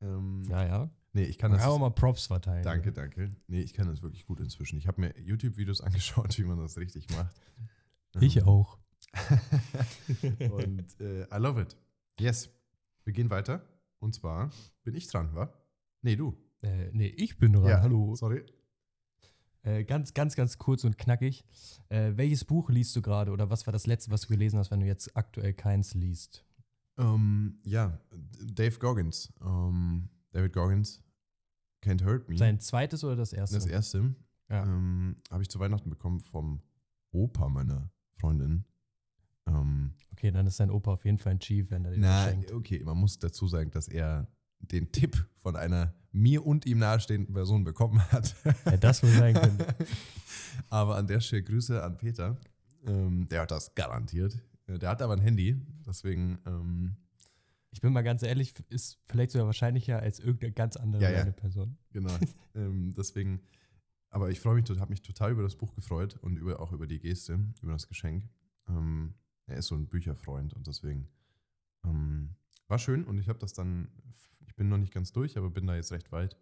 Ähm, 0.00 0.42
Ja, 0.48 0.64
ja. 0.66 0.90
Nee, 1.14 1.24
ich 1.24 1.36
kann 1.36 1.50
Kann 1.50 1.60
das. 1.60 1.68
auch 1.68 1.78
mal 1.78 1.90
Props 1.90 2.26
verteilen. 2.26 2.62
Danke, 2.64 2.90
danke. 2.90 3.30
Nee, 3.46 3.60
ich 3.60 3.74
kann 3.74 3.86
das 3.86 4.00
wirklich 4.02 4.24
gut 4.24 4.40
inzwischen. 4.40 4.78
Ich 4.78 4.86
habe 4.86 5.00
mir 5.00 5.14
YouTube-Videos 5.20 5.80
angeschaut, 5.82 6.38
wie 6.38 6.44
man 6.44 6.58
das 6.58 6.78
richtig 6.78 7.06
macht. 7.10 7.34
Ich 8.20 8.36
Ähm, 8.38 8.44
auch. 8.44 8.78
Und 10.52 11.00
äh, 11.00 11.22
I 11.24 11.36
love 11.38 11.60
it. 11.60 11.76
Yes. 12.18 12.48
Wir 13.04 13.12
gehen 13.12 13.28
weiter. 13.30 13.62
Und 13.98 14.14
zwar 14.14 14.50
bin 14.84 14.94
ich 14.94 15.06
dran, 15.06 15.34
wa? 15.34 15.52
Nee, 16.02 16.16
du. 16.16 16.36
Äh, 16.62 16.90
nee, 16.92 17.06
ich 17.16 17.38
bin 17.38 17.52
dran. 17.52 17.82
Hallo. 17.82 18.14
Sorry. 18.14 18.44
Äh, 19.62 19.84
ganz, 19.84 20.12
ganz, 20.12 20.34
ganz 20.34 20.58
kurz 20.58 20.82
und 20.84 20.98
knackig. 20.98 21.44
Äh, 21.88 22.12
welches 22.16 22.44
Buch 22.44 22.68
liest 22.70 22.94
du 22.96 23.02
gerade 23.02 23.30
oder 23.30 23.48
was 23.48 23.66
war 23.66 23.72
das 23.72 23.86
letzte, 23.86 24.10
was 24.10 24.22
du 24.22 24.28
gelesen 24.28 24.58
hast, 24.58 24.72
wenn 24.72 24.80
du 24.80 24.86
jetzt 24.86 25.16
aktuell 25.16 25.54
keins 25.54 25.94
liest? 25.94 26.44
Ähm, 26.98 27.60
ja, 27.64 28.00
Dave 28.44 28.78
Goggins. 28.78 29.32
Ähm, 29.40 30.08
David 30.32 30.52
Goggins. 30.52 31.02
Can't 31.82 32.04
Hurt 32.04 32.28
Me. 32.28 32.36
Sein 32.36 32.60
zweites 32.60 33.04
oder 33.04 33.16
das 33.16 33.32
erste? 33.32 33.56
das 33.56 33.66
erste. 33.66 34.14
Ja. 34.48 34.64
Ähm, 34.64 35.16
Habe 35.30 35.42
ich 35.42 35.48
zu 35.48 35.58
Weihnachten 35.60 35.90
bekommen 35.90 36.20
vom 36.20 36.60
Opa 37.12 37.48
meiner 37.48 37.90
Freundin. 38.18 38.64
Ähm, 39.46 39.94
Okay, 40.12 40.30
dann 40.30 40.46
ist 40.46 40.60
dein 40.60 40.70
Opa 40.70 40.92
auf 40.92 41.04
jeden 41.04 41.18
Fall 41.18 41.32
ein 41.32 41.40
Chief, 41.40 41.70
wenn 41.70 41.84
er 41.84 41.90
das 41.90 41.98
na, 42.00 42.28
schenkt. 42.28 42.52
okay, 42.52 42.80
man 42.84 42.96
muss 42.96 43.18
dazu 43.18 43.48
sagen, 43.48 43.70
dass 43.72 43.88
er 43.88 44.28
den 44.62 44.92
Tipp 44.92 45.26
von 45.38 45.56
einer 45.56 45.94
mir 46.12 46.44
und 46.46 46.66
ihm 46.66 46.78
nahestehenden 46.78 47.34
Person 47.34 47.64
bekommen 47.64 48.00
hat. 48.12 48.34
Ja, 48.66 48.76
das 48.76 49.02
wohl 49.02 49.10
sein 49.10 49.34
können. 49.34 49.58
aber 50.68 50.96
an 50.96 51.06
der 51.06 51.20
Stelle 51.20 51.42
Grüße 51.42 51.82
an 51.82 51.96
Peter. 51.96 52.36
Ähm, 52.86 53.26
der 53.28 53.42
hat 53.42 53.50
das 53.50 53.74
garantiert. 53.74 54.38
Äh, 54.66 54.78
Der 54.78 54.90
hat 54.90 55.00
aber 55.02 55.14
ein 55.14 55.20
Handy, 55.20 55.60
deswegen. 55.86 56.38
Ähm, 56.46 56.96
Ich 57.70 57.80
bin 57.80 57.92
mal 57.92 58.02
ganz 58.02 58.22
ehrlich, 58.22 58.52
ist 58.68 58.98
vielleicht 59.06 59.30
sogar 59.30 59.46
wahrscheinlicher 59.46 60.00
als 60.00 60.18
irgendeine 60.20 60.52
ganz 60.52 60.76
andere 60.76 61.02
Ja, 61.02 61.10
ja. 61.10 61.24
Person. 61.32 61.78
genau. 61.92 62.12
ähm, 62.54 62.92
deswegen. 62.96 63.40
Aber 64.10 64.30
ich 64.30 64.40
freue 64.40 64.56
mich, 64.60 64.68
habe 64.78 64.90
mich 64.90 65.00
total 65.00 65.32
über 65.32 65.42
das 65.42 65.56
Buch 65.56 65.74
gefreut 65.74 66.18
und 66.20 66.36
über, 66.36 66.60
auch 66.60 66.72
über 66.72 66.86
die 66.86 66.98
Geste, 67.00 67.38
über 67.62 67.72
das 67.72 67.88
Geschenk. 67.88 68.28
Ähm, 68.68 69.14
er 69.46 69.56
ist 69.56 69.68
so 69.68 69.74
ein 69.74 69.86
Bücherfreund 69.88 70.52
und 70.52 70.66
deswegen 70.66 71.08
ähm, 71.86 72.34
war 72.68 72.78
schön 72.78 73.04
und 73.04 73.18
ich 73.18 73.28
habe 73.30 73.38
das 73.38 73.54
dann, 73.54 73.88
bin 74.62 74.68
noch 74.68 74.78
nicht 74.78 74.94
ganz 74.94 75.10
durch, 75.12 75.36
aber 75.36 75.50
bin 75.50 75.66
da 75.66 75.74
jetzt 75.74 75.90
recht 75.90 76.12
weit 76.12 76.36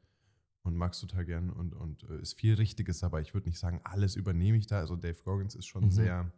und 0.62 0.76
mag 0.76 0.92
es 0.92 1.00
total 1.00 1.24
gern 1.24 1.48
und, 1.48 1.72
und 1.72 2.02
äh, 2.04 2.20
ist 2.20 2.38
viel 2.38 2.54
Richtiges, 2.54 3.02
aber 3.02 3.22
ich 3.22 3.32
würde 3.32 3.48
nicht 3.48 3.58
sagen, 3.58 3.80
alles 3.82 4.14
übernehme 4.14 4.58
ich 4.58 4.66
da. 4.66 4.78
Also 4.78 4.94
Dave 4.94 5.16
Goggins 5.24 5.54
ist 5.54 5.66
schon 5.66 5.84
Mhm. 5.84 5.90
sehr, 5.90 6.32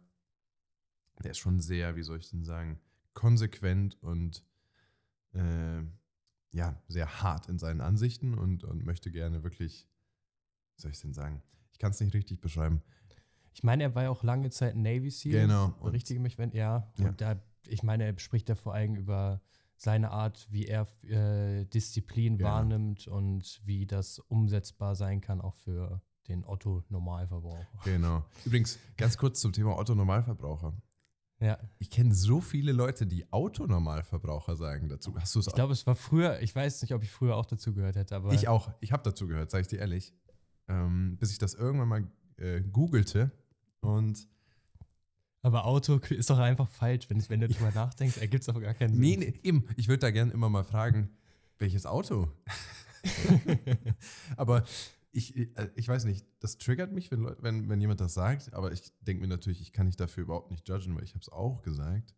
der 1.21 1.31
ist 1.31 1.39
schon 1.39 1.59
sehr, 1.59 1.97
wie 1.97 2.03
soll 2.03 2.19
ich 2.19 2.29
denn 2.29 2.45
sagen, 2.45 2.79
konsequent 3.13 4.01
und 4.01 4.45
äh, 5.33 5.81
ja, 6.53 6.81
sehr 6.87 7.21
hart 7.21 7.49
in 7.49 7.59
seinen 7.59 7.81
Ansichten 7.81 8.33
und, 8.33 8.63
und 8.63 8.85
möchte 8.85 9.11
gerne 9.11 9.43
wirklich, 9.43 9.85
wie 10.77 10.81
soll 10.81 10.91
ich 10.91 11.01
denn 11.01 11.13
sagen? 11.13 11.41
Ich 11.73 11.79
kann 11.79 11.91
es 11.91 11.99
nicht 11.99 12.13
richtig 12.13 12.39
beschreiben. 12.39 12.81
Ich 13.53 13.61
meine, 13.63 13.83
er 13.83 13.93
war 13.93 14.03
ja 14.03 14.09
auch 14.09 14.23
lange 14.23 14.49
Zeit 14.51 14.77
Navy 14.77 15.11
SEAL. 15.11 15.41
Genau. 15.47 15.75
Und 15.81 15.91
Richtig 15.91 16.19
mich, 16.19 16.37
wenn 16.37 16.51
ja. 16.53 16.89
Ja. 16.97 17.07
Und 17.09 17.19
da, 17.19 17.41
ich 17.67 17.83
meine, 17.83 18.05
er 18.05 18.17
spricht 18.19 18.47
ja 18.47 18.55
vor 18.55 18.73
allem 18.73 18.95
über 18.95 19.41
seine 19.83 20.11
Art, 20.11 20.47
wie 20.49 20.65
er 20.65 20.87
äh, 21.03 21.65
Disziplin 21.65 22.37
Genau. 22.37 22.49
wahrnimmt 22.49 23.07
und 23.07 23.61
wie 23.65 23.85
das 23.85 24.19
umsetzbar 24.19 24.95
sein 24.95 25.19
kann, 25.19 25.41
auch 25.41 25.55
für 25.55 26.01
den 26.29 26.45
Otto-Normalverbraucher. 26.45 27.67
Genau. 27.83 28.23
Übrigens, 28.45 28.79
ganz 28.95 29.17
kurz 29.17 29.41
zum 29.41 29.51
Thema 29.51 29.77
Otto-Normalverbraucher. 29.77 30.73
Ja. 31.41 31.57
Ich 31.79 31.89
kenne 31.89 32.13
so 32.13 32.39
viele 32.39 32.71
Leute, 32.71 33.05
die 33.05 33.29
Autonormalverbraucher 33.33 34.55
sagen 34.55 34.87
dazu. 34.87 35.13
Hast 35.19 35.35
du 35.35 35.39
es 35.39 35.47
Ich 35.47 35.53
glaube, 35.53 35.73
es 35.73 35.85
war 35.85 35.95
früher, 35.95 36.39
ich 36.41 36.55
weiß 36.55 36.81
nicht, 36.83 36.93
ob 36.93 37.03
ich 37.03 37.11
früher 37.11 37.35
auch 37.35 37.45
dazu 37.45 37.73
gehört 37.73 37.97
hätte, 37.97 38.15
aber 38.15 38.31
Ich 38.31 38.47
auch. 38.47 38.71
Ich 38.79 38.93
habe 38.93 39.03
dazu 39.03 39.27
gehört, 39.27 39.51
sage 39.51 39.63
ich 39.63 39.67
dir 39.67 39.79
ehrlich. 39.79 40.13
Ähm, 40.69 41.17
bis 41.19 41.31
ich 41.31 41.39
das 41.39 41.55
irgendwann 41.55 41.89
mal 41.89 42.07
äh, 42.37 42.61
googelte 42.61 43.31
und 43.81 44.29
Aber 45.43 45.65
Auto 45.65 45.97
ist 46.09 46.29
doch 46.29 46.39
einfach 46.39 46.69
falsch, 46.69 47.09
wenn, 47.09 47.29
wenn 47.29 47.41
du 47.41 47.47
drüber 47.47 47.71
nachdenkst, 47.71 48.17
ergibt 48.17 48.43
es 48.43 48.49
aber 48.49 48.61
gar 48.61 48.73
keinen 48.73 48.93
Sinn. 48.93 49.01
nee, 49.01 49.17
nee, 49.17 49.39
eben, 49.43 49.65
ich 49.77 49.87
würde 49.87 49.99
da 49.99 50.11
gerne 50.11 50.31
immer 50.31 50.49
mal 50.49 50.63
fragen, 50.63 51.09
welches 51.59 51.85
Auto? 51.85 52.29
aber 54.37 54.63
ich, 55.11 55.35
äh, 55.37 55.69
ich 55.75 55.87
weiß 55.87 56.05
nicht, 56.05 56.25
das 56.39 56.57
triggert 56.57 56.91
mich, 56.91 57.11
wenn, 57.11 57.25
wenn, 57.39 57.69
wenn 57.69 57.79
jemand 57.79 58.01
das 58.01 58.13
sagt, 58.13 58.53
aber 58.53 58.71
ich 58.71 58.91
denke 59.01 59.21
mir 59.21 59.27
natürlich, 59.27 59.61
ich 59.61 59.73
kann 59.73 59.85
nicht 59.85 59.99
dafür 59.99 60.23
überhaupt 60.23 60.49
nicht 60.49 60.67
judgen, 60.67 60.95
weil 60.95 61.03
ich 61.03 61.11
habe 61.11 61.21
es 61.21 61.29
auch 61.29 61.61
gesagt. 61.61 62.15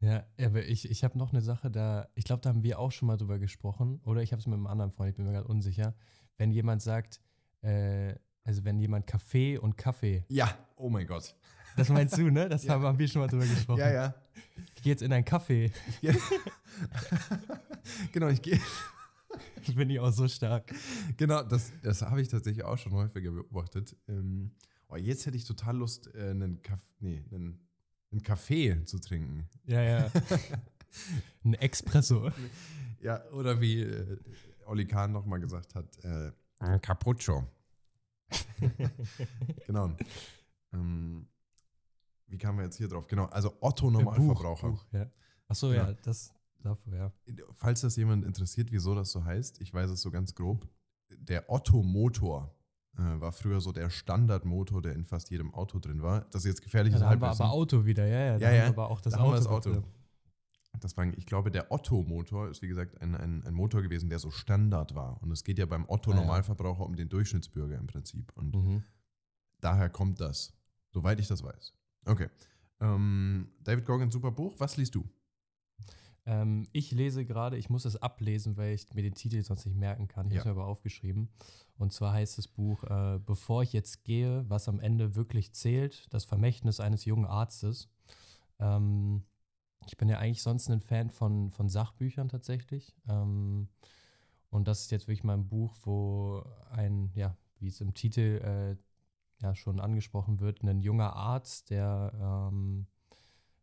Ja, 0.00 0.26
aber 0.40 0.64
ich, 0.64 0.90
ich 0.90 1.04
habe 1.04 1.16
noch 1.16 1.32
eine 1.32 1.42
Sache 1.42 1.70
da, 1.70 2.08
ich 2.14 2.24
glaube, 2.24 2.40
da 2.42 2.48
haben 2.48 2.64
wir 2.64 2.80
auch 2.80 2.90
schon 2.90 3.06
mal 3.06 3.16
drüber 3.16 3.38
gesprochen, 3.38 4.00
oder 4.04 4.22
ich 4.22 4.32
habe 4.32 4.40
es 4.40 4.46
mit 4.46 4.54
einem 4.54 4.66
anderen 4.66 4.90
Freund, 4.90 5.10
ich 5.10 5.16
bin 5.16 5.26
mir 5.26 5.32
gerade 5.32 5.46
unsicher. 5.46 5.94
Wenn 6.38 6.50
jemand 6.50 6.82
sagt, 6.82 7.20
äh, 7.60 8.16
also 8.42 8.64
wenn 8.64 8.80
jemand 8.80 9.06
Kaffee 9.06 9.58
und 9.58 9.76
Kaffee, 9.76 10.24
Ja, 10.28 10.58
oh 10.74 10.88
mein 10.88 11.06
Gott. 11.06 11.36
Das 11.76 11.88
meinst 11.88 12.16
du, 12.16 12.30
ne? 12.30 12.48
Das 12.48 12.64
Ja. 12.64 12.80
haben, 12.80 12.98
wir 12.98 13.08
schon 13.08 13.22
mal 13.22 13.28
drüber 13.28 13.46
gesprochen. 13.46 13.80
Ja, 13.80 13.92
ja. 13.92 14.14
Ich 14.76 14.82
gehe 14.82 14.92
jetzt 14.92 15.02
in 15.02 15.12
ein 15.12 15.24
Kaffee, 15.24 15.70
ja. 16.00 16.12
genau, 18.12 18.28
ich 18.28 18.42
gehe. 18.42 18.58
das 19.64 19.74
bin 19.74 19.90
ich 19.90 19.98
auch 20.00 20.12
so 20.12 20.28
stark. 20.28 20.72
Genau, 21.16 21.42
das, 21.42 21.72
das 21.82 22.02
habe 22.02 22.20
ich 22.20 22.28
tatsächlich 22.28 22.64
auch 22.64 22.78
schon 22.78 22.92
häufiger 22.92 23.30
beobachtet. 23.30 23.96
Ähm, 24.08 24.50
oh, 24.88 24.96
jetzt 24.96 25.26
hätte 25.26 25.36
ich 25.36 25.44
total 25.44 25.76
Lust, 25.76 26.12
äh, 26.14 26.30
einen, 26.30 26.60
Kaff 26.62 26.80
nee, 27.00 27.24
einen, 27.30 27.60
einen 28.10 28.22
Kaffee 28.22 28.84
zu 28.84 28.98
trinken. 28.98 29.48
Ja, 29.64 29.82
ja. 29.82 30.10
Ein 31.44 31.54
Espresso. 31.54 32.30
Ja, 33.00 33.24
oder 33.30 33.60
wie 33.62 33.80
äh, 33.80 34.18
Oli 34.66 34.86
Kahn 34.86 35.10
nochmal 35.12 35.40
gesagt 35.40 35.74
hat, 35.74 35.86
äh, 36.04 36.32
ein 36.60 36.80
Cappuccio. 36.80 37.46
genau. 39.66 39.96
Ähm, 40.72 41.26
wie 42.32 42.38
kamen 42.38 42.58
wir 42.58 42.64
jetzt 42.64 42.76
hier 42.78 42.88
drauf? 42.88 43.06
Genau, 43.06 43.26
also 43.26 43.52
Otto 43.60 43.90
Normalverbraucher. 43.90 44.68
Buch, 44.70 44.84
Buch, 44.84 44.92
ja. 44.92 45.06
Achso, 45.48 45.72
Ja. 45.72 45.88
ja, 45.88 45.92
das 46.02 46.32
dafür, 46.62 46.96
ja. 46.96 47.12
Falls 47.54 47.82
das 47.82 47.96
jemand 47.96 48.24
interessiert, 48.24 48.72
wieso 48.72 48.94
das 48.94 49.10
so 49.12 49.24
heißt, 49.24 49.60
ich 49.60 49.72
weiß 49.72 49.90
es 49.90 50.00
so 50.00 50.10
ganz 50.10 50.34
grob. 50.34 50.66
Der 51.10 51.50
Otto-Motor 51.50 52.54
äh, 52.96 53.02
war 53.20 53.32
früher 53.32 53.60
so 53.60 53.70
der 53.72 53.90
Standardmotor, 53.90 54.80
der 54.82 54.94
in 54.94 55.04
fast 55.04 55.30
jedem 55.30 55.52
Auto 55.54 55.78
drin 55.78 56.02
war. 56.02 56.22
Das 56.30 56.42
ist 56.44 56.48
jetzt 56.48 56.62
gefährliches 56.62 57.00
Da 57.00 57.10
haben 57.10 57.20
wir 57.20 57.28
aber 57.28 57.50
Auto 57.50 57.84
wieder, 57.84 58.06
ja, 58.06 58.20
ja. 58.32 58.38
Da 58.38 58.50
Ja, 58.50 58.56
ja. 58.64 58.68
aber 58.68 58.90
auch 58.90 59.00
das 59.00 59.12
Da 59.12 59.18
haben 59.20 59.26
wir 59.30 59.34
Auto. 59.50 59.70
das 59.70 59.76
Auto. 59.76 59.82
Das 60.80 60.96
war, 60.96 61.04
ich 61.06 61.26
glaube, 61.26 61.50
der 61.50 61.70
Otto-Motor 61.70 62.48
ist, 62.48 62.62
wie 62.62 62.68
gesagt, 62.68 63.00
ein, 63.02 63.14
ein, 63.14 63.44
ein 63.46 63.52
Motor 63.54 63.82
gewesen, 63.82 64.08
der 64.08 64.18
so 64.18 64.30
Standard 64.30 64.94
war. 64.94 65.22
Und 65.22 65.30
es 65.30 65.44
geht 65.44 65.58
ja 65.58 65.66
beim 65.66 65.82
Ah, 65.82 65.86
ja. 65.88 65.90
Otto-Normalverbraucher 65.94 66.84
um 66.86 66.96
den 66.96 67.10
Durchschnittsbürger 67.10 67.76
im 67.76 67.86
Prinzip. 67.86 68.32
Und 68.36 68.54
Mhm. 68.54 68.82
daher 69.60 69.90
kommt 69.90 70.18
das, 70.20 70.54
soweit 70.90 71.20
ich 71.20 71.28
das 71.28 71.42
weiß. 71.42 71.74
Okay. 72.04 72.28
Ähm, 72.80 73.48
David 73.62 73.84
Goggins, 73.86 74.12
super 74.12 74.30
Buch. 74.30 74.54
Was 74.58 74.76
liest 74.76 74.94
du? 74.94 75.08
Ähm, 76.24 76.68
ich 76.72 76.92
lese 76.92 77.24
gerade, 77.24 77.56
ich 77.56 77.68
muss 77.68 77.84
es 77.84 77.96
ablesen, 77.96 78.56
weil 78.56 78.74
ich 78.74 78.92
mir 78.94 79.02
den 79.02 79.14
Titel 79.14 79.42
sonst 79.42 79.66
nicht 79.66 79.76
merken 79.76 80.08
kann. 80.08 80.26
Ich 80.26 80.34
Ja. 80.34 80.40
habe 80.40 80.50
es 80.50 80.54
mir 80.56 80.60
aber 80.62 80.70
aufgeschrieben. 80.70 81.28
Und 81.78 81.92
zwar 81.92 82.12
heißt 82.12 82.38
das 82.38 82.48
Buch, 82.48 82.84
äh, 82.84 83.18
Bevor 83.24 83.62
ich 83.62 83.72
jetzt 83.72 84.04
gehe, 84.04 84.48
was 84.48 84.68
am 84.68 84.78
Ende 84.78 85.14
wirklich 85.16 85.52
zählt, 85.52 86.12
das 86.12 86.24
Vermächtnis 86.24 86.80
eines 86.80 87.04
jungen 87.04 87.26
Arztes. 87.26 87.88
Ähm, 88.60 89.24
ich 89.86 89.96
bin 89.96 90.08
ja 90.08 90.18
eigentlich 90.18 90.42
sonst 90.42 90.68
ein 90.70 90.80
Fan 90.80 91.10
von, 91.10 91.50
von 91.50 91.68
Sachbüchern 91.68 92.28
tatsächlich. 92.28 92.94
Ähm, 93.08 93.68
und 94.50 94.68
das 94.68 94.82
ist 94.82 94.90
jetzt 94.92 95.08
wirklich 95.08 95.24
mal 95.24 95.34
ein 95.34 95.48
Buch, 95.48 95.74
wo 95.82 96.44
ein, 96.70 97.10
ja, 97.14 97.36
wie 97.58 97.68
es 97.68 97.80
im 97.80 97.94
Titel 97.94 98.40
äh, 98.44 98.76
ja 99.42 99.54
schon 99.54 99.80
angesprochen 99.80 100.40
wird, 100.40 100.62
ein 100.62 100.80
junger 100.80 101.14
Arzt, 101.14 101.70
der 101.70 102.12
ähm, 102.50 102.86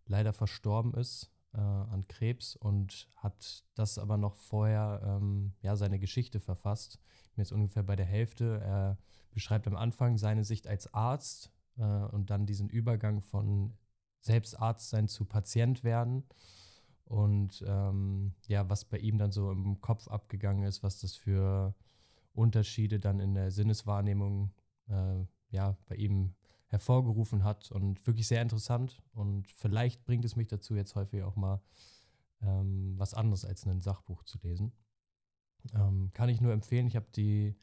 leider 0.06 0.34
verstorben 0.34 0.94
ist 0.94 1.32
äh, 1.54 1.60
an 1.60 2.06
Krebs 2.08 2.56
und 2.56 3.10
hat 3.16 3.64
das 3.76 3.98
aber 3.98 4.18
noch 4.18 4.36
vorher 4.36 5.02
ähm, 5.04 5.54
ja 5.62 5.76
seine 5.76 6.00
Geschichte 6.00 6.40
verfasst. 6.40 7.00
Bin 7.36 7.44
jetzt 7.44 7.52
ungefähr 7.52 7.84
bei 7.84 7.96
der 7.96 8.06
Hälfte. 8.06 8.60
Er 8.62 8.98
beschreibt 9.32 9.68
am 9.68 9.76
Anfang 9.76 10.18
seine 10.18 10.44
Sicht 10.44 10.68
als 10.68 10.94
Arzt 10.94 11.52
äh, 11.78 11.84
und 11.84 12.30
dann 12.30 12.46
diesen 12.46 12.70
Übergang 12.70 13.22
von 13.22 13.74
selbst 14.22 14.60
Arzt 14.60 14.90
sein 14.90 15.08
zu 15.08 15.26
Patient 15.26 15.84
werden 15.84 16.26
und 17.10 17.64
ähm, 17.68 18.34
ja, 18.48 18.70
was 18.70 18.86
bei 18.86 19.00
ihm 19.00 19.18
dann 19.18 19.32
so 19.32 19.52
im 19.52 19.82
Kopf 19.82 20.08
abgegangen 20.08 20.64
ist, 20.64 20.84
was 20.84 21.00
das 21.00 21.16
für 21.16 21.74
Unterschiede 22.34 23.00
dann 23.00 23.20
in 23.20 23.34
der 23.34 23.50
Sinneswahrnehmung 23.50 24.52
äh, 24.90 25.26
ja 25.50 25.78
bei 25.88 25.96
ihm 25.96 26.34
hervorgerufen 26.68 27.44
hat 27.44 27.72
und 27.72 28.06
wirklich 28.06 28.28
sehr 28.28 28.42
interessant 28.42 29.02
und 29.14 29.48
vielleicht 29.48 30.06
bringt 30.06 30.24
es 30.26 30.36
mich 30.36 30.48
dazu, 30.48 30.76
jetzt 30.76 30.96
häufig 30.96 31.24
auch 31.24 31.36
mal 31.36 31.62
ähm, 32.42 32.94
was 32.98 33.14
anderes 33.14 33.44
als 33.44 33.66
ein 33.66 33.82
Sachbuch 33.82 34.24
zu 34.24 34.38
lesen. 34.44 34.72
Ähm, 35.74 36.12
kann 36.14 36.30
ich 36.30 36.42
nur 36.42 36.54
empfehlen. 36.54 36.88
Ich 36.88 36.96
habe 36.96 37.08
die 37.16 37.56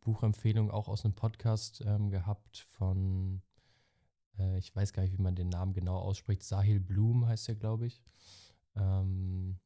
Buchempfehlung 0.00 0.70
auch 0.70 0.88
aus 0.88 1.04
einem 1.04 1.14
Podcast 1.14 1.82
ähm, 1.86 2.10
gehabt 2.10 2.66
von, 2.70 3.42
äh, 4.38 4.58
ich 4.58 4.74
weiß 4.74 4.92
gar 4.92 5.02
nicht, 5.02 5.12
wie 5.16 5.22
man 5.22 5.34
den 5.36 5.48
Namen 5.48 5.72
genau 5.72 5.96
ausspricht, 5.96 6.42
Sahil 6.42 6.80
Bloom 6.80 7.26
heißt 7.26 7.48
er, 7.48 7.54
glaube 7.54 7.86
ich. 7.86 8.02
Ähm, 8.74 9.58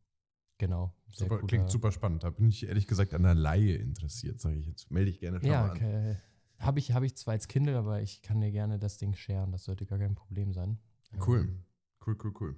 genau. 0.58 0.94
Super, 1.10 1.40
klingt 1.46 1.70
super 1.70 1.92
spannend. 1.92 2.24
Da 2.24 2.30
bin 2.30 2.48
ich 2.48 2.66
ehrlich 2.66 2.86
gesagt 2.86 3.14
an 3.14 3.22
der 3.22 3.34
Laie 3.34 3.76
interessiert, 3.76 4.40
sage 4.40 4.56
ich 4.58 4.66
jetzt. 4.66 4.90
Melde 4.90 5.10
ich 5.10 5.18
gerne 5.18 5.40
schon 5.40 5.48
Ja, 5.50 5.62
mal 5.62 5.70
an. 5.70 5.76
okay. 5.76 6.16
Habe 6.62 6.78
ich, 6.78 6.92
hab 6.92 7.02
ich 7.02 7.16
zwar 7.16 7.32
als 7.32 7.48
Kindle, 7.48 7.76
aber 7.76 8.00
ich 8.02 8.22
kann 8.22 8.40
dir 8.40 8.50
gerne 8.52 8.78
das 8.78 8.98
Ding 8.98 9.14
sharen. 9.14 9.52
Das 9.52 9.64
sollte 9.64 9.84
gar 9.86 9.98
kein 9.98 10.14
Problem 10.14 10.52
sein. 10.52 10.78
Cool. 11.26 11.40
Ähm, 11.40 11.64
Cool, 12.04 12.16
cool, 12.24 12.32
cool. 12.40 12.56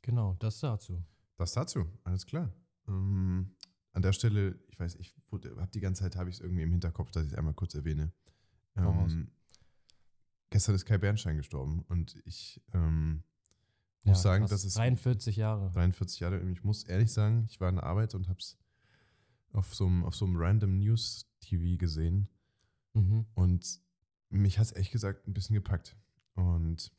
genau, 0.00 0.34
das 0.38 0.60
dazu. 0.60 1.04
Das 1.36 1.52
dazu, 1.52 1.86
alles 2.04 2.24
klar. 2.24 2.50
Ähm, 2.88 3.54
an 3.92 4.00
der 4.02 4.14
Stelle, 4.14 4.58
ich 4.68 4.80
weiß, 4.80 4.94
ich 4.94 5.14
habe 5.30 5.68
die 5.74 5.80
ganze 5.80 6.02
Zeit 6.02 6.16
habe 6.16 6.30
ich 6.30 6.36
es 6.36 6.40
irgendwie 6.40 6.62
im 6.62 6.70
Hinterkopf, 6.70 7.10
dass 7.10 7.26
ich 7.26 7.32
es 7.32 7.38
einmal 7.38 7.52
kurz 7.52 7.74
erwähne. 7.74 8.12
Ähm, 8.76 9.30
gestern 10.48 10.74
ist 10.74 10.86
Kai 10.86 10.96
Bernstein 10.96 11.36
gestorben 11.36 11.84
und 11.88 12.16
ich 12.24 12.62
ähm, 12.72 13.24
muss 14.04 14.22
sagen, 14.22 14.44
krass. 14.44 14.50
das 14.50 14.64
ist 14.64 14.78
43 14.78 15.36
Jahre. 15.36 15.70
43 15.72 16.20
Jahre. 16.20 16.40
und 16.40 16.50
Ich 16.52 16.64
muss 16.64 16.84
ehrlich 16.84 17.12
sagen, 17.12 17.44
ich 17.50 17.60
war 17.60 17.68
in 17.68 17.76
der 17.76 17.84
Arbeit 17.84 18.14
und 18.14 18.28
habe 18.28 18.38
es 18.38 18.58
auf 19.52 19.74
so 19.74 19.86
einem 19.86 20.04
auf 20.04 20.14
so 20.14 20.24
einem 20.24 20.36
random 20.36 20.78
News 20.78 21.30
TV 21.40 21.76
gesehen 21.76 22.28
Mhm. 22.94 23.26
und 23.34 23.80
mich 24.30 24.58
hat 24.58 24.66
es 24.66 24.72
ehrlich 24.72 24.90
gesagt 24.90 25.26
ein 25.28 25.34
bisschen 25.34 25.54
gepackt. 25.54 25.96
Und 26.34 26.90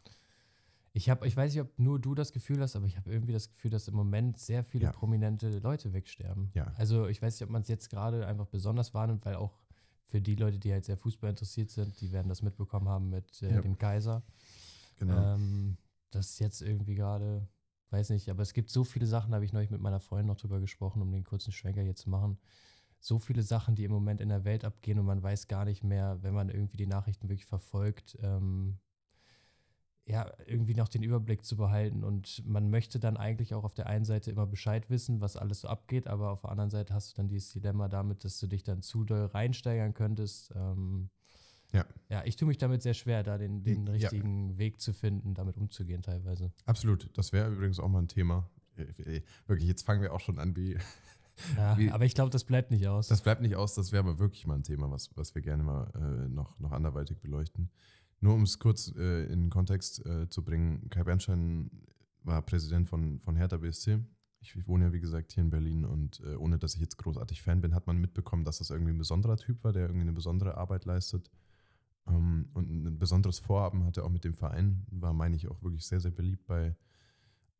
Ich, 0.95 1.09
hab, 1.09 1.25
ich 1.25 1.35
weiß 1.35 1.51
nicht, 1.53 1.61
ob 1.61 1.79
nur 1.79 1.99
du 1.99 2.13
das 2.13 2.31
Gefühl 2.33 2.61
hast, 2.61 2.75
aber 2.75 2.85
ich 2.85 2.97
habe 2.97 3.11
irgendwie 3.11 3.33
das 3.33 3.49
Gefühl, 3.49 3.71
dass 3.71 3.87
im 3.87 3.95
Moment 3.95 4.37
sehr 4.37 4.63
viele 4.63 4.85
Ja. 4.85 4.91
prominente 4.91 5.57
Leute 5.59 5.91
wegsterben. 5.93 6.51
Ja. 6.53 6.71
Also 6.75 7.07
ich 7.07 7.19
weiß 7.21 7.33
nicht, 7.33 7.43
ob 7.43 7.49
man 7.49 7.63
es 7.63 7.67
jetzt 7.67 7.89
gerade 7.89 8.27
einfach 8.27 8.45
besonders 8.45 8.93
wahrnimmt, 8.93 9.25
weil 9.25 9.35
auch 9.35 9.57
für 10.05 10.21
die 10.21 10.35
Leute, 10.35 10.59
die 10.59 10.71
halt 10.71 10.85
sehr 10.85 10.97
Fußball 10.97 11.31
interessiert 11.31 11.71
sind, 11.71 11.99
die 11.99 12.11
werden 12.11 12.29
das 12.29 12.43
mitbekommen 12.43 12.87
haben 12.87 13.09
mit 13.09 13.41
äh, 13.41 13.55
Ja. 13.55 13.61
dem 13.61 13.77
Kaiser. 13.79 14.21
genau. 14.99 15.33
Ähm, 15.35 15.77
das 16.11 16.37
jetzt 16.37 16.61
irgendwie 16.61 16.93
gerade, 16.93 17.47
weiß 17.89 18.11
nicht, 18.11 18.29
aber 18.29 18.43
es 18.43 18.53
gibt 18.53 18.69
so 18.69 18.83
viele 18.83 19.07
Sachen, 19.07 19.31
da 19.31 19.35
habe 19.37 19.45
ich 19.45 19.53
neulich 19.53 19.71
mit 19.71 19.81
meiner 19.81 19.99
Freundin 19.99 20.27
noch 20.27 20.37
drüber 20.37 20.59
gesprochen, 20.59 21.01
um 21.01 21.11
den 21.11 21.23
kurzen 21.23 21.51
Schwenker 21.51 21.81
hier 21.81 21.95
zu 21.95 22.11
machen. 22.11 22.37
So 23.05 23.19
viele 23.19 23.43
Sachen, 23.43 23.75
die 23.75 23.83
im 23.83 23.91
Moment 23.91 24.21
in 24.21 24.29
der 24.29 24.45
Welt 24.45 24.63
abgehen 24.63 24.97
und 24.97 25.05
man 25.05 25.21
weiß 25.21 25.49
gar 25.49 25.65
nicht 25.65 25.83
mehr, 25.83 26.19
wenn 26.21 26.33
man 26.33 26.47
irgendwie 26.47 26.77
die 26.77 26.87
Nachrichten 26.87 27.27
wirklich 27.27 27.45
verfolgt, 27.45 28.17
ähm, 28.21 28.77
ja, 30.05 30.31
irgendwie 30.45 30.73
noch 30.73 30.87
den 30.87 31.03
Überblick 31.03 31.43
zu 31.43 31.57
behalten. 31.57 32.05
Und 32.05 32.45
man 32.45 32.69
möchte 32.69 33.01
dann 33.01 33.17
eigentlich 33.17 33.53
auch 33.53 33.65
auf 33.65 33.73
der 33.73 33.87
einen 33.87 34.05
Seite 34.05 34.31
immer 34.31 34.47
Bescheid 34.47 34.89
wissen, 34.89 35.19
was 35.19 35.35
alles 35.35 35.59
so 35.61 35.67
abgeht, 35.67 36.07
aber 36.07 36.29
auf 36.31 36.41
der 36.43 36.51
anderen 36.51 36.69
Seite 36.69 36.93
hast 36.93 37.11
du 37.11 37.17
dann 37.17 37.27
dieses 37.27 37.51
Dilemma 37.51 37.89
damit, 37.89 38.23
dass 38.23 38.39
du 38.39 38.47
dich 38.47 38.63
dann 38.63 38.81
zu 38.81 39.03
doll 39.03 39.25
reinsteigern 39.25 39.93
könntest. 39.93 40.53
Ähm, 40.55 41.09
Ja. 41.73 41.85
Ja, 42.07 42.23
ich 42.23 42.37
tue 42.37 42.47
mich 42.47 42.57
damit 42.57 42.83
sehr 42.83 42.93
schwer, 42.93 43.23
da 43.23 43.37
den, 43.37 43.63
den 43.63 43.85
Ja. 43.87 43.91
richtigen 43.93 44.57
Weg 44.57 44.79
zu 44.79 44.93
finden, 44.93 45.33
damit 45.33 45.57
umzugehen 45.57 46.03
teilweise. 46.03 46.53
Absolut. 46.65 47.09
Das 47.17 47.33
wäre 47.33 47.51
übrigens 47.51 47.79
auch 47.79 47.89
mal 47.89 48.01
ein 48.03 48.07
Thema. 48.07 48.49
wirklich, 49.47 49.67
jetzt 49.67 49.85
fangen 49.85 50.01
wir 50.01 50.13
auch 50.13 50.21
schon 50.21 50.39
an, 50.39 50.55
wie. 50.55 50.77
Ja, 51.57 51.77
wie 51.77 51.91
aber 51.91 52.05
ich 52.05 52.15
glaube, 52.15 52.29
das 52.29 52.43
bleibt 52.43 52.71
nicht 52.71 52.87
aus. 52.87 53.07
das 53.07 53.21
bleibt 53.21 53.41
nicht 53.41 53.55
aus, 53.55 53.73
das 53.73 53.91
wäre 53.91 54.03
aber 54.03 54.19
wirklich 54.19 54.45
mal 54.45 54.55
ein 54.55 54.63
Thema, 54.63 54.89
was, 54.91 55.09
was 55.15 55.33
wir 55.35 55.41
gerne 55.41 55.63
mal 55.63 55.91
äh, 55.95 56.29
noch, 56.29 56.59
noch 56.59 56.71
anderweitig 56.71 57.19
beleuchten. 57.19 57.69
Nur 58.19 58.35
um 58.35 58.43
es 58.43 58.59
kurz 58.59 58.93
äh, 58.95 59.25
in 59.25 59.41
den 59.41 59.49
Kontext 59.49 60.05
äh, 60.05 60.29
zu 60.29 60.43
bringen, 60.43 60.89
Kai 60.89 61.03
Bernstein 61.03 61.69
war 62.23 62.41
Präsident 62.41 62.87
von, 62.87 63.19
von 63.19 63.35
Hertha 63.35 63.57
BSC. 63.57 63.99
Ich, 64.39 64.55
ich 64.55 64.67
wohne 64.67 64.85
ja, 64.85 64.93
wie 64.93 64.99
gesagt, 64.99 65.33
hier 65.33 65.43
in 65.43 65.49
Berlin 65.49 65.85
und 65.85 66.21
äh, 66.21 66.35
ohne 66.35 66.57
dass 66.57 66.75
ich 66.75 66.81
jetzt 66.81 66.97
großartig 66.97 67.41
Fan 67.41 67.61
bin, 67.61 67.75
hat 67.75 67.87
man 67.87 67.97
mitbekommen, 67.97 68.45
dass 68.45 68.59
das 68.59 68.69
irgendwie 68.69 68.93
ein 68.93 68.97
besonderer 68.97 69.37
Typ 69.37 69.63
war, 69.63 69.73
der 69.73 69.83
irgendwie 69.83 70.01
eine 70.01 70.13
besondere 70.13 70.57
Arbeit 70.57 70.85
leistet. 70.85 71.29
Ähm, 72.07 72.49
und 72.53 72.69
ein 72.69 72.99
besonderes 72.99 73.39
Vorhaben 73.39 73.85
hatte 73.85 74.03
auch 74.03 74.09
mit 74.09 74.23
dem 74.23 74.33
Verein, 74.33 74.85
war, 74.89 75.13
meine 75.13 75.35
ich, 75.35 75.47
auch 75.47 75.61
wirklich 75.61 75.85
sehr, 75.85 75.99
sehr 75.99 76.11
beliebt 76.11 76.45
bei, 76.45 76.75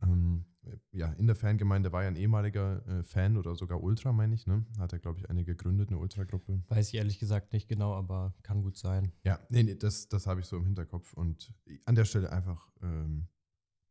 ähm, 0.01 0.45
ja, 0.91 1.11
in 1.13 1.27
der 1.27 1.35
Fangemeinde 1.35 1.91
war 1.91 2.03
er 2.03 2.07
ein 2.07 2.15
ehemaliger 2.15 2.85
äh, 2.87 3.03
Fan 3.03 3.37
oder 3.37 3.55
sogar 3.55 3.81
Ultra, 3.81 4.11
meine 4.13 4.35
ich, 4.35 4.47
ne? 4.47 4.65
Hat 4.79 4.93
er, 4.93 4.99
glaube 4.99 5.19
ich, 5.19 5.29
eine 5.29 5.43
gegründet, 5.43 5.89
eine 5.89 5.97
Ultra-Gruppe. 5.97 6.63
Weiß 6.69 6.89
ich 6.89 6.95
ehrlich 6.95 7.19
gesagt 7.19 7.53
nicht 7.53 7.67
genau, 7.67 7.93
aber 7.93 8.33
kann 8.43 8.61
gut 8.61 8.77
sein. 8.77 9.11
Ja, 9.23 9.39
nee, 9.49 9.63
nee, 9.63 9.75
das, 9.75 10.07
das 10.07 10.27
habe 10.27 10.39
ich 10.39 10.45
so 10.45 10.57
im 10.57 10.65
Hinterkopf. 10.65 11.13
Und 11.13 11.53
an 11.85 11.95
der 11.95 12.05
Stelle 12.05 12.31
einfach 12.31 12.69
ähm, 12.81 13.27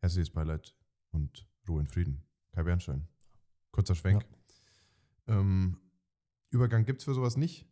herzliches 0.00 0.30
Beileid 0.30 0.76
und 1.10 1.48
Ruhe 1.68 1.80
in 1.80 1.86
Frieden. 1.86 2.24
Kai 2.52 2.62
Bernstein. 2.62 3.08
Kurzer 3.70 3.94
Schwenk. 3.94 4.26
Ähm, 5.26 5.78
Übergang 6.50 6.84
gibt 6.84 7.00
es 7.00 7.04
für 7.04 7.14
sowas 7.14 7.36
nicht. 7.36 7.66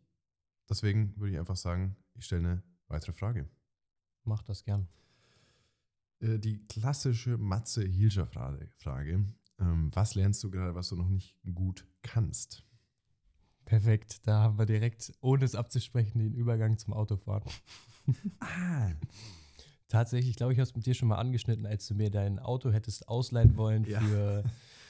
Deswegen 0.69 1.15
würde 1.17 1.33
ich 1.33 1.39
einfach 1.39 1.57
sagen, 1.57 1.95
ich 2.15 2.25
stelle 2.25 2.47
eine 2.47 2.63
weitere 2.87 3.13
Frage. 3.13 3.49
Mach 4.23 4.41
das 4.43 4.63
gern. 4.63 4.87
Äh, 6.21 6.39
die 6.39 6.65
klassische 6.67 7.37
Matze-Hilscher-Frage. 7.37 8.69
Frage. 8.77 9.25
Ähm, 9.59 9.91
was 9.93 10.15
lernst 10.15 10.43
du 10.43 10.51
gerade, 10.51 10.75
was 10.75 10.89
du 10.89 10.95
noch 10.95 11.09
nicht 11.09 11.37
gut 11.53 11.85
kannst? 12.01 12.63
Perfekt. 13.65 14.27
Da 14.27 14.39
haben 14.41 14.57
wir 14.57 14.65
direkt, 14.65 15.13
ohne 15.21 15.45
es 15.45 15.55
abzusprechen, 15.55 16.19
den 16.19 16.33
Übergang 16.33 16.77
zum 16.77 16.93
Autofahren. 16.93 17.49
Ah, 18.39 18.89
Tatsächlich, 19.87 20.35
glaube 20.35 20.53
ich, 20.53 20.59
hast 20.59 20.75
mit 20.75 20.85
dir 20.87 20.95
schon 20.95 21.07
mal 21.09 21.17
angeschnitten, 21.17 21.65
als 21.67 21.85
du 21.87 21.93
mir 21.93 22.09
dein 22.09 22.39
Auto 22.39 22.71
hättest 22.71 23.07
ausleihen 23.07 23.57
wollen 23.57 23.83
Ja. 23.85 23.99
für 24.01 24.43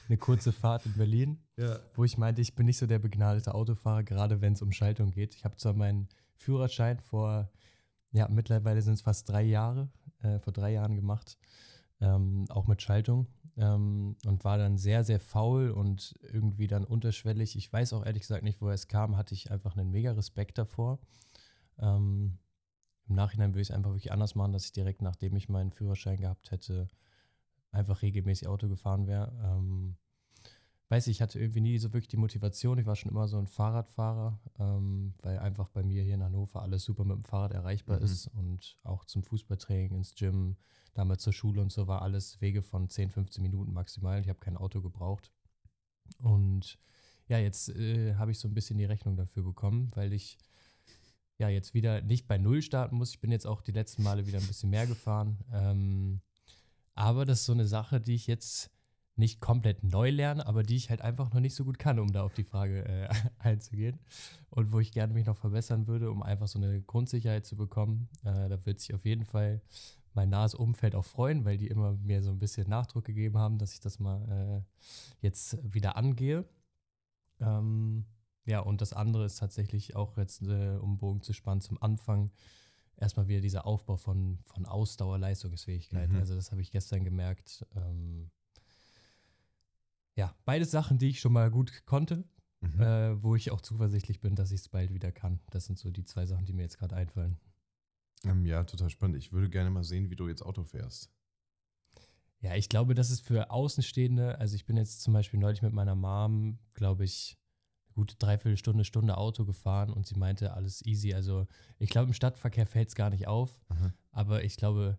eine 0.08 0.16
kurze 0.16 0.50
Fahrt 0.52 0.86
in 0.86 0.94
Berlin, 0.94 1.38
ja. 1.58 1.78
wo 1.94 2.04
ich 2.04 2.16
meinte, 2.16 2.40
ich 2.40 2.54
bin 2.54 2.66
nicht 2.66 2.78
so 2.78 2.86
der 2.86 2.98
begnadete 3.00 3.54
Autofahrer, 3.54 4.02
gerade 4.04 4.40
wenn 4.40 4.54
es 4.54 4.62
um 4.62 4.72
Schaltung 4.72 5.10
geht. 5.10 5.34
Ich 5.34 5.44
habe 5.44 5.56
zwar 5.56 5.74
meinen 5.74 6.08
Führerschein 6.36 7.00
vor, 7.00 7.50
ja, 8.12 8.28
mittlerweile 8.28 8.80
sind 8.80 8.94
es 8.94 9.02
fast 9.02 9.28
drei 9.28 9.42
Jahre, 9.42 9.90
äh, 10.22 10.38
vor 10.40 10.52
drei 10.52 10.72
Jahren 10.72 10.96
gemacht, 10.96 11.38
ähm, 12.00 12.46
auch 12.48 12.66
mit 12.66 12.82
Schaltung 12.82 13.26
ähm, 13.56 14.16
und 14.26 14.44
war 14.44 14.58
dann 14.58 14.78
sehr, 14.78 15.04
sehr 15.04 15.20
faul 15.20 15.70
und 15.70 16.14
irgendwie 16.22 16.66
dann 16.66 16.84
unterschwellig. 16.84 17.56
Ich 17.56 17.72
weiß 17.72 17.92
auch 17.92 18.04
ehrlich 18.04 18.22
gesagt 18.22 18.42
nicht, 18.42 18.60
woher 18.60 18.74
es 18.74 18.88
kam, 18.88 19.16
hatte 19.16 19.34
ich 19.34 19.50
einfach 19.50 19.76
einen 19.76 19.90
mega 19.90 20.12
Respekt 20.12 20.58
davor. 20.58 20.98
Ähm, 21.78 22.38
Im 23.08 23.14
Nachhinein 23.14 23.50
würde 23.50 23.62
ich 23.62 23.70
es 23.70 23.74
einfach 23.74 23.90
wirklich 23.90 24.12
anders 24.12 24.34
machen, 24.34 24.52
dass 24.52 24.64
ich 24.64 24.72
direkt 24.72 25.02
nachdem 25.02 25.36
ich 25.36 25.48
meinen 25.48 25.70
Führerschein 25.70 26.18
gehabt 26.18 26.50
hätte, 26.50 26.88
einfach 27.70 28.02
regelmäßig 28.02 28.48
Auto 28.48 28.68
gefahren 28.68 29.06
wäre. 29.06 29.32
Ähm, 29.42 29.96
weiß 30.92 31.06
ich, 31.06 31.16
ich 31.16 31.22
hatte 31.22 31.38
irgendwie 31.40 31.62
nie 31.62 31.78
so 31.78 31.94
wirklich 31.94 32.08
die 32.08 32.18
Motivation. 32.18 32.76
Ich 32.76 32.84
war 32.84 32.96
schon 32.96 33.10
immer 33.10 33.26
so 33.26 33.38
ein 33.38 33.46
Fahrradfahrer, 33.46 34.38
ähm, 34.58 35.14
weil 35.22 35.38
einfach 35.38 35.70
bei 35.70 35.82
mir 35.82 36.02
hier 36.02 36.16
in 36.16 36.22
Hannover 36.22 36.60
alles 36.60 36.84
super 36.84 37.06
mit 37.06 37.16
dem 37.16 37.24
Fahrrad 37.24 37.54
erreichbar 37.54 37.96
Mhm. 37.96 38.04
ist 38.04 38.26
und 38.26 38.76
auch 38.82 39.06
zum 39.06 39.22
Fußballtraining, 39.22 39.94
ins 39.94 40.14
Gym, 40.14 40.58
damals 40.92 41.22
zur 41.22 41.32
Schule 41.32 41.62
und 41.62 41.72
so 41.72 41.86
war 41.86 42.02
alles 42.02 42.42
Wege 42.42 42.60
von 42.60 42.90
10, 42.90 43.08
15 43.08 43.42
Minuten 43.42 43.72
maximal. 43.72 44.20
Ich 44.20 44.28
habe 44.28 44.38
kein 44.40 44.58
Auto 44.58 44.82
gebraucht. 44.82 45.32
Und 46.18 46.78
ja, 47.26 47.38
jetzt 47.38 47.70
äh, 47.70 48.16
habe 48.16 48.32
ich 48.32 48.38
so 48.38 48.46
ein 48.46 48.52
bisschen 48.52 48.76
die 48.76 48.84
Rechnung 48.84 49.16
dafür 49.16 49.44
bekommen, 49.44 49.90
weil 49.94 50.12
ich 50.12 50.36
ja 51.38 51.48
jetzt 51.48 51.72
wieder 51.72 52.02
nicht 52.02 52.28
bei 52.28 52.36
Null 52.36 52.60
starten 52.60 52.96
muss. 52.96 53.12
Ich 53.12 53.20
bin 53.22 53.32
jetzt 53.32 53.46
auch 53.46 53.62
die 53.62 53.72
letzten 53.72 54.02
Male 54.02 54.26
wieder 54.26 54.40
ein 54.40 54.46
bisschen 54.46 54.68
mehr 54.68 54.86
gefahren. 54.86 55.38
Ähm, 55.54 56.20
aber 56.94 57.24
das 57.24 57.40
ist 57.40 57.46
so 57.46 57.54
eine 57.54 57.66
Sache, 57.66 57.98
die 57.98 58.14
ich 58.14 58.26
jetzt 58.26 58.70
nicht 59.16 59.40
komplett 59.40 59.82
neu 59.82 60.10
lerne, 60.10 60.46
aber 60.46 60.62
die 60.62 60.76
ich 60.76 60.88
halt 60.90 61.02
einfach 61.02 61.32
noch 61.32 61.40
nicht 61.40 61.54
so 61.54 61.64
gut 61.64 61.78
kann, 61.78 61.98
um 61.98 62.12
da 62.12 62.22
auf 62.22 62.34
die 62.34 62.44
Frage 62.44 62.84
äh, 62.86 63.08
einzugehen. 63.38 63.98
Und 64.50 64.72
wo 64.72 64.80
ich 64.80 64.92
gerne 64.92 65.12
mich 65.12 65.26
noch 65.26 65.36
verbessern 65.36 65.86
würde, 65.86 66.10
um 66.10 66.22
einfach 66.22 66.48
so 66.48 66.58
eine 66.58 66.80
Grundsicherheit 66.82 67.44
zu 67.44 67.56
bekommen. 67.56 68.08
Äh, 68.24 68.48
da 68.48 68.64
wird 68.64 68.80
sich 68.80 68.94
auf 68.94 69.04
jeden 69.04 69.24
Fall 69.24 69.60
mein 70.14 70.30
nahes 70.30 70.54
Umfeld 70.54 70.94
auch 70.94 71.04
freuen, 71.04 71.44
weil 71.44 71.58
die 71.58 71.68
immer 71.68 71.92
mir 71.94 72.22
so 72.22 72.30
ein 72.30 72.38
bisschen 72.38 72.68
Nachdruck 72.68 73.04
gegeben 73.04 73.38
haben, 73.38 73.58
dass 73.58 73.72
ich 73.72 73.80
das 73.80 73.98
mal 73.98 74.64
äh, 74.64 74.86
jetzt 75.20 75.58
wieder 75.62 75.96
angehe. 75.96 76.44
Ähm, 77.40 78.04
ja, 78.44 78.60
und 78.60 78.80
das 78.80 78.92
andere 78.92 79.24
ist 79.24 79.38
tatsächlich 79.38 79.94
auch 79.94 80.16
jetzt, 80.16 80.42
äh, 80.42 80.76
um 80.76 80.98
Bogen 80.98 81.22
zu 81.22 81.32
spannen, 81.32 81.60
zum 81.60 81.80
Anfang 81.82 82.30
erstmal 82.96 83.28
wieder 83.28 83.40
dieser 83.40 83.66
Aufbau 83.66 83.96
von, 83.96 84.38
von 84.44 84.66
Ausdauer, 84.66 85.18
Leistungsfähigkeit. 85.18 86.10
Mhm. 86.10 86.18
Also 86.18 86.34
das 86.34 86.50
habe 86.50 86.60
ich 86.60 86.70
gestern 86.70 87.04
gemerkt. 87.04 87.66
Ähm, 87.74 88.30
ja, 90.16 90.34
beide 90.44 90.64
Sachen, 90.64 90.98
die 90.98 91.08
ich 91.08 91.20
schon 91.20 91.32
mal 91.32 91.50
gut 91.50 91.84
konnte, 91.86 92.24
Mhm. 92.60 92.80
äh, 92.80 93.22
wo 93.22 93.34
ich 93.34 93.50
auch 93.50 93.60
zuversichtlich 93.60 94.20
bin, 94.20 94.36
dass 94.36 94.52
ich 94.52 94.60
es 94.60 94.68
bald 94.68 94.92
wieder 94.94 95.10
kann. 95.10 95.40
Das 95.50 95.64
sind 95.66 95.78
so 95.80 95.90
die 95.90 96.04
zwei 96.04 96.26
Sachen, 96.26 96.44
die 96.46 96.52
mir 96.52 96.62
jetzt 96.62 96.78
gerade 96.78 96.94
einfallen. 96.94 97.36
Ähm, 98.24 98.46
ja, 98.46 98.62
total 98.62 98.88
spannend. 98.88 99.16
Ich 99.16 99.32
würde 99.32 99.50
gerne 99.50 99.68
mal 99.70 99.82
sehen, 99.82 100.10
wie 100.10 100.16
du 100.16 100.28
jetzt 100.28 100.42
Auto 100.42 100.62
fährst. 100.62 101.10
Ja, 102.40 102.54
ich 102.54 102.68
glaube, 102.68 102.94
das 102.94 103.10
ist 103.10 103.20
für 103.20 103.50
Außenstehende, 103.50 104.38
also 104.38 104.54
ich 104.54 104.64
bin 104.64 104.76
jetzt 104.76 105.02
zum 105.02 105.12
Beispiel 105.12 105.40
neulich 105.40 105.62
mit 105.62 105.72
meiner 105.72 105.94
Mom, 105.94 106.58
glaube 106.74 107.04
ich, 107.04 107.36
eine 107.86 107.94
gute 107.94 108.16
Dreiviertelstunde, 108.16 108.84
Stunde 108.84 109.16
Auto 109.16 109.44
gefahren 109.44 109.92
und 109.92 110.06
sie 110.06 110.16
meinte, 110.18 110.52
alles 110.54 110.84
easy. 110.84 111.14
Also 111.14 111.46
ich 111.78 111.90
glaube, 111.90 112.08
im 112.08 112.14
Stadtverkehr 112.14 112.66
fällt 112.66 112.88
es 112.88 112.94
gar 112.94 113.10
nicht 113.10 113.26
auf, 113.28 113.60
Aha. 113.68 113.92
aber 114.12 114.44
ich 114.44 114.56
glaube, 114.56 114.98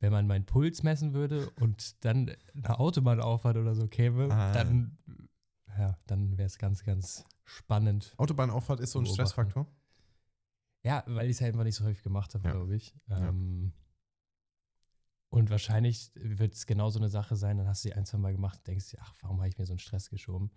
wenn 0.00 0.12
man 0.12 0.26
meinen 0.26 0.46
Puls 0.46 0.82
messen 0.82 1.12
würde 1.12 1.50
und 1.60 2.04
dann 2.04 2.34
eine 2.54 2.78
Autobahn 2.78 3.20
auffahrt 3.20 3.56
oder 3.56 3.74
so 3.74 3.88
käme, 3.88 4.30
Ah. 4.32 4.52
dann, 4.52 4.96
ja, 5.78 5.98
dann 6.06 6.36
wäre 6.38 6.46
es 6.46 6.58
ganz, 6.58 6.84
ganz 6.84 7.24
spannend. 7.44 8.14
Autobahnauffahrt 8.16 8.80
ist 8.80 8.92
so 8.92 8.98
ein 9.00 9.04
Beobachten. 9.04 9.14
Stressfaktor? 9.26 9.66
Ja, 10.84 11.02
weil 11.06 11.26
ich 11.28 11.36
es 11.36 11.40
halt 11.40 11.52
einfach 11.54 11.64
nicht 11.64 11.74
so 11.74 11.84
häufig 11.84 12.02
gemacht 12.02 12.34
habe, 12.34 12.44
Ja. 12.46 12.52
glaube 12.52 12.76
ich. 12.76 12.94
Ja. 13.08 13.28
Ähm, 13.28 13.72
und 15.30 15.50
wahrscheinlich 15.50 16.10
wird 16.14 16.54
es 16.54 16.64
genau 16.66 16.88
so 16.88 16.98
eine 16.98 17.10
Sache 17.10 17.36
sein, 17.36 17.58
dann 17.58 17.66
hast 17.68 17.84
du 17.84 17.88
die 17.90 17.94
ein, 17.94 18.06
zwei 18.06 18.16
Mal 18.18 18.32
gemacht 18.32 18.58
und 18.58 18.66
denkst 18.66 18.90
dir, 18.90 18.98
ach, 19.02 19.14
warum 19.20 19.38
habe 19.38 19.48
ich 19.48 19.58
mir 19.58 19.66
so 19.66 19.72
einen 19.74 19.78
Stress 19.78 20.08
geschoben? 20.08 20.50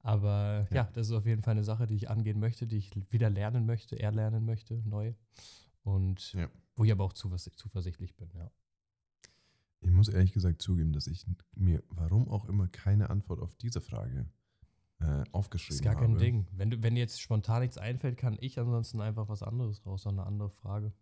Aber 0.00 0.66
ja. 0.70 0.76
Ja. 0.76 0.90
das 0.92 1.06
ist 1.08 1.12
auf 1.12 1.24
jeden 1.26 1.42
Fall 1.42 1.52
eine 1.52 1.62
Sache, 1.64 1.86
die 1.86 1.94
ich 1.94 2.10
angehen 2.10 2.40
möchte, 2.40 2.66
die 2.66 2.78
ich 2.78 2.90
wieder 3.12 3.30
lernen 3.30 3.64
möchte, 3.66 3.98
erlernen 4.00 4.44
möchte, 4.44 4.82
neu. 4.88 5.14
Und 5.84 6.32
Ja. 6.32 6.48
wo 6.74 6.84
ich 6.84 6.90
aber 6.90 7.04
auch 7.04 7.12
zuversicht, 7.12 7.58
zuversichtlich 7.58 8.16
bin, 8.16 8.30
ja. 8.34 8.50
Ich 9.80 9.90
muss 9.90 10.08
ehrlich 10.08 10.32
gesagt 10.32 10.60
zugeben, 10.60 10.92
dass 10.92 11.06
ich 11.06 11.24
mir, 11.54 11.82
warum 11.88 12.28
auch 12.28 12.46
immer, 12.46 12.68
keine 12.68 13.10
Antwort 13.10 13.40
auf 13.40 13.54
diese 13.54 13.80
Frage 13.80 14.28
äh, 15.00 15.24
aufgeschrieben 15.32 15.76
Ist 15.76 15.82
gar 15.84 15.94
habe. 15.94 16.06
kein 16.06 16.18
Ding. 16.18 16.46
Wenn, 16.52 16.70
du, 16.70 16.82
wenn 16.82 16.94
dir 16.94 17.00
jetzt 17.00 17.20
spontan 17.20 17.62
nichts 17.62 17.78
einfällt, 17.78 18.16
kann 18.16 18.36
ich 18.40 18.58
ansonsten 18.58 19.00
einfach 19.00 19.28
was 19.28 19.42
anderes 19.42 19.84
raus, 19.86 20.06
eine 20.06 20.24
andere 20.26 20.50
Frage. 20.50 20.92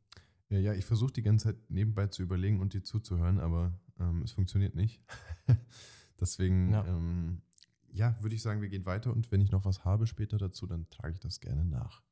Ja, 0.48 0.58
ja, 0.58 0.74
ich 0.74 0.84
versuche 0.84 1.12
die 1.12 1.22
ganze 1.22 1.46
Zeit 1.46 1.70
nebenbei 1.70 2.06
zu 2.06 2.22
überlegen 2.22 2.60
und 2.60 2.74
dir 2.74 2.84
zuzuhören, 2.84 3.40
aber 3.40 3.78
ähm, 3.98 4.22
es 4.22 4.32
funktioniert 4.32 4.74
nicht. 4.74 5.02
Deswegen, 6.20 6.70
Ja. 6.70 6.84
ja, 6.84 6.96
ähm, 6.96 7.42
ja 7.90 8.16
würde 8.20 8.34
ich 8.34 8.42
sagen, 8.42 8.60
wir 8.60 8.68
gehen 8.68 8.86
weiter 8.86 9.12
und 9.12 9.32
wenn 9.32 9.40
ich 9.40 9.50
noch 9.50 9.64
was 9.64 9.84
habe 9.84 10.06
später 10.06 10.38
dazu, 10.38 10.66
dann 10.66 10.88
trage 10.90 11.14
ich 11.14 11.20
das 11.20 11.40
gerne 11.40 11.64
nach. 11.64 12.02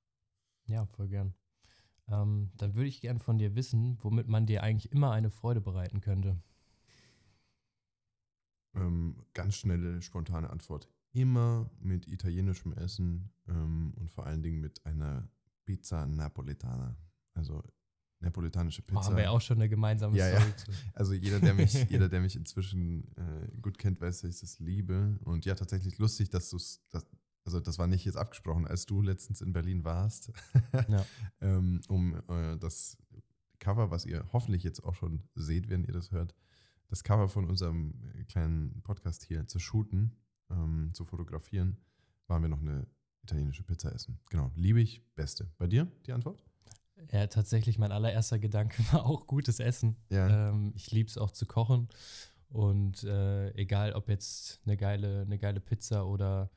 Ja, 0.66 0.86
voll 0.86 1.08
gern. 1.08 1.34
Ähm, 2.08 2.50
dann 2.56 2.74
würde 2.74 2.88
ich 2.88 3.00
gern 3.00 3.18
von 3.18 3.38
dir 3.38 3.54
wissen, 3.54 3.98
womit 4.02 4.28
man 4.28 4.46
dir 4.46 4.62
eigentlich 4.62 4.92
immer 4.92 5.12
eine 5.12 5.30
Freude 5.30 5.60
bereiten 5.60 6.00
könnte. 6.00 6.42
Ähm, 8.74 9.16
ganz 9.34 9.56
schnelle, 9.56 10.02
spontane 10.02 10.50
Antwort. 10.50 10.88
Immer 11.12 11.70
mit 11.80 12.08
italienischem 12.08 12.72
Essen 12.72 13.30
ähm, 13.48 13.92
und 13.96 14.10
vor 14.10 14.26
allen 14.26 14.42
Dingen 14.42 14.60
mit 14.60 14.84
einer 14.84 15.28
Pizza 15.64 16.06
Napoletana. 16.06 16.96
Also 17.34 17.62
napolitanische 18.20 18.82
Oh, 18.82 18.86
Pizza. 18.86 19.04
haben 19.04 19.16
wir 19.16 19.30
auch 19.30 19.40
schon 19.40 19.58
eine 19.58 19.68
gemeinsame 19.68 20.16
Ja, 20.16 20.28
ja. 20.28 20.40
Story 20.40 20.56
zu. 20.56 20.70
Also 20.94 21.12
jeder, 21.14 21.40
der 21.40 21.54
mich, 21.54 21.72
jeder, 21.90 22.08
der 22.08 22.20
mich 22.20 22.36
inzwischen 22.36 23.04
äh, 23.16 23.56
gut 23.60 23.78
kennt, 23.78 24.00
weiß, 24.00 24.22
dass 24.22 24.30
ich 24.34 24.40
das 24.40 24.58
liebe. 24.58 25.18
Und 25.24 25.44
ja, 25.44 25.54
tatsächlich 25.54 25.98
lustig, 25.98 26.30
dass 26.30 26.50
du 26.50 26.56
es, 26.56 26.82
das, 26.90 27.06
also 27.44 27.60
das 27.60 27.78
war 27.78 27.86
nicht 27.86 28.04
jetzt 28.04 28.16
abgesprochen, 28.16 28.66
als 28.66 28.86
du 28.86 29.02
letztens 29.02 29.40
in 29.40 29.52
Berlin 29.52 29.84
warst, 29.84 30.32
Ja. 30.88 31.04
ähm, 31.40 31.80
um 31.88 32.14
äh, 32.28 32.56
das 32.58 32.96
Cover, 33.60 33.90
was 33.90 34.04
ihr 34.06 34.24
hoffentlich 34.32 34.62
jetzt 34.62 34.82
auch 34.82 34.94
schon 34.94 35.22
seht, 35.34 35.68
wenn 35.68 35.84
ihr 35.84 35.92
das 35.92 36.10
hört, 36.10 36.34
das 36.94 37.02
Cover 37.02 37.28
von 37.28 37.48
unserem 37.48 37.92
äh, 38.14 38.22
kleinen 38.22 38.80
Podcast 38.84 39.24
hier 39.24 39.48
zu 39.48 39.58
shooten, 39.58 40.16
ähm, 40.48 40.92
zu 40.94 41.04
fotografieren, 41.04 41.76
waren 42.28 42.42
wir 42.42 42.48
noch 42.48 42.60
eine 42.60 42.86
italienische 43.24 43.64
Pizza 43.64 43.92
essen. 43.92 44.20
Genau, 44.30 44.52
liebe 44.54 44.80
ich, 44.80 45.04
beste. 45.16 45.50
Bei 45.58 45.66
dir 45.66 45.90
die 46.06 46.12
Antwort? 46.12 46.44
ja, 47.10 47.26
tatsächlich, 47.26 47.78
mein 47.78 47.90
allererster 47.90 48.38
Gedanke 48.38 48.80
war 48.92 49.06
auch 49.06 49.26
gutes 49.26 49.58
Essen. 49.58 49.96
Ja. 50.08 50.50
Ähm, 50.50 50.72
ich 50.76 50.92
liebe 50.92 51.08
es 51.08 51.18
auch 51.18 51.32
zu 51.32 51.46
kochen. 51.46 51.88
Und 52.48 53.02
äh, 53.02 53.50
egal, 53.54 53.94
ob 53.94 54.08
jetzt 54.08 54.60
eine 54.64 54.76
geile, 54.76 55.22
eine 55.22 55.38
geile 55.38 55.58
Pizza 55.58 56.06
oder 56.06 56.52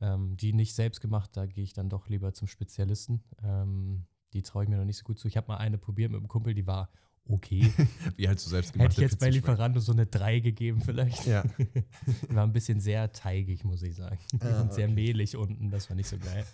ähm, 0.00 0.36
die 0.36 0.52
nicht 0.52 0.76
selbst 0.76 1.00
gemacht, 1.00 1.30
da 1.32 1.46
gehe 1.46 1.64
ich 1.64 1.72
dann 1.72 1.88
doch 1.88 2.08
lieber 2.08 2.32
zum 2.34 2.46
Spezialisten. 2.46 3.24
Ähm, 3.42 4.06
die 4.32 4.42
traue 4.42 4.62
ich 4.62 4.68
mir 4.68 4.76
noch 4.76 4.84
nicht 4.84 4.98
so 4.98 5.04
gut 5.04 5.18
zu. 5.18 5.26
Ich 5.26 5.36
habe 5.36 5.48
mal 5.48 5.56
eine 5.56 5.76
probiert 5.76 6.12
mit 6.12 6.20
einem 6.20 6.28
Kumpel, 6.28 6.54
die 6.54 6.68
war 6.68 6.88
okay. 7.28 7.72
Wie 8.16 8.28
halt 8.28 8.38
so 8.40 8.50
selbst 8.50 8.74
Hätte 8.74 8.92
ich 8.92 8.98
jetzt 8.98 9.18
bei 9.18 9.30
Lieferando 9.30 9.80
so 9.80 9.92
eine 9.92 10.06
3 10.06 10.40
gegeben 10.40 10.80
vielleicht. 10.80 11.26
Ja. 11.26 11.44
War 12.28 12.44
ein 12.44 12.52
bisschen 12.52 12.80
sehr 12.80 13.12
teigig, 13.12 13.64
muss 13.64 13.82
ich 13.82 13.94
sagen. 13.96 14.18
Ah, 14.40 14.60
Und 14.62 14.72
sehr 14.72 14.86
okay. 14.86 14.94
mehlig 14.94 15.36
unten, 15.36 15.70
das 15.70 15.88
war 15.88 15.96
nicht 15.96 16.08
so 16.08 16.18
geil. 16.18 16.44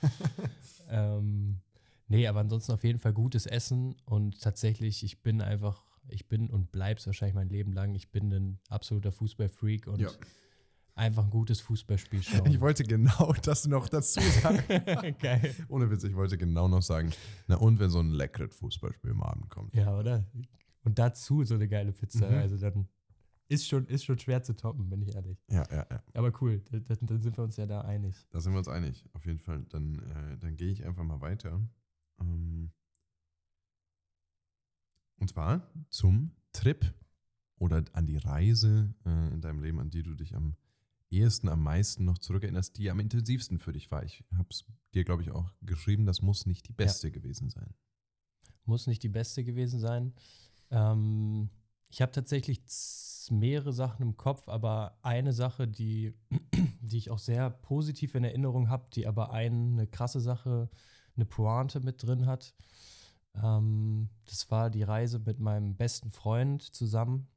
ähm, 0.90 1.60
nee, 2.08 2.26
aber 2.26 2.40
ansonsten 2.40 2.72
auf 2.72 2.84
jeden 2.84 2.98
Fall 2.98 3.12
gutes 3.12 3.46
Essen 3.46 3.94
und 4.04 4.40
tatsächlich, 4.40 5.02
ich 5.04 5.22
bin 5.22 5.40
einfach, 5.40 5.84
ich 6.08 6.28
bin 6.28 6.50
und 6.50 6.72
bleib's 6.72 7.06
wahrscheinlich 7.06 7.34
mein 7.34 7.48
Leben 7.48 7.72
lang, 7.72 7.94
ich 7.94 8.10
bin 8.10 8.32
ein 8.32 8.58
absoluter 8.68 9.12
Fußballfreak 9.12 9.86
und 9.86 10.00
Ja. 10.00 10.08
einfach 10.94 11.24
ein 11.24 11.30
gutes 11.30 11.60
Fußballspiel 11.60 12.22
schauen. 12.22 12.46
Ich 12.50 12.60
wollte 12.60 12.84
genau 12.84 13.32
das 13.42 13.66
noch 13.66 13.88
dazu 13.88 14.20
sagen. 14.20 14.62
geil. 15.20 15.54
Ohne 15.68 15.90
Witz, 15.90 16.04
ich 16.04 16.14
wollte 16.14 16.36
genau 16.36 16.68
noch 16.68 16.82
sagen, 16.82 17.10
na 17.46 17.56
und 17.56 17.78
wenn 17.78 17.90
so 17.90 18.00
ein 18.00 18.10
leckeres 18.10 18.54
Fußballspiel 18.56 19.10
am 19.12 19.22
Abend 19.22 19.48
kommt. 19.48 19.74
Ja, 19.74 19.96
oder? 19.96 20.24
Und 20.84 20.98
dazu 20.98 21.44
so 21.44 21.54
eine 21.54 21.68
geile 21.68 21.92
Pizza. 21.92 22.28
Mhm. 22.28 22.38
Also 22.38 22.56
dann 22.56 22.88
ist 23.48 23.68
schon, 23.68 23.86
ist 23.86 24.04
schon 24.04 24.18
schwer 24.18 24.42
zu 24.42 24.56
toppen, 24.56 24.88
bin 24.88 25.02
ich 25.02 25.14
ehrlich. 25.14 25.38
Ja, 25.48 25.64
ja, 25.70 25.86
ja. 25.90 26.02
Aber 26.14 26.32
cool, 26.40 26.62
dann, 26.70 26.84
dann 27.02 27.20
sind 27.20 27.36
wir 27.36 27.44
uns 27.44 27.56
ja 27.56 27.66
da 27.66 27.82
einig. 27.82 28.16
Da 28.30 28.40
sind 28.40 28.52
wir 28.52 28.58
uns 28.58 28.68
einig, 28.68 29.04
auf 29.12 29.26
jeden 29.26 29.38
Fall. 29.38 29.64
Dann, 29.68 29.98
äh, 29.98 30.38
dann 30.38 30.56
gehe 30.56 30.70
ich 30.70 30.84
einfach 30.84 31.04
mal 31.04 31.20
weiter. 31.20 31.60
Ähm, 32.20 32.72
und 35.16 35.28
zwar 35.28 35.70
zum 35.90 36.32
Trip 36.52 36.94
oder 37.56 37.84
an 37.92 38.06
die 38.06 38.16
Reise 38.16 38.94
äh, 39.04 39.32
in 39.32 39.40
deinem 39.40 39.62
Leben, 39.62 39.78
an 39.78 39.90
die 39.90 40.02
du 40.02 40.14
dich 40.14 40.34
am 40.34 40.56
ehesten, 41.10 41.48
am 41.48 41.62
meisten 41.62 42.04
noch 42.04 42.18
zurückerinnerst, 42.18 42.76
die 42.78 42.90
am 42.90 42.98
intensivsten 42.98 43.58
für 43.58 43.72
dich 43.72 43.90
war. 43.90 44.02
Ich 44.02 44.24
habe 44.36 44.48
es 44.50 44.64
dir, 44.94 45.04
glaube 45.04 45.22
ich, 45.22 45.30
auch 45.30 45.52
geschrieben, 45.60 46.06
das 46.06 46.22
muss 46.22 46.46
nicht 46.46 46.66
die 46.68 46.72
beste 46.72 47.10
gewesen 47.10 47.50
sein. 47.50 47.74
Muss 48.64 48.86
nicht 48.86 49.02
die 49.02 49.08
beste 49.08 49.44
gewesen 49.44 49.78
sein. 49.78 50.14
Ähm, 50.72 51.50
ich 51.90 52.02
habe 52.02 52.10
tatsächlich 52.10 52.62
mehrere 53.30 53.72
Sachen 53.72 54.02
im 54.02 54.16
Kopf, 54.16 54.48
aber 54.48 54.98
eine 55.02 55.32
Sache, 55.32 55.68
die, 55.68 56.14
die 56.80 56.98
ich 56.98 57.10
auch 57.10 57.18
sehr 57.20 57.50
positiv 57.50 58.14
in 58.14 58.24
Erinnerung 58.24 58.68
habe, 58.68 58.88
die 58.94 59.06
aber 59.06 59.30
eine 59.32 59.86
krasse 59.86 60.20
Sache, 60.20 60.68
eine 61.14 61.26
Pointe 61.26 61.80
mit 61.80 62.02
drin 62.02 62.26
hat. 62.26 62.54
Ähm, 63.34 64.08
das 64.24 64.50
war 64.50 64.70
die 64.70 64.82
Reise 64.82 65.18
mit 65.18 65.38
meinem 65.38 65.76
besten 65.76 66.10
Freund 66.10 66.62
zusammen. 66.62 67.28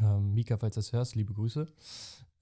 Ähm, 0.00 0.34
Mika, 0.34 0.56
falls 0.58 0.74
du 0.74 0.80
das 0.80 0.92
hörst, 0.92 1.16
liebe 1.16 1.34
Grüße. 1.34 1.66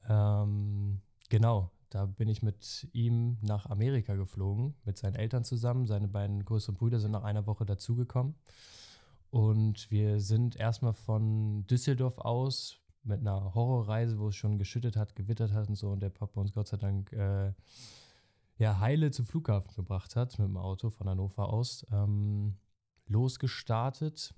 Ähm, 0.09 1.01
genau, 1.29 1.71
da 1.91 2.07
bin 2.07 2.29
ich 2.29 2.43
mit 2.43 2.89
ihm 2.93 3.39
nach 3.41 3.67
Amerika 3.67 4.15
geflogen, 4.15 4.75
mit 4.85 4.99
seinen 4.99 5.15
Eltern 5.15 5.45
zusammen. 5.45 5.87
Seine 5.87 6.09
beiden 6.09 6.45
größeren 6.45 6.77
Brüder 6.77 7.01
sind 7.01 7.13
nach 7.13 7.25
einer 7.25 7.47
Woche 7.47 7.65
dazugekommen. 7.65 8.35
Und 9.31 9.91
wir 9.91 10.21
sind 10.21 10.57
erstmal 10.57 10.95
von 10.95 11.67
Düsseldorf 11.67 12.19
aus 12.19 12.81
mit 13.03 13.21
einer 13.21 13.55
Horrorreise, 13.55 14.19
wo 14.19 14.29
es 14.29 14.37
schon 14.37 14.59
geschüttet 14.59 14.97
hat, 14.97 15.17
gewittert 15.17 15.53
hat 15.53 15.69
und 15.69 15.77
so. 15.77 15.91
Und 15.91 16.01
der 16.01 16.11
Papa 16.11 16.41
uns 16.41 16.53
Gott 16.53 16.69
sei 16.69 16.77
Dank 16.77 17.13
äh, 17.13 17.53
ja, 18.59 18.81
heile 18.81 19.11
zum 19.11 19.25
Flughafen 19.27 19.75
gebracht 19.75 20.17
hat 20.17 20.39
mit 20.39 20.49
dem 20.49 20.57
Auto 20.57 20.91
von 20.91 21.09
Hannover 21.09 21.49
aus. 21.51 21.87
Ähm, 21.93 22.57
losgestartet. 23.07 24.35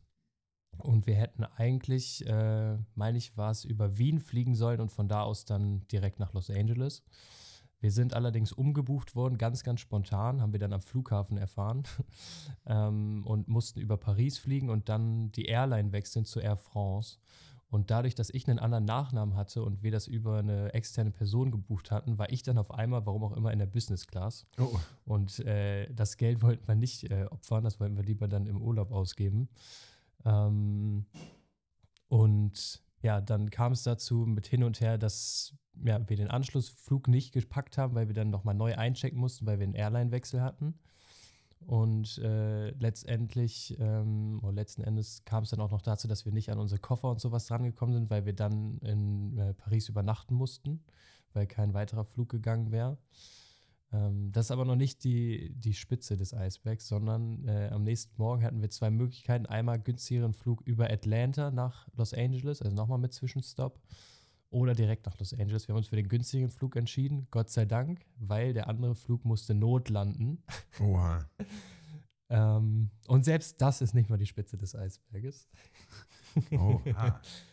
Und 0.78 1.06
wir 1.06 1.14
hätten 1.14 1.44
eigentlich, 1.44 2.24
äh, 2.26 2.78
meine 2.94 3.18
ich, 3.18 3.36
war 3.36 3.50
es 3.50 3.64
über 3.64 3.98
Wien 3.98 4.20
fliegen 4.20 4.54
sollen 4.54 4.80
und 4.80 4.92
von 4.92 5.08
da 5.08 5.22
aus 5.22 5.44
dann 5.44 5.86
direkt 5.88 6.20
nach 6.20 6.32
Los 6.32 6.48
Angeles. 6.48 7.02
Wir 7.80 7.90
sind 7.90 8.14
allerdings 8.14 8.52
umgebucht 8.52 9.16
worden, 9.16 9.38
ganz, 9.38 9.64
ganz 9.64 9.80
spontan, 9.80 10.40
haben 10.40 10.52
wir 10.52 10.60
dann 10.60 10.72
am 10.72 10.82
Flughafen 10.82 11.38
erfahren 11.38 11.84
ähm, 12.66 13.22
und 13.26 13.48
mussten 13.48 13.80
über 13.80 13.96
Paris 13.96 14.38
fliegen 14.38 14.68
und 14.68 14.88
dann 14.88 15.32
die 15.32 15.46
Airline 15.46 15.92
wechseln 15.92 16.24
zu 16.24 16.40
Air 16.40 16.56
France. 16.56 17.18
Und 17.70 17.92
dadurch, 17.92 18.16
dass 18.16 18.30
ich 18.30 18.48
einen 18.48 18.58
anderen 18.58 18.84
Nachnamen 18.84 19.36
hatte 19.36 19.62
und 19.62 19.82
wir 19.82 19.92
das 19.92 20.08
über 20.08 20.38
eine 20.38 20.74
externe 20.74 21.12
Person 21.12 21.52
gebucht 21.52 21.92
hatten, 21.92 22.18
war 22.18 22.30
ich 22.30 22.42
dann 22.42 22.58
auf 22.58 22.72
einmal, 22.72 23.06
warum 23.06 23.22
auch 23.22 23.36
immer, 23.36 23.52
in 23.52 23.60
der 23.60 23.66
Business 23.66 24.08
Class. 24.08 24.44
Oh, 24.58 24.76
Und 25.04 25.38
äh, 25.40 25.88
das 25.94 26.16
Geld 26.16 26.42
wollten 26.42 26.66
wir 26.66 26.74
nicht 26.74 27.04
äh, 27.04 27.26
opfern, 27.30 27.62
das 27.62 27.78
wollten 27.78 27.96
wir 27.96 28.02
lieber 28.02 28.26
dann 28.26 28.46
im 28.46 28.60
Urlaub 28.60 28.90
ausgeben. 28.90 29.48
Ähm, 30.24 31.06
und 32.08 32.82
ja, 33.02 33.20
dann 33.20 33.50
kam 33.50 33.72
es 33.72 33.82
dazu 33.82 34.26
mit 34.26 34.46
hin 34.46 34.62
und 34.62 34.80
her, 34.80 34.98
dass 34.98 35.54
ja, 35.82 36.08
wir 36.08 36.16
den 36.16 36.28
Anschlussflug 36.28 37.08
nicht 37.08 37.32
gepackt 37.32 37.78
haben, 37.78 37.94
weil 37.94 38.08
wir 38.08 38.14
dann 38.14 38.30
nochmal 38.30 38.54
neu 38.54 38.74
einchecken 38.76 39.18
mussten, 39.18 39.46
weil 39.46 39.58
wir 39.58 39.64
einen 39.64 39.74
Airline-Wechsel 39.74 40.42
hatten. 40.42 40.74
Und 41.66 42.18
äh, 42.18 42.70
letztendlich, 42.70 43.76
ähm, 43.78 44.40
oder 44.42 44.52
letzten 44.52 44.82
Endes 44.82 45.24
kam 45.24 45.44
es 45.44 45.50
dann 45.50 45.60
auch 45.60 45.70
noch 45.70 45.82
dazu, 45.82 46.08
dass 46.08 46.24
wir 46.24 46.32
nicht 46.32 46.50
an 46.50 46.58
unsere 46.58 46.80
Koffer 46.80 47.10
und 47.10 47.20
sowas 47.20 47.46
drangekommen 47.46 47.94
sind, 47.94 48.10
weil 48.10 48.24
wir 48.24 48.32
dann 48.32 48.78
in 48.78 49.36
äh, 49.38 49.54
Paris 49.54 49.88
übernachten 49.88 50.34
mussten, 50.34 50.82
weil 51.34 51.46
kein 51.46 51.74
weiterer 51.74 52.04
Flug 52.04 52.30
gegangen 52.30 52.72
wäre. 52.72 52.96
Ähm, 53.92 54.30
das 54.32 54.46
ist 54.46 54.50
aber 54.50 54.64
noch 54.64 54.76
nicht 54.76 55.02
die, 55.04 55.52
die 55.54 55.74
Spitze 55.74 56.16
des 56.16 56.32
Eisbergs, 56.32 56.86
sondern 56.86 57.46
äh, 57.48 57.70
am 57.72 57.82
nächsten 57.82 58.14
Morgen 58.20 58.44
hatten 58.44 58.60
wir 58.60 58.70
zwei 58.70 58.90
Möglichkeiten. 58.90 59.46
Einmal 59.46 59.80
günstigeren 59.80 60.32
Flug 60.32 60.62
über 60.62 60.90
Atlanta 60.90 61.50
nach 61.50 61.88
Los 61.96 62.14
Angeles, 62.14 62.62
also 62.62 62.74
nochmal 62.74 62.98
mit 62.98 63.12
Zwischenstopp, 63.12 63.80
oder 64.50 64.74
direkt 64.74 65.06
nach 65.06 65.18
Los 65.18 65.32
Angeles. 65.32 65.66
Wir 65.66 65.74
haben 65.74 65.78
uns 65.78 65.88
für 65.88 65.96
den 65.96 66.08
günstigen 66.08 66.50
Flug 66.50 66.76
entschieden, 66.76 67.26
Gott 67.30 67.50
sei 67.50 67.64
Dank, 67.64 68.04
weil 68.16 68.52
der 68.52 68.68
andere 68.68 68.94
Flug 68.94 69.24
musste 69.24 69.54
notlanden. 69.54 70.42
oha. 70.80 71.28
Ähm, 72.32 72.90
und 73.08 73.24
selbst 73.24 73.60
das 73.60 73.80
ist 73.82 73.92
nicht 73.92 74.08
mal 74.08 74.16
die 74.16 74.24
Spitze 74.24 74.56
des 74.56 74.76
Eisberges. 74.76 75.48
Oha. 76.52 77.20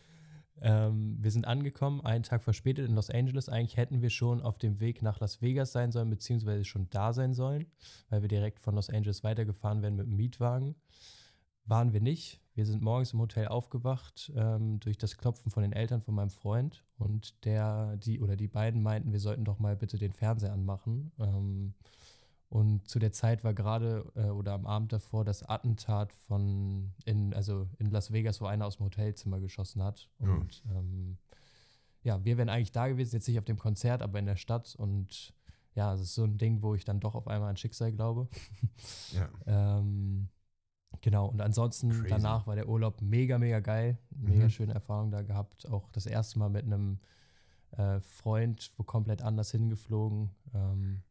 Ähm, 0.62 1.18
wir 1.22 1.32
sind 1.32 1.48
angekommen, 1.48 2.02
einen 2.02 2.24
Tag 2.24 2.44
verspätet 2.44 2.88
in 2.88 2.96
Los 2.96 3.10
Angeles. 3.10 3.50
Eigentlich 3.50 3.78
hätten 3.78 4.02
wir 4.02 4.10
schon 4.10 4.42
auf 4.42 4.58
dem 4.58 4.80
Weg 4.80 5.02
nach 5.02 5.20
Las 5.20 5.42
Vegas 5.42 5.72
sein 5.72 5.92
sollen, 5.92 6.10
beziehungsweise 6.10 6.66
schon 6.66 6.90
da 6.90 7.14
sein 7.14 7.34
sollen, 7.34 7.68
weil 8.10 8.22
wir 8.22 8.30
direkt 8.30 8.60
von 8.60 8.76
Los 8.76 8.90
Angeles 8.90 9.24
weitergefahren 9.24 9.82
werden 9.82 9.96
mit 9.96 10.08
dem 10.08 10.16
Mietwagen. 10.16 10.76
Waren 11.66 11.94
wir 11.94 12.02
nicht. 12.02 12.40
Wir 12.56 12.66
sind 12.66 12.82
morgens 12.82 13.14
im 13.14 13.20
Hotel 13.20 13.50
aufgewacht 13.50 14.32
ähm, 14.36 14.80
durch 14.80 14.98
das 14.98 15.18
Klopfen 15.18 15.52
von 15.52 15.62
den 15.62 15.74
Eltern 15.74 16.02
von 16.02 16.16
meinem 16.16 16.32
Freund 16.32 16.84
und 16.98 17.46
der, 17.46 17.98
die 17.98 18.20
oder 18.20 18.36
die 18.36 18.48
beiden 18.48 18.82
meinten, 18.82 19.12
wir 19.12 19.20
sollten 19.20 19.46
doch 19.46 19.60
mal 19.60 19.76
bitte 19.76 19.98
den 20.00 20.14
Fernseher 20.14 20.54
anmachen. 20.54 21.12
Ähm, 21.20 21.76
und 22.50 22.88
zu 22.88 23.00
der 23.00 23.12
Zeit 23.12 23.44
war 23.44 23.54
gerade 23.54 24.10
äh, 24.16 24.30
oder 24.30 24.54
am 24.54 24.66
Abend 24.66 24.94
davor 24.94 25.26
das 25.26 25.44
Attentat 25.44 26.14
von 26.14 26.94
in, 27.06 27.34
also 27.34 27.68
in 27.78 27.92
Las 27.92 28.12
Vegas, 28.14 28.40
wo 28.40 28.46
einer 28.46 28.66
aus 28.66 28.78
dem 28.78 28.86
Hotelzimmer 28.86 29.40
geschossen 29.40 29.84
hat. 29.84 30.10
Ja. 30.20 30.30
Und 30.30 30.64
ähm, 30.74 31.18
ja, 32.04 32.24
wir 32.24 32.38
wären 32.38 32.48
eigentlich 32.50 32.72
da 32.72 32.88
gewesen, 32.88 33.16
jetzt 33.16 33.28
nicht 33.28 33.38
auf 33.38 33.44
dem 33.46 33.58
Konzert, 33.60 34.02
aber 34.02 34.18
in 34.20 34.26
der 34.26 34.38
Stadt. 34.38 34.76
Und 34.78 35.34
ja, 35.74 35.94
es 35.94 36.00
ist 36.02 36.16
so 36.16 36.24
ein 36.24 36.38
Ding, 36.38 36.62
wo 36.62 36.74
ich 36.74 36.86
dann 36.86 37.02
doch 37.02 37.16
auf 37.16 37.28
einmal 37.28 37.50
an 37.50 37.58
Schicksal 37.58 37.92
glaube. 37.92 38.28
Ja. 39.12 39.30
Ähm, 39.80 40.30
genau, 41.02 41.28
und 41.28 41.42
ansonsten 41.42 41.90
Crazy. 41.90 42.10
danach 42.10 42.48
war 42.48 42.56
der 42.56 42.70
Urlaub 42.70 43.02
mega, 43.02 43.38
mega 43.38 43.60
geil. 43.60 43.98
Mega 44.12 44.46
Mhm. 44.46 44.50
schöne 44.50 44.74
Erfahrung 44.74 45.12
da 45.12 45.22
gehabt. 45.22 45.68
Auch 45.70 45.90
das 45.92 46.06
erste 46.06 46.40
Mal 46.40 46.50
mit 46.50 46.64
einem 46.66 47.00
äh, 47.72 48.00
Freund, 48.00 48.72
wo 48.78 48.84
komplett 48.84 49.22
anders 49.22 49.52
hingeflogen. 49.52 50.30
Ähm, 50.54 51.02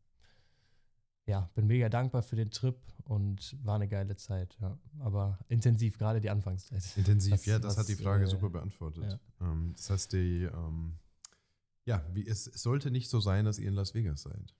ja, 1.26 1.50
bin 1.54 1.66
mega 1.66 1.88
dankbar 1.88 2.22
für 2.22 2.36
den 2.36 2.50
Trip 2.50 2.76
und 3.04 3.56
war 3.64 3.76
eine 3.76 3.88
geile 3.88 4.16
Zeit, 4.16 4.56
ja. 4.60 4.78
Aber 5.00 5.38
intensiv, 5.48 5.98
gerade 5.98 6.20
die 6.20 6.30
Anfangszeit. 6.30 6.82
Intensiv, 6.96 7.32
Was- 7.34 7.46
ja, 7.46 7.58
das 7.58 7.72
hat 7.72 7.80
was, 7.80 7.86
die 7.86 7.96
Frage 7.96 8.24
äh, 8.24 8.28
super 8.28 8.50
beantwortet. 8.50 9.18
Ähm, 9.40 9.72
das 9.76 9.90
heißt, 9.90 10.12
die, 10.12 10.44
ähm, 10.44 10.98
ja, 11.84 12.04
wie, 12.12 12.26
es, 12.26 12.46
es 12.46 12.62
sollte 12.62 12.90
nicht 12.90 13.08
so 13.10 13.20
sein, 13.20 13.44
dass 13.44 13.58
ihr 13.58 13.68
in 13.68 13.74
Las 13.74 13.94
Vegas 13.94 14.22
seid. 14.22 14.54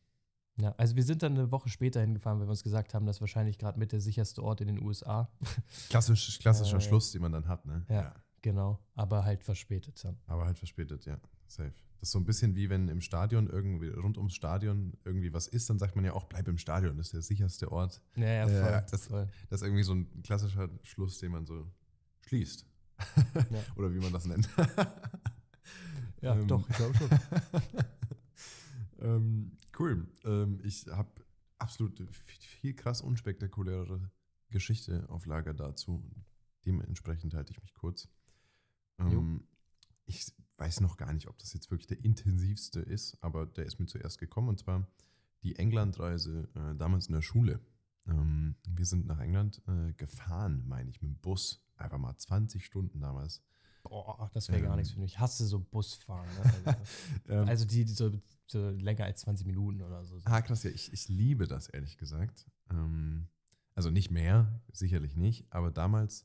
Ja, 0.58 0.74
also 0.78 0.96
wir 0.96 1.02
sind 1.04 1.22
dann 1.22 1.34
eine 1.36 1.50
Woche 1.52 1.68
später 1.68 2.00
hingefahren, 2.00 2.38
weil 2.40 2.46
wir 2.46 2.50
uns 2.52 2.62
gesagt 2.62 2.94
haben, 2.94 3.04
das 3.04 3.16
ist 3.16 3.20
wahrscheinlich 3.20 3.58
gerade 3.58 3.78
mit 3.78 3.92
der 3.92 4.00
sicherste 4.00 4.42
Ort 4.42 4.60
in 4.62 4.68
den 4.68 4.82
USA. 4.82 5.28
Klassisch, 5.90 6.38
klassischer 6.38 6.78
Äh, 6.78 6.80
Schluss, 6.80 7.12
den 7.12 7.20
man 7.22 7.32
dann 7.32 7.46
hat, 7.46 7.66
ne? 7.66 7.84
Ja. 7.88 8.14
Genau, 8.42 8.78
aber 8.94 9.24
halt 9.24 9.42
verspätet 9.42 10.02
dann. 10.04 10.16
Aber 10.26 10.46
halt 10.46 10.58
verspätet, 10.58 11.04
ja. 11.04 11.18
Safe. 11.48 11.72
Das 12.00 12.08
ist 12.08 12.12
so 12.12 12.18
ein 12.18 12.24
bisschen 12.24 12.54
wie 12.54 12.68
wenn 12.68 12.88
im 12.88 13.00
Stadion 13.00 13.48
irgendwie, 13.48 13.88
rund 13.88 14.18
ums 14.18 14.34
Stadion 14.34 14.96
irgendwie 15.04 15.32
was 15.32 15.46
ist, 15.48 15.68
dann 15.70 15.78
sagt 15.78 15.96
man 15.96 16.04
ja 16.04 16.12
auch, 16.12 16.24
bleib 16.24 16.46
im 16.48 16.58
Stadion, 16.58 16.96
das 16.98 17.06
ist 17.08 17.12
der 17.14 17.22
sicherste 17.22 17.72
Ort. 17.72 18.02
Ja, 18.16 18.24
ja, 18.26 18.48
Ja, 18.48 18.62
voll. 18.80 18.86
das- 18.90 19.06
voll. 19.06 19.28
Das 19.48 19.60
ist 19.62 19.66
irgendwie 19.66 19.82
so 19.82 19.94
ein 19.94 20.22
klassischer 20.22 20.68
Schluss, 20.82 21.18
den 21.18 21.32
man 21.32 21.46
so 21.46 21.70
schließt. 22.26 22.66
Ja. 23.50 23.62
Oder 23.76 23.92
wie 23.94 24.00
man 24.00 24.12
das 24.12 24.24
nennt. 24.26 24.48
Ja, 26.22 26.34
Ähm, 26.34 26.48
doch, 26.48 26.68
ich 26.68 26.76
glaube 26.76 26.94
schon. 26.96 27.10
ähm, 29.00 29.56
cool. 29.78 30.08
Ähm, 30.24 30.60
ich 30.64 30.86
habe 30.88 31.10
absolut 31.58 31.98
viel, 31.98 32.40
viel 32.40 32.74
krass 32.74 33.02
unspektakulärere 33.02 34.10
Geschichte 34.50 35.08
auf 35.08 35.26
Lager 35.26 35.54
dazu. 35.54 36.02
Dementsprechend 36.64 37.34
halte 37.34 37.52
ich 37.52 37.60
mich 37.60 37.74
kurz. 37.74 38.08
Ähm, 38.98 39.46
ich 40.06 40.32
weiß 40.58 40.80
noch 40.80 40.96
gar 40.96 41.12
nicht, 41.12 41.28
ob 41.28 41.38
das 41.38 41.52
jetzt 41.52 41.70
wirklich 41.70 41.86
der 41.86 42.02
intensivste 42.04 42.80
ist, 42.80 43.16
aber 43.22 43.46
der 43.46 43.66
ist 43.66 43.78
mir 43.78 43.86
zuerst 43.86 44.18
gekommen 44.18 44.48
und 44.48 44.58
zwar 44.58 44.86
die 45.42 45.56
Englandreise 45.56 46.48
äh, 46.54 46.74
damals 46.76 47.06
in 47.08 47.14
der 47.14 47.22
Schule. 47.22 47.60
Ähm, 48.08 48.56
wir 48.68 48.86
sind 48.86 49.06
nach 49.06 49.20
England 49.20 49.60
äh, 49.68 49.92
gefahren, 49.94 50.64
meine 50.66 50.90
ich, 50.90 51.02
mit 51.02 51.10
dem 51.10 51.18
Bus. 51.18 51.62
Einfach 51.76 51.98
mal 51.98 52.16
20 52.16 52.64
Stunden 52.64 53.00
damals. 53.00 53.42
Boah, 53.82 54.30
das 54.32 54.48
wäre 54.48 54.62
gar 54.62 54.72
Ähm. 54.72 54.78
nichts 54.78 54.92
für 54.94 55.00
mich. 55.00 55.12
Ich 55.12 55.18
hasse 55.20 55.46
so 55.46 55.60
Busfahren. 55.60 56.26
Ne? 56.34 56.42
Also, 57.26 57.42
Ähm, 57.42 57.48
also 57.48 57.64
die, 57.66 57.84
die 57.84 57.92
so, 57.92 58.10
so 58.46 58.70
länger 58.70 59.04
als 59.04 59.20
20 59.20 59.46
Minuten 59.46 59.82
oder 59.82 60.04
so. 60.04 60.18
Ah, 60.24 60.40
krass, 60.40 60.62
ja, 60.62 60.70
ich, 60.70 60.92
ich 60.92 61.08
liebe 61.08 61.46
das, 61.46 61.68
ehrlich 61.68 61.98
gesagt. 61.98 62.46
Ähm, 62.70 63.28
also 63.74 63.90
nicht 63.90 64.10
mehr, 64.10 64.60
sicherlich 64.72 65.16
nicht, 65.16 65.52
aber 65.52 65.70
damals 65.70 66.24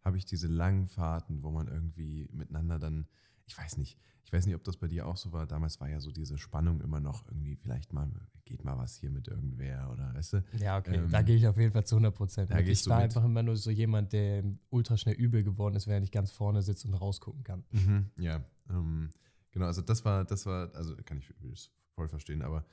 habe 0.00 0.16
ich 0.16 0.24
diese 0.24 0.46
langen 0.46 0.86
Fahrten, 0.88 1.42
wo 1.42 1.50
man 1.50 1.68
irgendwie 1.68 2.28
miteinander 2.32 2.78
dann, 2.78 3.06
ich 3.46 3.56
weiß 3.56 3.76
nicht, 3.78 3.98
ich 4.26 4.32
weiß 4.32 4.44
nicht, 4.46 4.56
ob 4.56 4.64
das 4.64 4.76
bei 4.76 4.88
dir 4.88 5.06
auch 5.06 5.16
so 5.16 5.32
war. 5.32 5.46
Damals 5.46 5.80
war 5.80 5.88
ja 5.88 6.00
so 6.00 6.10
diese 6.10 6.36
Spannung 6.36 6.80
immer 6.80 6.98
noch 6.98 7.26
irgendwie, 7.28 7.54
vielleicht 7.54 7.92
mal, 7.92 8.10
geht 8.44 8.64
mal 8.64 8.76
was 8.76 8.96
hier 8.96 9.08
mit 9.10 9.28
irgendwer 9.28 9.88
oder 9.92 10.12
weißt 10.14 10.32
du? 10.32 10.44
Ja, 10.58 10.78
okay, 10.78 10.96
Ähm, 10.96 11.10
da 11.10 11.22
gehe 11.22 11.36
ich 11.36 11.46
auf 11.46 11.56
jeden 11.56 11.72
Fall 11.72 11.86
zu 11.86 11.94
100 11.94 12.12
Prozent. 12.12 12.50
Ich 12.50 12.88
war 12.88 12.96
mit. 12.96 13.04
einfach 13.04 13.24
immer 13.24 13.44
nur 13.44 13.56
so 13.56 13.70
jemand, 13.70 14.12
der 14.12 14.42
ultra 14.70 14.96
schnell 14.96 15.14
übel 15.14 15.44
geworden 15.44 15.76
ist, 15.76 15.86
während 15.86 16.04
ich 16.04 16.10
ganz 16.10 16.32
vorne 16.32 16.60
sitze 16.62 16.88
und 16.88 16.94
rausgucken 16.94 17.44
kann. 17.44 17.64
Mhm, 17.70 18.10
ja, 18.18 18.44
ähm, 18.68 19.10
genau, 19.52 19.66
also 19.66 19.80
das 19.80 20.04
war, 20.04 20.24
das 20.24 20.44
war, 20.44 20.74
also 20.74 20.96
kann 21.04 21.18
ich 21.18 21.32
das 21.40 21.70
voll 21.94 22.08
verstehen, 22.08 22.42
aber 22.42 22.66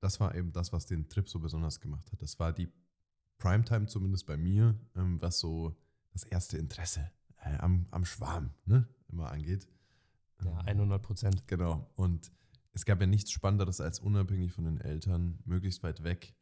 das 0.00 0.20
war 0.20 0.34
eben 0.34 0.52
das, 0.52 0.70
was 0.70 0.84
den 0.84 1.08
Trip 1.08 1.26
so 1.30 1.38
besonders 1.40 1.80
gemacht 1.80 2.12
hat. 2.12 2.20
Das 2.20 2.38
war 2.38 2.52
die 2.52 2.68
Primetime 3.38 3.86
zumindest 3.86 4.26
bei 4.26 4.36
mir, 4.36 4.78
ähm, 4.96 5.20
was 5.22 5.38
so 5.38 5.74
das 6.12 6.24
erste 6.24 6.58
Interesse 6.58 7.10
äh, 7.42 7.56
am, 7.56 7.86
am 7.90 8.04
Schwarm 8.04 8.50
ne, 8.66 8.86
immer 9.08 9.30
angeht. 9.30 9.66
Ja, 10.42 10.60
Ähm, 10.60 10.78
100 10.78 11.02
Prozent. 11.02 11.46
Genau, 11.46 11.90
und 11.96 12.32
es 12.72 12.84
gab 12.84 13.00
ja 13.00 13.06
nichts 13.06 13.30
Spannenderes 13.30 13.80
als 13.80 14.00
unabhängig 14.00 14.52
von 14.52 14.64
den 14.64 14.80
Eltern, 14.80 15.38
möglichst 15.44 15.82
weit 15.82 16.02
weg, 16.02 16.34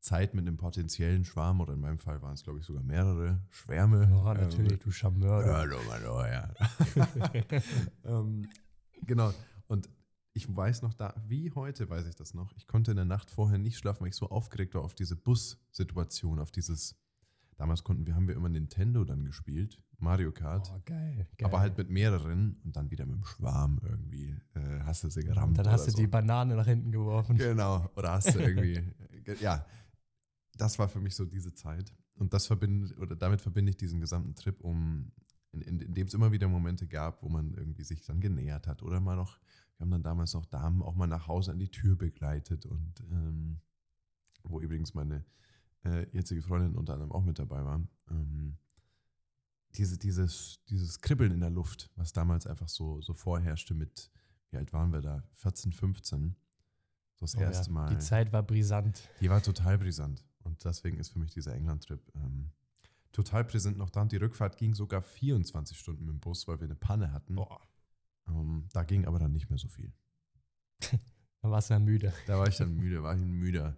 Zeit 0.00 0.34
mit 0.34 0.46
einem 0.46 0.56
potenziellen 0.56 1.24
Schwarm 1.24 1.60
oder 1.60 1.74
in 1.74 1.80
meinem 1.80 1.98
Fall 1.98 2.22
waren 2.22 2.34
es, 2.34 2.42
glaube 2.42 2.60
ich, 2.60 2.64
sogar 2.64 2.82
mehrere 2.82 3.40
Schwärme. 3.50 4.08
Ja, 4.10 4.32
ähm, 4.32 4.40
natürlich, 4.40 4.78
du 4.78 4.90
Charmeur. 4.90 5.42
du. 5.42 5.52
Hallo, 5.52 5.78
hallo, 5.90 6.24
ja. 6.24 6.54
ähm, 8.04 8.48
genau. 9.06 9.32
Und 9.66 9.90
ich 10.32 10.54
weiß 10.54 10.82
noch 10.82 10.94
da, 10.94 11.14
wie 11.26 11.50
heute 11.52 11.90
weiß 11.90 12.06
ich 12.06 12.14
das 12.14 12.34
noch. 12.34 12.52
Ich 12.56 12.66
konnte 12.66 12.92
in 12.92 12.96
der 12.96 13.04
Nacht 13.04 13.30
vorher 13.30 13.58
nicht 13.58 13.76
schlafen, 13.76 14.02
weil 14.02 14.08
ich 14.08 14.16
so 14.16 14.30
aufgeregt 14.30 14.74
war 14.74 14.82
auf 14.82 14.94
diese 14.94 15.16
Bus-Situation, 15.16 16.38
auf 16.38 16.50
dieses. 16.50 16.96
Damals 17.56 17.84
konnten 17.84 18.06
wir, 18.06 18.14
haben 18.14 18.26
wir 18.26 18.36
immer 18.36 18.48
Nintendo 18.48 19.04
dann 19.04 19.24
gespielt, 19.26 19.82
Mario 20.00 20.32
Kart, 20.32 20.70
Oh, 20.74 20.80
geil, 20.84 21.26
geil. 21.36 21.46
aber 21.48 21.60
halt 21.60 21.76
mit 21.78 21.90
mehreren 21.90 22.60
und 22.64 22.74
dann 22.76 22.90
wieder 22.90 23.06
mit 23.06 23.16
dem 23.16 23.24
Schwarm 23.24 23.78
irgendwie. 23.82 24.34
Äh, 24.54 24.80
hast 24.84 25.04
du 25.04 25.10
sie 25.10 25.22
gerammt. 25.22 25.58
Und 25.58 25.66
dann 25.66 25.72
hast 25.72 25.86
du 25.86 25.92
die 25.92 26.04
so. 26.04 26.08
Banane 26.10 26.54
nach 26.56 26.66
hinten 26.66 26.90
geworfen. 26.90 27.36
Genau. 27.36 27.88
Oder 27.96 28.12
hast 28.12 28.34
du 28.34 28.38
irgendwie. 28.38 28.82
ge- 29.24 29.36
ja, 29.40 29.64
das 30.56 30.78
war 30.78 30.88
für 30.88 31.00
mich 31.00 31.14
so 31.14 31.24
diese 31.24 31.54
Zeit. 31.54 31.94
Und 32.14 32.32
das 32.34 32.46
verbinde, 32.46 32.94
oder 32.96 33.16
damit 33.16 33.40
verbinde 33.40 33.70
ich 33.70 33.76
diesen 33.76 34.00
gesamten 34.00 34.34
Trip, 34.34 34.60
um, 34.60 35.10
in, 35.52 35.60
in, 35.62 35.80
in 35.80 35.94
dem 35.94 36.06
es 36.06 36.14
immer 36.14 36.32
wieder 36.32 36.48
Momente 36.48 36.86
gab, 36.86 37.22
wo 37.22 37.28
man 37.28 37.54
irgendwie 37.54 37.82
sich 37.84 38.02
dann 38.04 38.20
genähert 38.20 38.66
hat. 38.66 38.82
Oder 38.82 39.00
mal 39.00 39.16
noch, 39.16 39.38
wir 39.78 39.84
haben 39.84 39.90
dann 39.90 40.02
damals 40.02 40.34
noch 40.34 40.44
Damen 40.46 40.82
auch 40.82 40.94
mal 40.94 41.06
nach 41.06 41.26
Hause 41.28 41.52
an 41.52 41.58
die 41.58 41.70
Tür 41.70 41.96
begleitet 41.96 42.66
und 42.66 42.92
ähm, 43.10 43.60
wo 44.44 44.60
übrigens 44.60 44.92
meine 44.94 45.24
äh, 45.84 46.06
jetzige 46.12 46.42
Freundin 46.42 46.74
unter 46.76 46.92
anderem 46.94 47.12
auch 47.12 47.24
mit 47.24 47.38
dabei 47.38 47.64
war. 47.64 47.80
Ähm, 48.10 48.56
diese, 49.76 49.98
dieses, 49.98 50.60
dieses 50.68 51.00
Kribbeln 51.00 51.32
in 51.32 51.40
der 51.40 51.50
Luft, 51.50 51.90
was 51.96 52.12
damals 52.12 52.46
einfach 52.46 52.68
so, 52.68 53.00
so 53.00 53.14
vorherrschte 53.14 53.74
mit, 53.74 54.10
wie 54.50 54.56
alt 54.56 54.72
waren 54.72 54.92
wir 54.92 55.00
da? 55.00 55.22
14, 55.34 55.72
15. 55.72 56.34
So 57.14 57.26
das 57.26 57.36
Oh 57.36 57.40
ja, 57.40 57.46
erste 57.46 57.70
Mal. 57.70 57.90
Die 57.90 57.98
Zeit 57.98 58.32
war 58.32 58.42
brisant. 58.42 59.08
Die 59.20 59.30
war 59.30 59.42
total 59.42 59.78
brisant. 59.78 60.24
Und 60.42 60.64
deswegen 60.64 60.98
ist 60.98 61.10
für 61.10 61.18
mich 61.18 61.30
dieser 61.32 61.54
England-Trip 61.54 62.00
ähm, 62.14 62.50
total 63.12 63.44
präsent 63.44 63.76
noch 63.76 63.90
da. 63.90 64.02
Und 64.02 64.12
die 64.12 64.16
Rückfahrt 64.16 64.56
ging 64.56 64.74
sogar 64.74 65.02
24 65.02 65.78
Stunden 65.78 66.04
mit 66.04 66.14
dem 66.14 66.20
Bus, 66.20 66.48
weil 66.48 66.58
wir 66.60 66.64
eine 66.64 66.76
Panne 66.76 67.12
hatten. 67.12 67.36
Boah, 67.36 67.60
Ähm, 68.26 68.68
da 68.72 68.82
ging 68.84 69.06
aber 69.06 69.18
dann 69.18 69.32
nicht 69.32 69.50
mehr 69.50 69.58
so 69.58 69.68
viel. 69.68 69.92
dann 71.42 71.50
warst 71.50 71.70
du 71.70 71.74
ja 71.74 71.80
müde. 71.80 72.12
Da 72.26 72.38
war 72.38 72.48
ich 72.48 72.56
dann 72.56 72.74
müde, 72.74 73.02
war 73.02 73.14
ich 73.14 73.20
ein 73.20 73.32
müder. 73.32 73.76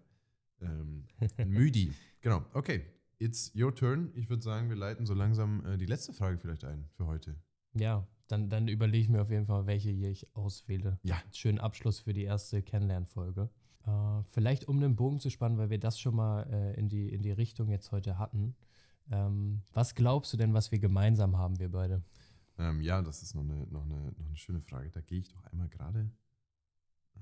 Ähm, 0.60 1.06
ein 1.36 1.50
Müdi. 1.50 1.92
Genau. 2.20 2.44
Okay, 2.52 2.84
it's 3.22 3.52
your 3.54 3.74
turn. 3.74 4.12
Ich 4.14 4.28
würde 4.28 4.42
sagen, 4.42 4.68
wir 4.68 4.76
leiten 4.76 5.06
so 5.06 5.14
langsam 5.14 5.64
äh, 5.64 5.78
die 5.78 5.86
letzte 5.86 6.12
Frage 6.12 6.38
vielleicht 6.38 6.64
ein 6.64 6.88
für 6.96 7.06
heute. 7.06 7.36
Ja, 7.74 8.06
dann, 8.28 8.50
dann 8.50 8.68
überlege 8.68 9.04
ich 9.04 9.08
mir 9.08 9.22
auf 9.22 9.30
jeden 9.30 9.46
Fall, 9.46 9.66
welche 9.66 9.90
hier 9.90 10.10
ich 10.10 10.34
auswähle. 10.34 10.98
Ja. 11.02 11.20
Schönen 11.32 11.58
Abschluss 11.58 12.00
für 12.00 12.12
die 12.12 12.24
erste 12.24 12.62
Kennenlernfolge. 12.62 13.48
Äh, 13.86 14.22
vielleicht 14.30 14.68
um 14.68 14.80
den 14.80 14.96
Bogen 14.96 15.20
zu 15.20 15.30
spannen, 15.30 15.58
weil 15.58 15.70
wir 15.70 15.78
das 15.78 15.98
schon 15.98 16.16
mal 16.16 16.42
äh, 16.50 16.78
in, 16.78 16.88
die, 16.88 17.08
in 17.08 17.22
die 17.22 17.30
Richtung 17.30 17.70
jetzt 17.70 17.92
heute 17.92 18.18
hatten. 18.18 18.54
Ähm, 19.10 19.62
was 19.72 19.94
glaubst 19.94 20.32
du 20.32 20.36
denn, 20.36 20.54
was 20.54 20.72
wir 20.72 20.78
gemeinsam 20.78 21.36
haben, 21.36 21.58
wir 21.58 21.70
beide? 21.70 22.02
Ähm, 22.58 22.80
ja, 22.80 23.02
das 23.02 23.22
ist 23.22 23.34
noch 23.34 23.42
eine, 23.42 23.66
noch, 23.68 23.84
eine, 23.84 24.12
noch 24.18 24.26
eine 24.26 24.36
schöne 24.36 24.60
Frage. 24.60 24.90
Da 24.90 25.00
gehe 25.00 25.18
ich 25.18 25.28
doch 25.28 25.42
einmal 25.44 25.68
gerade. 25.68 26.10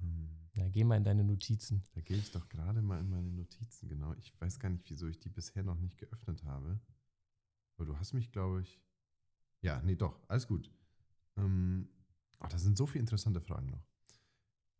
Ähm, 0.03 0.29
Ja, 0.55 0.69
geh 0.69 0.85
mal 0.85 0.97
in 0.97 1.05
deine 1.05 1.25
Notizen. 1.25 1.85
Da 1.95 2.01
gehe 2.01 2.17
ich 2.17 2.33
doch 2.33 2.49
gerade 2.49 2.83
mal 2.83 3.01
in 3.01 3.09
meine 3.09 3.31
Notizen, 3.31 3.89
genau. 3.89 4.15
Ich 4.15 4.39
weiß 4.41 4.59
gar 4.59 4.69
nicht, 4.69 4.89
wieso 4.91 5.07
ich 5.07 5.19
die 5.19 5.29
bisher 5.29 5.63
noch 5.63 5.79
nicht 5.79 5.99
geöffnet 5.99 6.45
habe. 6.45 6.81
Aber 7.77 7.87
du 7.87 7.97
hast 7.99 8.13
mich, 8.13 8.33
glaube 8.33 8.63
ich. 8.63 8.81
Ja, 9.63 9.81
nee, 9.83 9.97
doch, 9.97 10.19
alles 10.29 10.47
gut. 10.47 10.71
Ähm, 11.37 11.89
oh, 12.41 12.47
da 12.49 12.59
sind 12.59 12.77
so 12.77 12.87
viele 12.87 13.01
interessante 13.01 13.41
Fragen 13.41 13.71
noch. 13.71 13.87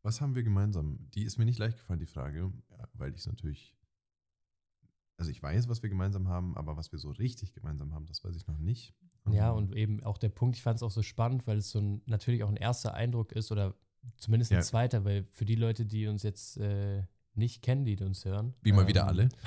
Was 0.03 0.21
haben 0.21 0.35
wir 0.35 0.43
gemeinsam? 0.43 1.11
Die 1.11 1.25
ist 1.25 1.37
mir 1.39 1.45
nicht 1.45 1.59
leicht 1.59 1.79
gefallen, 1.79 2.01
die 2.01 2.07
Frage, 2.07 2.53
ja, 2.71 2.89
weil 2.95 3.11
ich 3.13 3.21
es 3.21 3.27
natürlich. 3.27 3.77
Also 5.19 5.31
ich 5.31 5.43
weiß, 5.43 5.69
was 5.69 5.83
wir 5.83 5.91
gemeinsam 5.91 6.29
haben, 6.29 6.57
aber 6.57 6.79
was 6.79 6.93
wir 6.93 6.99
so 6.99 7.11
richtig 7.11 7.53
gemeinsam 7.53 7.93
haben, 7.93 8.07
das 8.07 8.25
weiß 8.25 8.35
ich 8.35 8.47
noch 8.47 8.59
nicht. 8.59 8.95
Ja, 9.31 9.51
Ähm, 9.51 9.57
und 9.59 9.75
eben 9.77 10.03
auch 10.03 10.17
der 10.17 10.31
Punkt, 10.31 10.57
ich 10.57 10.63
fand 10.63 10.77
es 10.77 10.83
auch 10.83 10.91
so 10.91 11.03
spannend, 11.03 11.47
weil 11.47 11.59
es 11.59 11.71
so 11.71 11.79
ein, 11.79 12.03
natürlich 12.07 12.43
auch 12.43 12.49
ein 12.49 12.57
erster 12.57 12.95
Eindruck 12.95 13.33
ist 13.33 13.53
oder 13.53 13.77
zumindest 14.17 14.53
ein 14.53 14.57
Ja. 14.59 14.63
zweiter, 14.63 15.05
weil 15.05 15.25
für 15.31 15.45
die 15.45 15.55
Leute, 15.57 15.85
die 15.87 16.07
uns 16.07 16.23
jetzt 16.23 16.57
äh, 16.59 17.03
nicht 17.35 17.63
kennen, 17.63 17.85
die 17.85 17.97
uns 18.03 18.25
hören. 18.25 18.55
Wie 18.63 18.73
mal 18.73 18.87
wieder 18.87 19.03
ähm, 19.03 19.09
alle. 19.09 19.29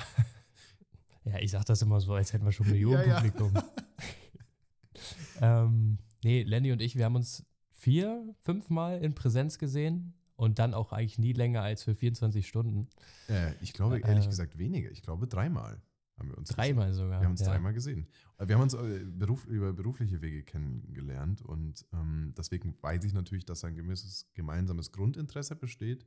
Ja, 1.26 1.38
ich 1.38 1.52
sag 1.52 1.64
das 1.64 1.80
immer 1.80 2.00
so, 2.02 2.12
als 2.12 2.34
hätten 2.34 2.44
wir 2.44 2.52
schon 2.52 2.66
Ja, 2.66 2.72
Millionen 2.72 3.08
ja. 3.08 3.14
Publikum. 3.16 3.54
ähm, 5.40 5.98
nee, 6.22 6.42
Lenny 6.42 6.70
und 6.72 6.82
ich, 6.82 6.96
wir 6.96 7.06
haben 7.06 7.16
uns 7.16 7.46
vier, 7.72 8.34
fünf 8.42 8.68
Mal 8.68 9.02
in 9.02 9.14
Präsenz 9.14 9.58
gesehen 9.58 10.12
und 10.36 10.58
dann 10.58 10.74
auch 10.74 10.92
eigentlich 10.92 11.18
nie 11.18 11.32
länger 11.32 11.62
als 11.62 11.82
für 11.82 11.94
24 11.94 12.46
Stunden. 12.46 12.88
Äh, 13.28 13.52
ich 13.62 13.72
glaube, 13.72 14.00
ehrlich 14.00 14.26
Äh, 14.26 14.28
gesagt, 14.28 14.58
weniger. 14.58 14.90
Ich 14.90 15.00
glaube, 15.02 15.26
dreimal 15.26 15.80
haben 16.18 16.28
wir 16.28 16.38
uns 16.38 16.48
gesehen. 16.48 16.76
Dreimal 16.76 16.92
sogar. 16.92 17.20
Wir 17.20 17.24
haben 17.24 17.32
uns 17.32 17.40
ja. 17.40 17.46
dreimal 17.48 17.72
gesehen. 17.72 18.06
Äh, 18.38 18.48
Wir 18.48 18.54
haben 18.54 18.62
uns 18.62 18.74
äh, 18.74 19.04
beruf, 19.04 19.46
über 19.46 19.72
berufliche 19.72 20.20
Wege 20.20 20.42
kennengelernt 20.42 21.42
und 21.42 21.84
ähm, 21.92 22.34
deswegen 22.36 22.76
weiß 22.80 23.04
ich 23.04 23.12
natürlich, 23.12 23.44
dass 23.44 23.64
ein 23.64 23.74
gewisses 23.74 24.30
gemeinsames 24.34 24.92
Grundinteresse 24.92 25.56
besteht. 25.56 26.06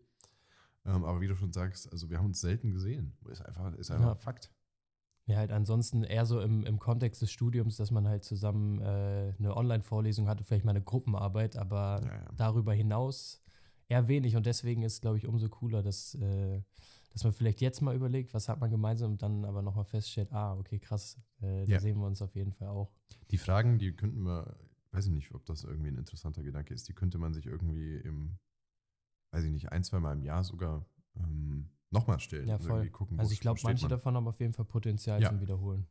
Ähm, 0.86 1.04
aber 1.04 1.20
wie 1.22 1.28
du 1.28 1.36
schon 1.36 1.52
sagst, 1.52 1.92
also 1.92 2.10
wir 2.10 2.18
haben 2.18 2.28
uns 2.28 2.40
selten 2.40 2.72
gesehen. 2.72 3.18
Ist 3.30 3.46
einfach, 3.46 3.74
ist 3.74 3.92
einfach 3.92 4.08
Ja. 4.08 4.16
Fakt. 4.16 4.52
Ja, 5.26 5.36
halt 5.38 5.52
ansonsten 5.52 6.04
eher 6.04 6.26
so 6.26 6.40
im, 6.40 6.66
im 6.66 6.80
Kontext 6.80 7.22
des 7.22 7.32
Studiums, 7.32 7.76
dass 7.76 7.92
man 7.92 8.08
halt 8.08 8.24
zusammen 8.24 8.80
äh, 8.80 9.34
eine 9.38 9.58
Online-Vorlesung 9.58 10.30
hatte, 10.30 10.46
vielleicht 10.46 10.64
mal 10.64 10.72
eine 10.72 10.82
Gruppenarbeit, 10.82 11.58
aber 11.58 12.02
ja. 12.02 12.26
darüber 12.34 12.74
hinaus 12.74 13.44
eher 13.90 14.08
wenig. 14.08 14.38
Und 14.38 14.46
deswegen 14.46 14.84
ist, 14.84 15.02
glaube 15.02 15.18
ich, 15.18 15.28
umso 15.28 15.50
cooler, 15.50 15.84
dass, 15.84 16.16
äh, 16.16 16.62
dass 17.18 17.24
man 17.24 17.34
vielleicht 17.34 17.62
jetzt 17.62 17.82
mal 17.82 17.96
überlegt, 17.96 18.36
was 18.36 18.48
hat 18.48 18.60
man 18.60 18.70
gemeinsam 18.70 19.14
und 19.14 19.24
dann 19.24 19.44
aber 19.44 19.64
nochmal 19.64 19.86
feststellt, 19.86 20.32
ah, 20.32 20.54
okay, 20.56 20.78
krass, 20.78 21.18
äh, 21.42 21.66
da 21.66 21.72
Ja. 21.74 21.80
sehen 21.80 21.98
wir 21.98 22.06
uns 22.06 22.22
auf 22.22 22.36
jeden 22.36 22.54
Fall 22.54 22.68
auch. 22.68 22.94
Die 23.32 23.40
Fragen, 23.40 23.80
die 23.80 23.92
könnten 23.92 24.22
wir, 24.22 24.56
weiß 24.92 25.08
ich 25.08 25.12
nicht, 25.12 25.34
ob 25.34 25.44
das 25.48 25.64
irgendwie 25.64 25.88
ein 25.90 25.98
interessanter 25.98 26.44
Gedanke 26.44 26.76
ist, 26.76 26.88
die 26.88 26.94
könnte 26.94 27.18
man 27.18 27.34
sich 27.34 27.48
irgendwie 27.48 27.96
im, 27.96 28.38
weiß 29.32 29.46
ich 29.46 29.52
nicht, 29.52 29.72
ein, 29.72 29.84
zwei 29.84 30.00
Mal 30.00 30.14
im 30.14 30.22
Jahr 30.22 30.44
sogar 30.44 30.86
ähm, 31.16 31.72
nochmal 31.90 32.20
stellen. 32.20 32.48
Ja, 32.48 32.60
voll. 32.60 32.88
gucken, 32.92 33.20
Also 33.20 33.32
ich 33.32 33.40
glaube, 33.40 33.60
manche 33.64 33.86
man. 33.86 33.90
davon 33.90 34.16
haben 34.16 34.28
auf 34.28 34.40
jeden 34.40 34.54
Fall 34.54 34.66
Potenzial 34.66 35.20
Ja. 35.20 35.30
zum 35.30 35.42
Wiederholen. 35.42 35.88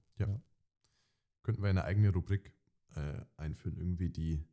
könnten 1.43 1.63
wir 1.63 1.71
eine 1.71 1.85
eigene 1.85 2.11
Rubrik 2.13 2.55
äh, 2.95 3.21
einführen, 3.37 3.77
irgendwie 3.79 4.11
die, 4.11 4.45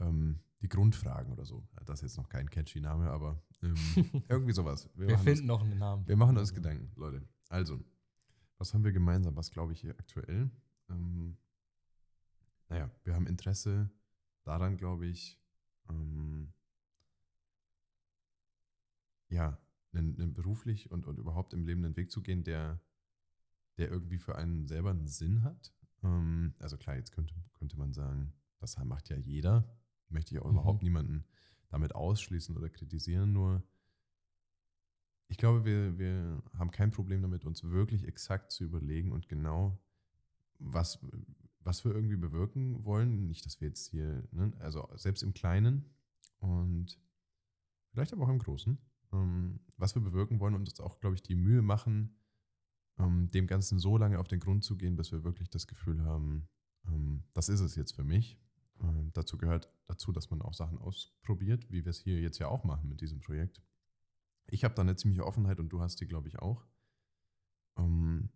ähm, 0.00 0.40
die 0.60 0.68
Grundfragen 0.68 1.32
oder 1.32 1.46
so. 1.46 1.66
Das 1.86 2.00
ist 2.00 2.10
jetzt 2.10 2.16
noch 2.18 2.28
kein 2.28 2.48
catchy 2.50 2.80
Name, 2.80 3.10
aber 3.10 3.42
ähm, 3.62 3.74
irgendwie 4.28 4.52
sowas. 4.52 4.88
Wir, 4.94 5.10
machen 5.12 5.24
finden 5.24 5.46
noch 5.46 5.62
einen 5.62 5.78
Namen. 5.78 6.00
uns, 6.02 6.08
wir 6.08 6.16
machen 6.16 6.36
uns 6.38 6.54
Gedanken, 6.54 6.90
Leute. 6.96 7.22
Also, 7.48 7.82
was 8.58 8.74
haben 8.74 8.84
wir 8.84 8.92
gemeinsam? 8.92 9.36
Was 9.36 9.50
glaube 9.50 9.72
ich 9.72 9.80
hier 9.80 9.98
aktuell? 9.98 10.50
Ähm, 10.88 11.36
naja, 12.68 12.90
wir 13.04 13.14
haben 13.14 13.26
Interesse 13.26 13.90
daran, 14.44 14.76
glaube 14.76 15.06
ich, 15.06 15.40
ähm, 15.88 16.52
ja, 19.28 19.58
einen, 19.92 20.20
einen 20.20 20.34
beruflich 20.34 20.90
und, 20.90 21.06
und 21.06 21.18
überhaupt 21.18 21.52
im 21.54 21.64
Leben 21.64 21.84
einen 21.84 21.96
Weg 21.96 22.10
zu 22.10 22.22
gehen, 22.22 22.44
der, 22.44 22.80
der 23.78 23.90
irgendwie 23.90 24.18
für 24.18 24.36
einen 24.36 24.66
selber 24.66 24.90
einen 24.90 25.06
Sinn 25.06 25.42
hat. 25.42 25.72
Ähm, 26.02 26.54
also 26.58 26.76
klar, 26.76 26.96
jetzt 26.96 27.12
könnte, 27.12 27.34
könnte 27.54 27.78
man 27.78 27.92
sagen, 27.92 28.32
das 28.58 28.76
macht 28.84 29.08
ja 29.08 29.16
jeder. 29.16 29.68
möchte 30.08 30.34
ich 30.34 30.40
auch 30.40 30.46
Mhm. 30.46 30.52
überhaupt 30.52 30.82
niemanden 30.82 31.24
damit 31.70 31.94
ausschließen 31.94 32.56
oder 32.56 32.68
kritisieren, 32.68 33.32
nur 33.32 33.62
ich 35.28 35.36
glaube, 35.36 35.64
wir, 35.64 35.98
wir 35.98 36.42
haben 36.58 36.70
kein 36.70 36.90
Problem 36.90 37.20
damit, 37.22 37.44
uns 37.44 37.62
wirklich 37.62 38.04
exakt 38.04 38.50
zu 38.50 38.64
überlegen 38.64 39.12
und 39.12 39.28
genau, 39.28 39.78
was, 40.58 40.98
was 41.60 41.84
wir 41.84 41.94
irgendwie 41.94 42.16
bewirken 42.16 42.84
wollen. 42.84 43.28
Nicht, 43.28 43.44
dass 43.44 43.60
wir 43.60 43.68
jetzt 43.68 43.88
hier, 43.90 44.26
ne, 44.32 44.52
also 44.58 44.88
selbst 44.96 45.22
im 45.22 45.34
Kleinen 45.34 45.84
und 46.38 46.98
vielleicht 47.90 48.12
aber 48.12 48.24
auch 48.24 48.30
im 48.30 48.38
Großen, 48.38 48.78
ähm, 49.12 49.60
was 49.76 49.94
wir 49.94 50.02
bewirken 50.02 50.40
wollen 50.40 50.54
und 50.54 50.68
uns 50.68 50.80
auch, 50.80 50.98
glaube 50.98 51.14
ich, 51.14 51.22
die 51.22 51.34
Mühe 51.34 51.60
machen, 51.60 52.16
ähm, 52.98 53.28
dem 53.28 53.46
Ganzen 53.46 53.78
so 53.78 53.98
lange 53.98 54.18
auf 54.18 54.28
den 54.28 54.40
Grund 54.40 54.64
zu 54.64 54.76
gehen, 54.78 54.96
bis 54.96 55.12
wir 55.12 55.24
wirklich 55.24 55.50
das 55.50 55.66
Gefühl 55.66 56.02
haben, 56.04 56.48
ähm, 56.86 57.22
das 57.34 57.50
ist 57.50 57.60
es 57.60 57.76
jetzt 57.76 57.92
für 57.92 58.04
mich. 58.04 58.40
Ähm, 58.80 59.10
dazu 59.12 59.38
gehört 59.38 59.70
dazu, 59.86 60.12
dass 60.12 60.30
man 60.30 60.42
auch 60.42 60.54
Sachen 60.54 60.78
ausprobiert, 60.78 61.70
wie 61.70 61.84
wir 61.84 61.90
es 61.90 61.98
hier 62.00 62.20
jetzt 62.20 62.38
ja 62.38 62.48
auch 62.48 62.64
machen 62.64 62.88
mit 62.88 63.00
diesem 63.00 63.20
Projekt. 63.20 63.60
Ich 64.46 64.64
habe 64.64 64.74
da 64.74 64.82
eine 64.82 64.96
ziemliche 64.96 65.26
Offenheit 65.26 65.60
und 65.60 65.68
du 65.70 65.80
hast 65.80 66.00
die, 66.00 66.06
glaube 66.06 66.28
ich, 66.28 66.38
auch. 66.38 66.64
Ähm, 67.76 68.30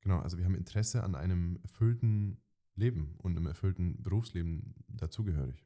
genau, 0.00 0.18
also 0.20 0.38
wir 0.38 0.44
haben 0.44 0.54
Interesse 0.54 1.02
an 1.04 1.14
einem 1.14 1.58
erfüllten 1.62 2.40
Leben 2.74 3.14
und 3.18 3.36
einem 3.36 3.46
erfüllten 3.46 4.02
Berufsleben 4.02 4.74
dazugehörig. 4.88 5.64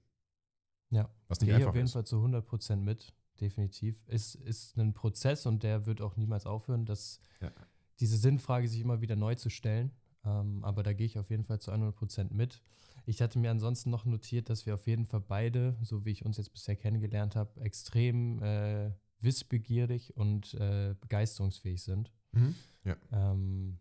Ja, 0.90 1.08
Was 1.28 1.40
nicht 1.40 1.46
gehe 1.48 1.54
ich 1.54 1.56
einfach 1.56 1.70
auf 1.70 1.74
jeden 1.76 1.86
ist. 1.86 1.92
Fall 1.92 2.04
zu 2.06 2.16
100% 2.16 2.76
mit, 2.76 3.14
definitiv. 3.40 3.96
Es 4.06 4.34
ist 4.34 4.76
ein 4.76 4.92
Prozess 4.92 5.46
und 5.46 5.62
der 5.62 5.86
wird 5.86 6.00
auch 6.00 6.16
niemals 6.16 6.46
aufhören, 6.46 6.84
dass 6.84 7.20
Ja. 7.40 7.52
diese 8.00 8.16
Sinnfrage 8.16 8.68
sich 8.68 8.80
immer 8.80 9.00
wieder 9.00 9.16
neu 9.16 9.34
zu 9.34 9.50
stellen. 9.50 9.92
Ähm, 10.24 10.64
aber 10.64 10.82
da 10.82 10.92
gehe 10.92 11.06
ich 11.06 11.18
auf 11.18 11.30
jeden 11.30 11.44
Fall 11.44 11.60
zu 11.60 11.70
100% 11.72 12.32
mit. 12.32 12.60
Ich 13.08 13.22
hatte 13.22 13.38
mir 13.38 13.50
ansonsten 13.50 13.90
noch 13.90 14.04
notiert, 14.04 14.50
dass 14.50 14.66
wir 14.66 14.74
auf 14.74 14.86
jeden 14.86 15.06
Fall 15.06 15.20
beide, 15.20 15.76
so 15.82 16.04
wie 16.04 16.10
ich 16.10 16.24
uns 16.24 16.36
jetzt 16.36 16.52
bisher 16.52 16.76
kennengelernt 16.76 17.36
habe, 17.36 17.60
extrem 17.60 18.42
äh, 18.42 18.90
wissbegierig 19.20 20.16
und 20.16 20.54
äh, 20.54 20.94
begeisterungsfähig 21.00 21.82
sind. 21.82 22.12
Mhm. 22.32 22.54
Ja. 22.84 22.96
ähm, 23.12 23.78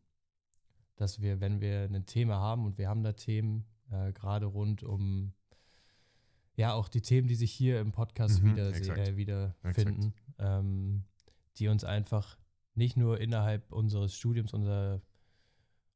dass 0.96 1.22
wir, 1.22 1.42
wenn 1.42 1.60
wir 1.60 1.84
ein 1.84 2.06
Thema 2.06 2.36
haben 2.36 2.66
und 2.66 2.78
wir 2.78 2.88
haben 2.88 3.04
da 3.04 3.14
Themen, 3.14 3.66
äh, 3.92 4.14
gerade 4.14 4.46
rund 4.46 4.84
um 4.84 5.34
ja 6.56 6.74
auch 6.74 6.88
die 6.88 7.02
Themen, 7.02 7.28
die 7.28 7.36
sich 7.36 7.52
hier 7.52 7.82
im 7.82 7.92
Podcast 7.92 8.42
Mhm, 8.42 8.52
wieder, 8.52 8.70
äh, 8.70 9.18
wiederfinden, 9.18 10.14
ähm, 10.40 11.04
die 11.58 11.68
uns 11.68 11.84
einfach 11.84 12.38
nicht 12.76 12.98
nur 12.98 13.20
innerhalb 13.20 13.72
unseres 13.72 14.16
Studiums, 14.16 14.54
unserer, 14.54 15.02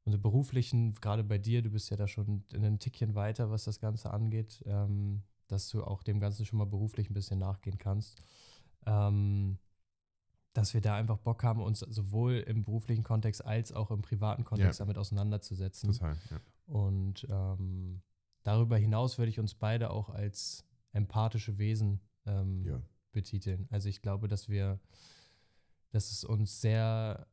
unserer 0.10 0.22
beruflichen, 0.22 0.96
gerade 0.96 1.24
bei 1.24 1.38
dir, 1.38 1.62
du 1.62 1.70
bist 1.70 1.90
ja 1.90 1.98
da 1.98 2.08
schon 2.08 2.44
ein 2.54 2.80
Tickchen 2.80 3.16
weiter, 3.16 3.50
was 3.50 3.64
das 3.64 3.80
Ganze 3.80 4.12
angeht, 4.12 4.64
ähm, 4.66 5.22
dass 5.48 5.70
du 5.70 5.84
auch 5.84 6.04
dem 6.04 6.20
Ganzen 6.20 6.46
schon 6.46 6.60
mal 6.60 6.66
beruflich 6.66 7.10
ein 7.10 7.14
bisschen 7.14 7.40
nachgehen 7.40 7.78
kannst. 7.78 8.22
Ähm, 8.86 9.58
dass 10.54 10.74
wir 10.74 10.82
da 10.82 10.96
einfach 10.96 11.20
Bock 11.20 11.44
haben, 11.44 11.62
uns 11.62 11.80
sowohl 11.80 12.38
im 12.48 12.64
beruflichen 12.64 13.04
Kontext 13.04 13.46
als 13.46 13.72
auch 13.72 13.92
im 13.92 14.02
privaten 14.02 14.44
Kontext 14.44 14.80
Ja. 14.80 14.86
damit 14.86 14.98
auseinanderzusetzen. 14.98 15.92
Total. 15.92 16.18
Ja. 16.32 16.40
Und 16.66 17.28
ähm, 17.30 18.02
darüber 18.44 18.78
hinaus 18.78 19.18
würde 19.18 19.30
ich 19.30 19.40
uns 19.40 19.54
beide 19.54 19.92
auch 19.92 20.10
als 20.10 20.66
empathische 20.92 21.60
Wesen 21.60 22.02
ähm, 22.26 22.66
ja. 22.66 22.82
betiteln. 23.12 23.68
Also 23.70 23.90
ich 23.90 24.02
glaube, 24.02 24.28
dass 24.28 24.50
wir, 24.50 24.80
dass 25.92 26.12
es 26.12 26.24
uns 26.24 26.62
sehr 26.62 27.28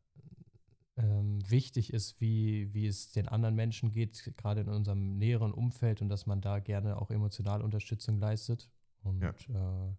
ähm, 0.97 1.39
wichtig 1.51 1.93
ist, 1.93 2.21
wie, 2.21 2.73
wie 2.73 2.87
es 2.87 3.13
den 3.13 3.29
anderen 3.29 3.55
Menschen 3.55 3.91
geht, 3.91 4.33
gerade 4.37 4.63
in 4.63 4.69
unserem 4.69 5.19
näheren 5.19 5.53
Umfeld 5.53 6.01
und 6.01 6.09
dass 6.09 6.27
man 6.27 6.41
da 6.41 6.59
gerne 6.59 7.01
auch 7.01 7.11
emotional 7.11 7.63
Unterstützung 7.63 8.19
leistet. 8.19 8.71
Und 9.03 9.21
Ja. 9.21 9.31
äh, 9.31 9.95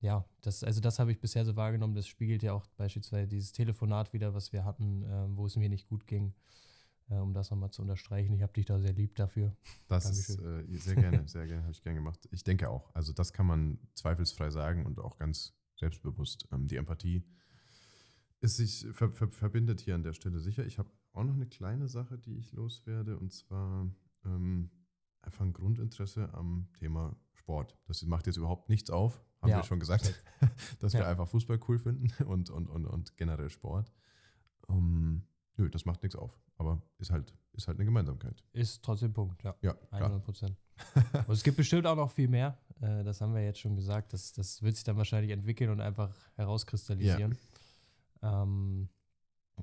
ja 0.00 0.24
das, 0.42 0.64
also 0.64 0.80
das 0.80 0.98
habe 0.98 1.12
ich 1.12 1.20
bisher 1.20 1.44
so 1.44 1.56
wahrgenommen. 1.56 1.94
Das 1.94 2.06
spiegelt 2.06 2.42
ja 2.42 2.52
auch 2.52 2.66
beispielsweise 2.76 3.28
dieses 3.28 3.52
Telefonat 3.52 4.12
wieder, 4.12 4.34
was 4.34 4.52
wir 4.52 4.64
hatten, 4.64 5.04
ähm, 5.04 5.36
wo 5.36 5.46
es 5.46 5.56
mir 5.56 5.68
nicht 5.68 5.88
gut 5.88 6.06
ging. 6.06 6.34
Äh, 7.08 7.18
um 7.18 7.32
das 7.32 7.50
nochmal 7.50 7.70
zu 7.70 7.82
unterstreichen. 7.82 8.34
Ich 8.34 8.42
habe 8.42 8.52
dich 8.52 8.66
da 8.66 8.78
sehr 8.80 8.92
lieb 8.92 9.14
dafür. 9.14 9.54
Das 9.86 10.10
ist 10.10 10.40
äh, 10.40 10.64
sehr 10.70 10.96
gerne, 10.96 11.26
sehr 11.28 11.46
gerne, 11.46 11.62
habe 11.62 11.72
ich 11.72 11.82
gern 11.82 11.94
gemacht. 11.94 12.28
Ich 12.32 12.42
denke 12.42 12.68
auch. 12.68 12.92
Also 12.94 13.12
das 13.12 13.32
kann 13.32 13.46
man 13.46 13.78
zweifelsfrei 13.94 14.50
sagen 14.50 14.84
und 14.86 14.98
auch 14.98 15.16
ganz 15.16 15.54
selbstbewusst. 15.76 16.48
Ähm, 16.50 16.66
die 16.66 16.76
Empathie 16.76 17.22
ist 18.40 18.56
sich 18.56 18.86
ver 18.92 19.10
ver 19.10 19.28
verbindet 19.28 19.80
hier 19.80 19.94
an 19.94 20.02
der 20.02 20.12
Stelle 20.12 20.38
sicher. 20.40 20.64
Ich 20.66 20.78
habe 20.78 20.90
auch 21.12 21.24
noch 21.24 21.34
eine 21.34 21.46
kleine 21.46 21.88
Sache, 21.88 22.18
die 22.18 22.36
ich 22.36 22.52
loswerde, 22.52 23.18
und 23.18 23.32
zwar 23.32 23.88
ähm, 24.24 24.70
einfach 25.22 25.44
ein 25.44 25.52
Grundinteresse 25.52 26.32
am 26.34 26.68
Thema 26.78 27.16
Sport. 27.32 27.76
Das 27.86 28.02
macht 28.02 28.26
jetzt 28.26 28.36
überhaupt 28.36 28.68
nichts 28.68 28.90
auf, 28.90 29.20
haben 29.40 29.50
Ja, 29.50 29.56
wir 29.58 29.64
schon 29.64 29.80
gesagt, 29.80 30.14
dass 30.80 30.92
wir 30.92 31.00
Ja. 31.00 31.08
einfach 31.08 31.28
Fußball 31.28 31.58
cool 31.68 31.78
finden 31.78 32.10
und, 32.24 32.50
und, 32.50 32.68
und, 32.68 32.84
und 32.86 33.16
generell 33.16 33.50
Sport. 33.50 33.90
Ähm, 34.68 35.26
nö, 35.56 35.70
das 35.70 35.84
macht 35.84 36.02
nichts 36.02 36.16
auf, 36.16 36.38
aber 36.58 36.82
ist 36.98 37.10
halt, 37.10 37.34
ist 37.52 37.66
halt 37.68 37.78
eine 37.78 37.86
Gemeinsamkeit. 37.86 38.44
Ist 38.52 38.82
trotzdem 38.84 39.12
Punkt, 39.12 39.42
ja. 39.42 39.54
Ja, 39.62 39.72
klar. 39.74 40.02
100 40.02 40.24
Prozent. 40.24 40.56
Und 41.26 41.30
es 41.32 41.42
gibt 41.42 41.56
bestimmt 41.56 41.86
auch 41.86 41.96
noch 41.96 42.10
viel 42.10 42.28
mehr. 42.28 42.58
Äh, 42.80 43.02
das 43.02 43.20
haben 43.22 43.34
wir 43.34 43.42
jetzt 43.42 43.60
schon 43.60 43.74
gesagt. 43.74 44.12
Das, 44.12 44.32
das 44.32 44.60
wird 44.62 44.74
sich 44.74 44.84
dann 44.84 44.96
wahrscheinlich 44.98 45.30
entwickeln 45.32 45.70
und 45.70 45.80
einfach 45.80 46.14
herauskristallisieren. 46.34 47.36
Ähm, 48.22 48.88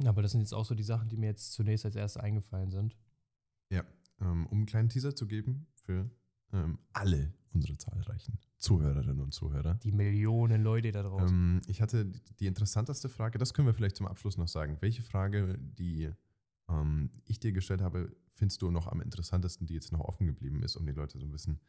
aber 0.05 0.21
das 0.21 0.31
sind 0.31 0.41
jetzt 0.41 0.53
auch 0.53 0.65
so 0.65 0.75
die 0.75 0.83
Sachen, 0.83 1.09
die 1.09 1.17
mir 1.17 1.27
jetzt 1.27 1.53
zunächst 1.53 1.85
als 1.85 1.95
erstes 1.95 2.21
eingefallen 2.21 2.71
sind. 2.71 2.97
ähm, 4.21 4.47
um 4.47 4.57
einen 4.59 4.65
kleinen 4.65 4.89
Teaser 4.89 5.15
zu 5.15 5.27
geben 5.27 5.67
für 5.73 6.09
ähm, 6.51 6.79
alle 6.93 7.33
unsere 7.53 7.77
zahlreichen 7.77 8.39
Zuhörerinnen 8.57 9.19
und 9.19 9.33
Zuhörer. 9.33 9.75
Die 9.75 9.91
Millionen 9.91 10.63
Leute 10.63 10.91
da 10.91 11.03
draußen. 11.03 11.35
Ähm, 11.35 11.61
ich 11.67 11.81
hatte 11.81 12.05
die, 12.05 12.35
die 12.39 12.47
interessanteste 12.47 13.09
Frage, 13.09 13.37
das 13.37 13.53
können 13.53 13.67
wir 13.67 13.73
vielleicht 13.73 13.97
zum 13.97 14.07
Abschluss 14.07 14.37
noch 14.37 14.47
sagen. 14.47 14.77
Welche 14.79 15.01
Frage, 15.01 15.57
die 15.59 16.09
ähm, 16.69 17.11
ich 17.25 17.39
dir 17.39 17.51
gestellt 17.51 17.81
habe, 17.81 18.15
findest 18.33 18.61
du 18.61 18.71
noch 18.71 18.87
am 18.87 19.01
interessantesten, 19.01 19.67
die 19.67 19.73
jetzt 19.73 19.91
noch 19.91 19.99
offen 19.99 20.25
geblieben 20.25 20.63
ist, 20.63 20.75
um 20.75 20.85
die 20.85 20.93
Leute 20.93 21.19
so 21.19 21.25
ein 21.25 21.31
bisschen 21.31 21.59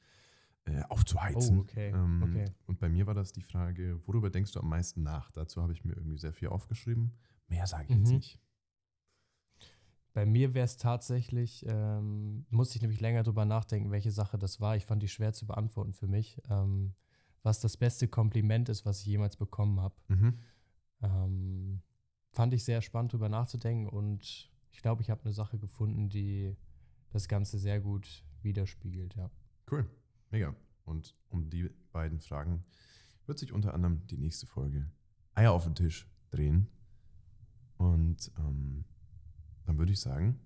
äh, 0.67 0.83
aufzuheizen? 0.89 1.59
Oh, 1.59 1.61
okay, 1.63 1.91
Ähm, 1.91 2.23
okay. 2.23 2.45
Und 2.67 2.79
bei 2.81 2.89
mir 2.89 3.07
war 3.07 3.15
das 3.15 3.33
die 3.33 3.43
Frage, 3.43 4.01
worüber 4.07 4.31
denkst 4.31 4.53
du 4.53 4.61
am 4.61 4.69
meisten 4.69 5.03
nach? 5.03 5.31
Dazu 5.33 5.63
habe 5.63 5.73
ich 5.73 5.85
mir 5.85 5.95
irgendwie 5.95 6.19
sehr 6.19 6.33
viel 6.33 6.49
aufgeschrieben. 6.49 7.13
Mehr 7.49 7.67
sage 7.67 7.85
ich 7.85 7.91
jetzt 7.99 8.09
Mhm. 8.11 8.17
nicht. 8.17 8.41
Bei 10.13 10.27
mir 10.27 10.55
wäre 10.55 10.65
es 10.65 10.77
tatsächlich, 10.77 11.65
ähm, 11.69 12.47
musste 12.51 12.77
ich 12.77 12.83
nämlich 12.83 13.01
länger 13.01 13.25
drüber 13.25 13.45
nachdenken, 13.45 13.91
welche 13.91 14.13
Sache 14.13 14.39
das 14.39 14.61
war. 14.61 14.77
Ich 14.77 14.87
fand 14.87 15.03
die 15.03 15.09
schwer 15.09 15.33
zu 15.33 15.45
beantworten 15.47 15.93
für 15.93 16.07
mich. 16.07 16.41
Ähm, 16.49 16.95
was 17.43 17.61
das 17.61 17.77
beste 17.77 18.09
Kompliment 18.09 18.69
ist, 18.69 18.87
was 18.87 19.01
ich 19.01 19.07
jemals 19.07 19.37
bekommen 19.37 19.81
habe. 19.81 19.97
Mhm. 20.09 20.39
Ähm, 21.03 21.83
fand 22.31 22.55
ich 22.55 22.65
sehr 22.65 22.81
spannend 22.81 23.13
drüber 23.13 23.29
nachzudenken 23.29 23.89
und 23.89 24.51
ich 24.71 24.81
glaube, 24.81 25.03
ich 25.03 25.11
habe 25.11 25.23
eine 25.25 25.33
Sache 25.33 25.59
gefunden, 25.59 26.09
die 26.09 26.57
das 27.11 27.29
Ganze 27.29 27.59
sehr 27.59 27.81
gut 27.81 28.25
widerspiegelt, 28.43 29.15
ja. 29.17 29.31
Cool, 29.71 29.87
mega. 30.35 30.55
Und 30.85 31.15
um 31.31 31.49
die 31.49 31.71
beiden 31.93 32.19
Fragen 32.21 32.65
wird 33.27 33.39
sich 33.39 33.53
unter 33.53 33.73
anderem 33.73 34.07
die 34.09 34.19
nächste 34.19 34.47
Folge 34.47 34.91
Eier 35.35 35.53
auf 35.53 35.65
den 35.65 35.75
Tisch 35.75 36.09
drehen. 36.31 36.69
Und 37.77 38.31
ähm, 38.39 38.85
dann 39.65 39.79
würde 39.79 39.93
ich 39.93 40.01
sagen, 40.01 40.41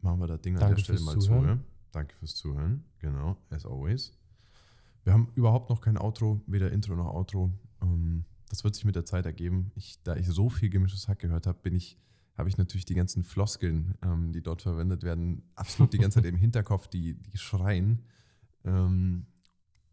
machen 0.00 0.20
wir 0.20 0.26
das 0.28 0.40
Ding 0.40 0.54
an 0.54 0.60
Danke 0.60 0.76
der 0.76 0.82
Stelle 0.82 1.00
mal 1.00 1.18
Zuhören. 1.18 1.58
zu. 1.58 1.64
Danke 1.92 2.14
fürs 2.14 2.34
Zuhören. 2.36 2.84
Genau, 2.98 3.36
as 3.50 3.66
always. 3.66 4.12
Wir 5.02 5.12
haben 5.12 5.28
überhaupt 5.34 5.70
noch 5.70 5.80
kein 5.80 5.98
Outro, 5.98 6.40
weder 6.46 6.72
Intro 6.72 6.94
noch 6.94 7.12
Outro. 7.12 7.52
Ähm, 7.82 8.24
das 8.48 8.64
wird 8.64 8.74
sich 8.74 8.84
mit 8.84 8.94
der 8.94 9.04
Zeit 9.04 9.26
ergeben. 9.26 9.72
Ich, 9.74 10.02
da 10.02 10.16
ich 10.16 10.28
so 10.28 10.48
viel 10.48 10.70
gemischtes 10.70 11.08
Hack 11.08 11.18
gehört 11.18 11.46
habe, 11.46 11.58
bin 11.62 11.74
ich, 11.74 11.98
habe 12.38 12.48
ich 12.48 12.56
natürlich 12.56 12.84
die 12.84 12.94
ganzen 12.94 13.24
Floskeln, 13.24 13.94
ähm, 14.02 14.32
die 14.32 14.42
dort 14.42 14.62
verwendet 14.62 15.02
werden, 15.02 15.42
absolut 15.56 15.92
die 15.92 15.98
ganze 15.98 16.20
Zeit 16.20 16.24
im 16.32 16.36
Hinterkopf, 16.36 16.86
die, 16.88 17.14
die 17.14 17.36
schreien. 17.36 18.04
Ähm, 18.64 19.26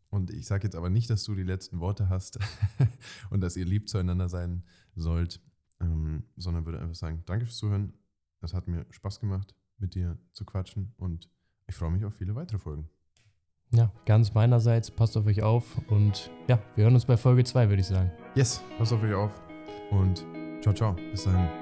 und 0.09 0.29
ich 0.29 0.45
sage 0.45 0.65
jetzt 0.65 0.75
aber 0.75 0.89
nicht, 0.89 1.09
dass 1.09 1.23
du 1.23 1.35
die 1.35 1.43
letzten 1.43 1.79
Worte 1.79 2.09
hast 2.09 2.39
und 3.29 3.41
dass 3.41 3.55
ihr 3.55 3.65
lieb 3.65 3.89
zueinander 3.89 4.27
sein 4.27 4.63
sollt, 4.95 5.41
ähm, 5.79 6.23
sondern 6.35 6.65
würde 6.65 6.79
einfach 6.79 6.95
sagen, 6.95 7.23
danke 7.25 7.45
fürs 7.45 7.57
Zuhören. 7.57 7.93
Es 8.41 8.53
hat 8.53 8.67
mir 8.67 8.85
Spaß 8.89 9.19
gemacht, 9.19 9.55
mit 9.77 9.95
dir 9.95 10.17
zu 10.33 10.45
quatschen 10.45 10.93
und 10.97 11.29
ich 11.67 11.75
freue 11.75 11.91
mich 11.91 12.03
auf 12.03 12.13
viele 12.15 12.35
weitere 12.35 12.59
Folgen. 12.59 12.89
Ja, 13.73 13.89
ganz 14.05 14.33
meinerseits, 14.33 14.91
passt 14.91 15.15
auf 15.15 15.25
euch 15.25 15.41
auf 15.41 15.77
und 15.87 16.29
ja, 16.49 16.59
wir 16.75 16.83
hören 16.83 16.93
uns 16.93 17.05
bei 17.05 17.15
Folge 17.15 17.45
2, 17.45 17.69
würde 17.69 17.81
ich 17.81 17.87
sagen. 17.87 18.11
Yes, 18.35 18.61
passt 18.77 18.91
auf 18.91 19.01
euch 19.01 19.13
auf 19.13 19.31
und 19.91 20.25
ciao, 20.61 20.73
ciao. 20.73 20.93
Bis 21.11 21.23
dahin. 21.23 21.60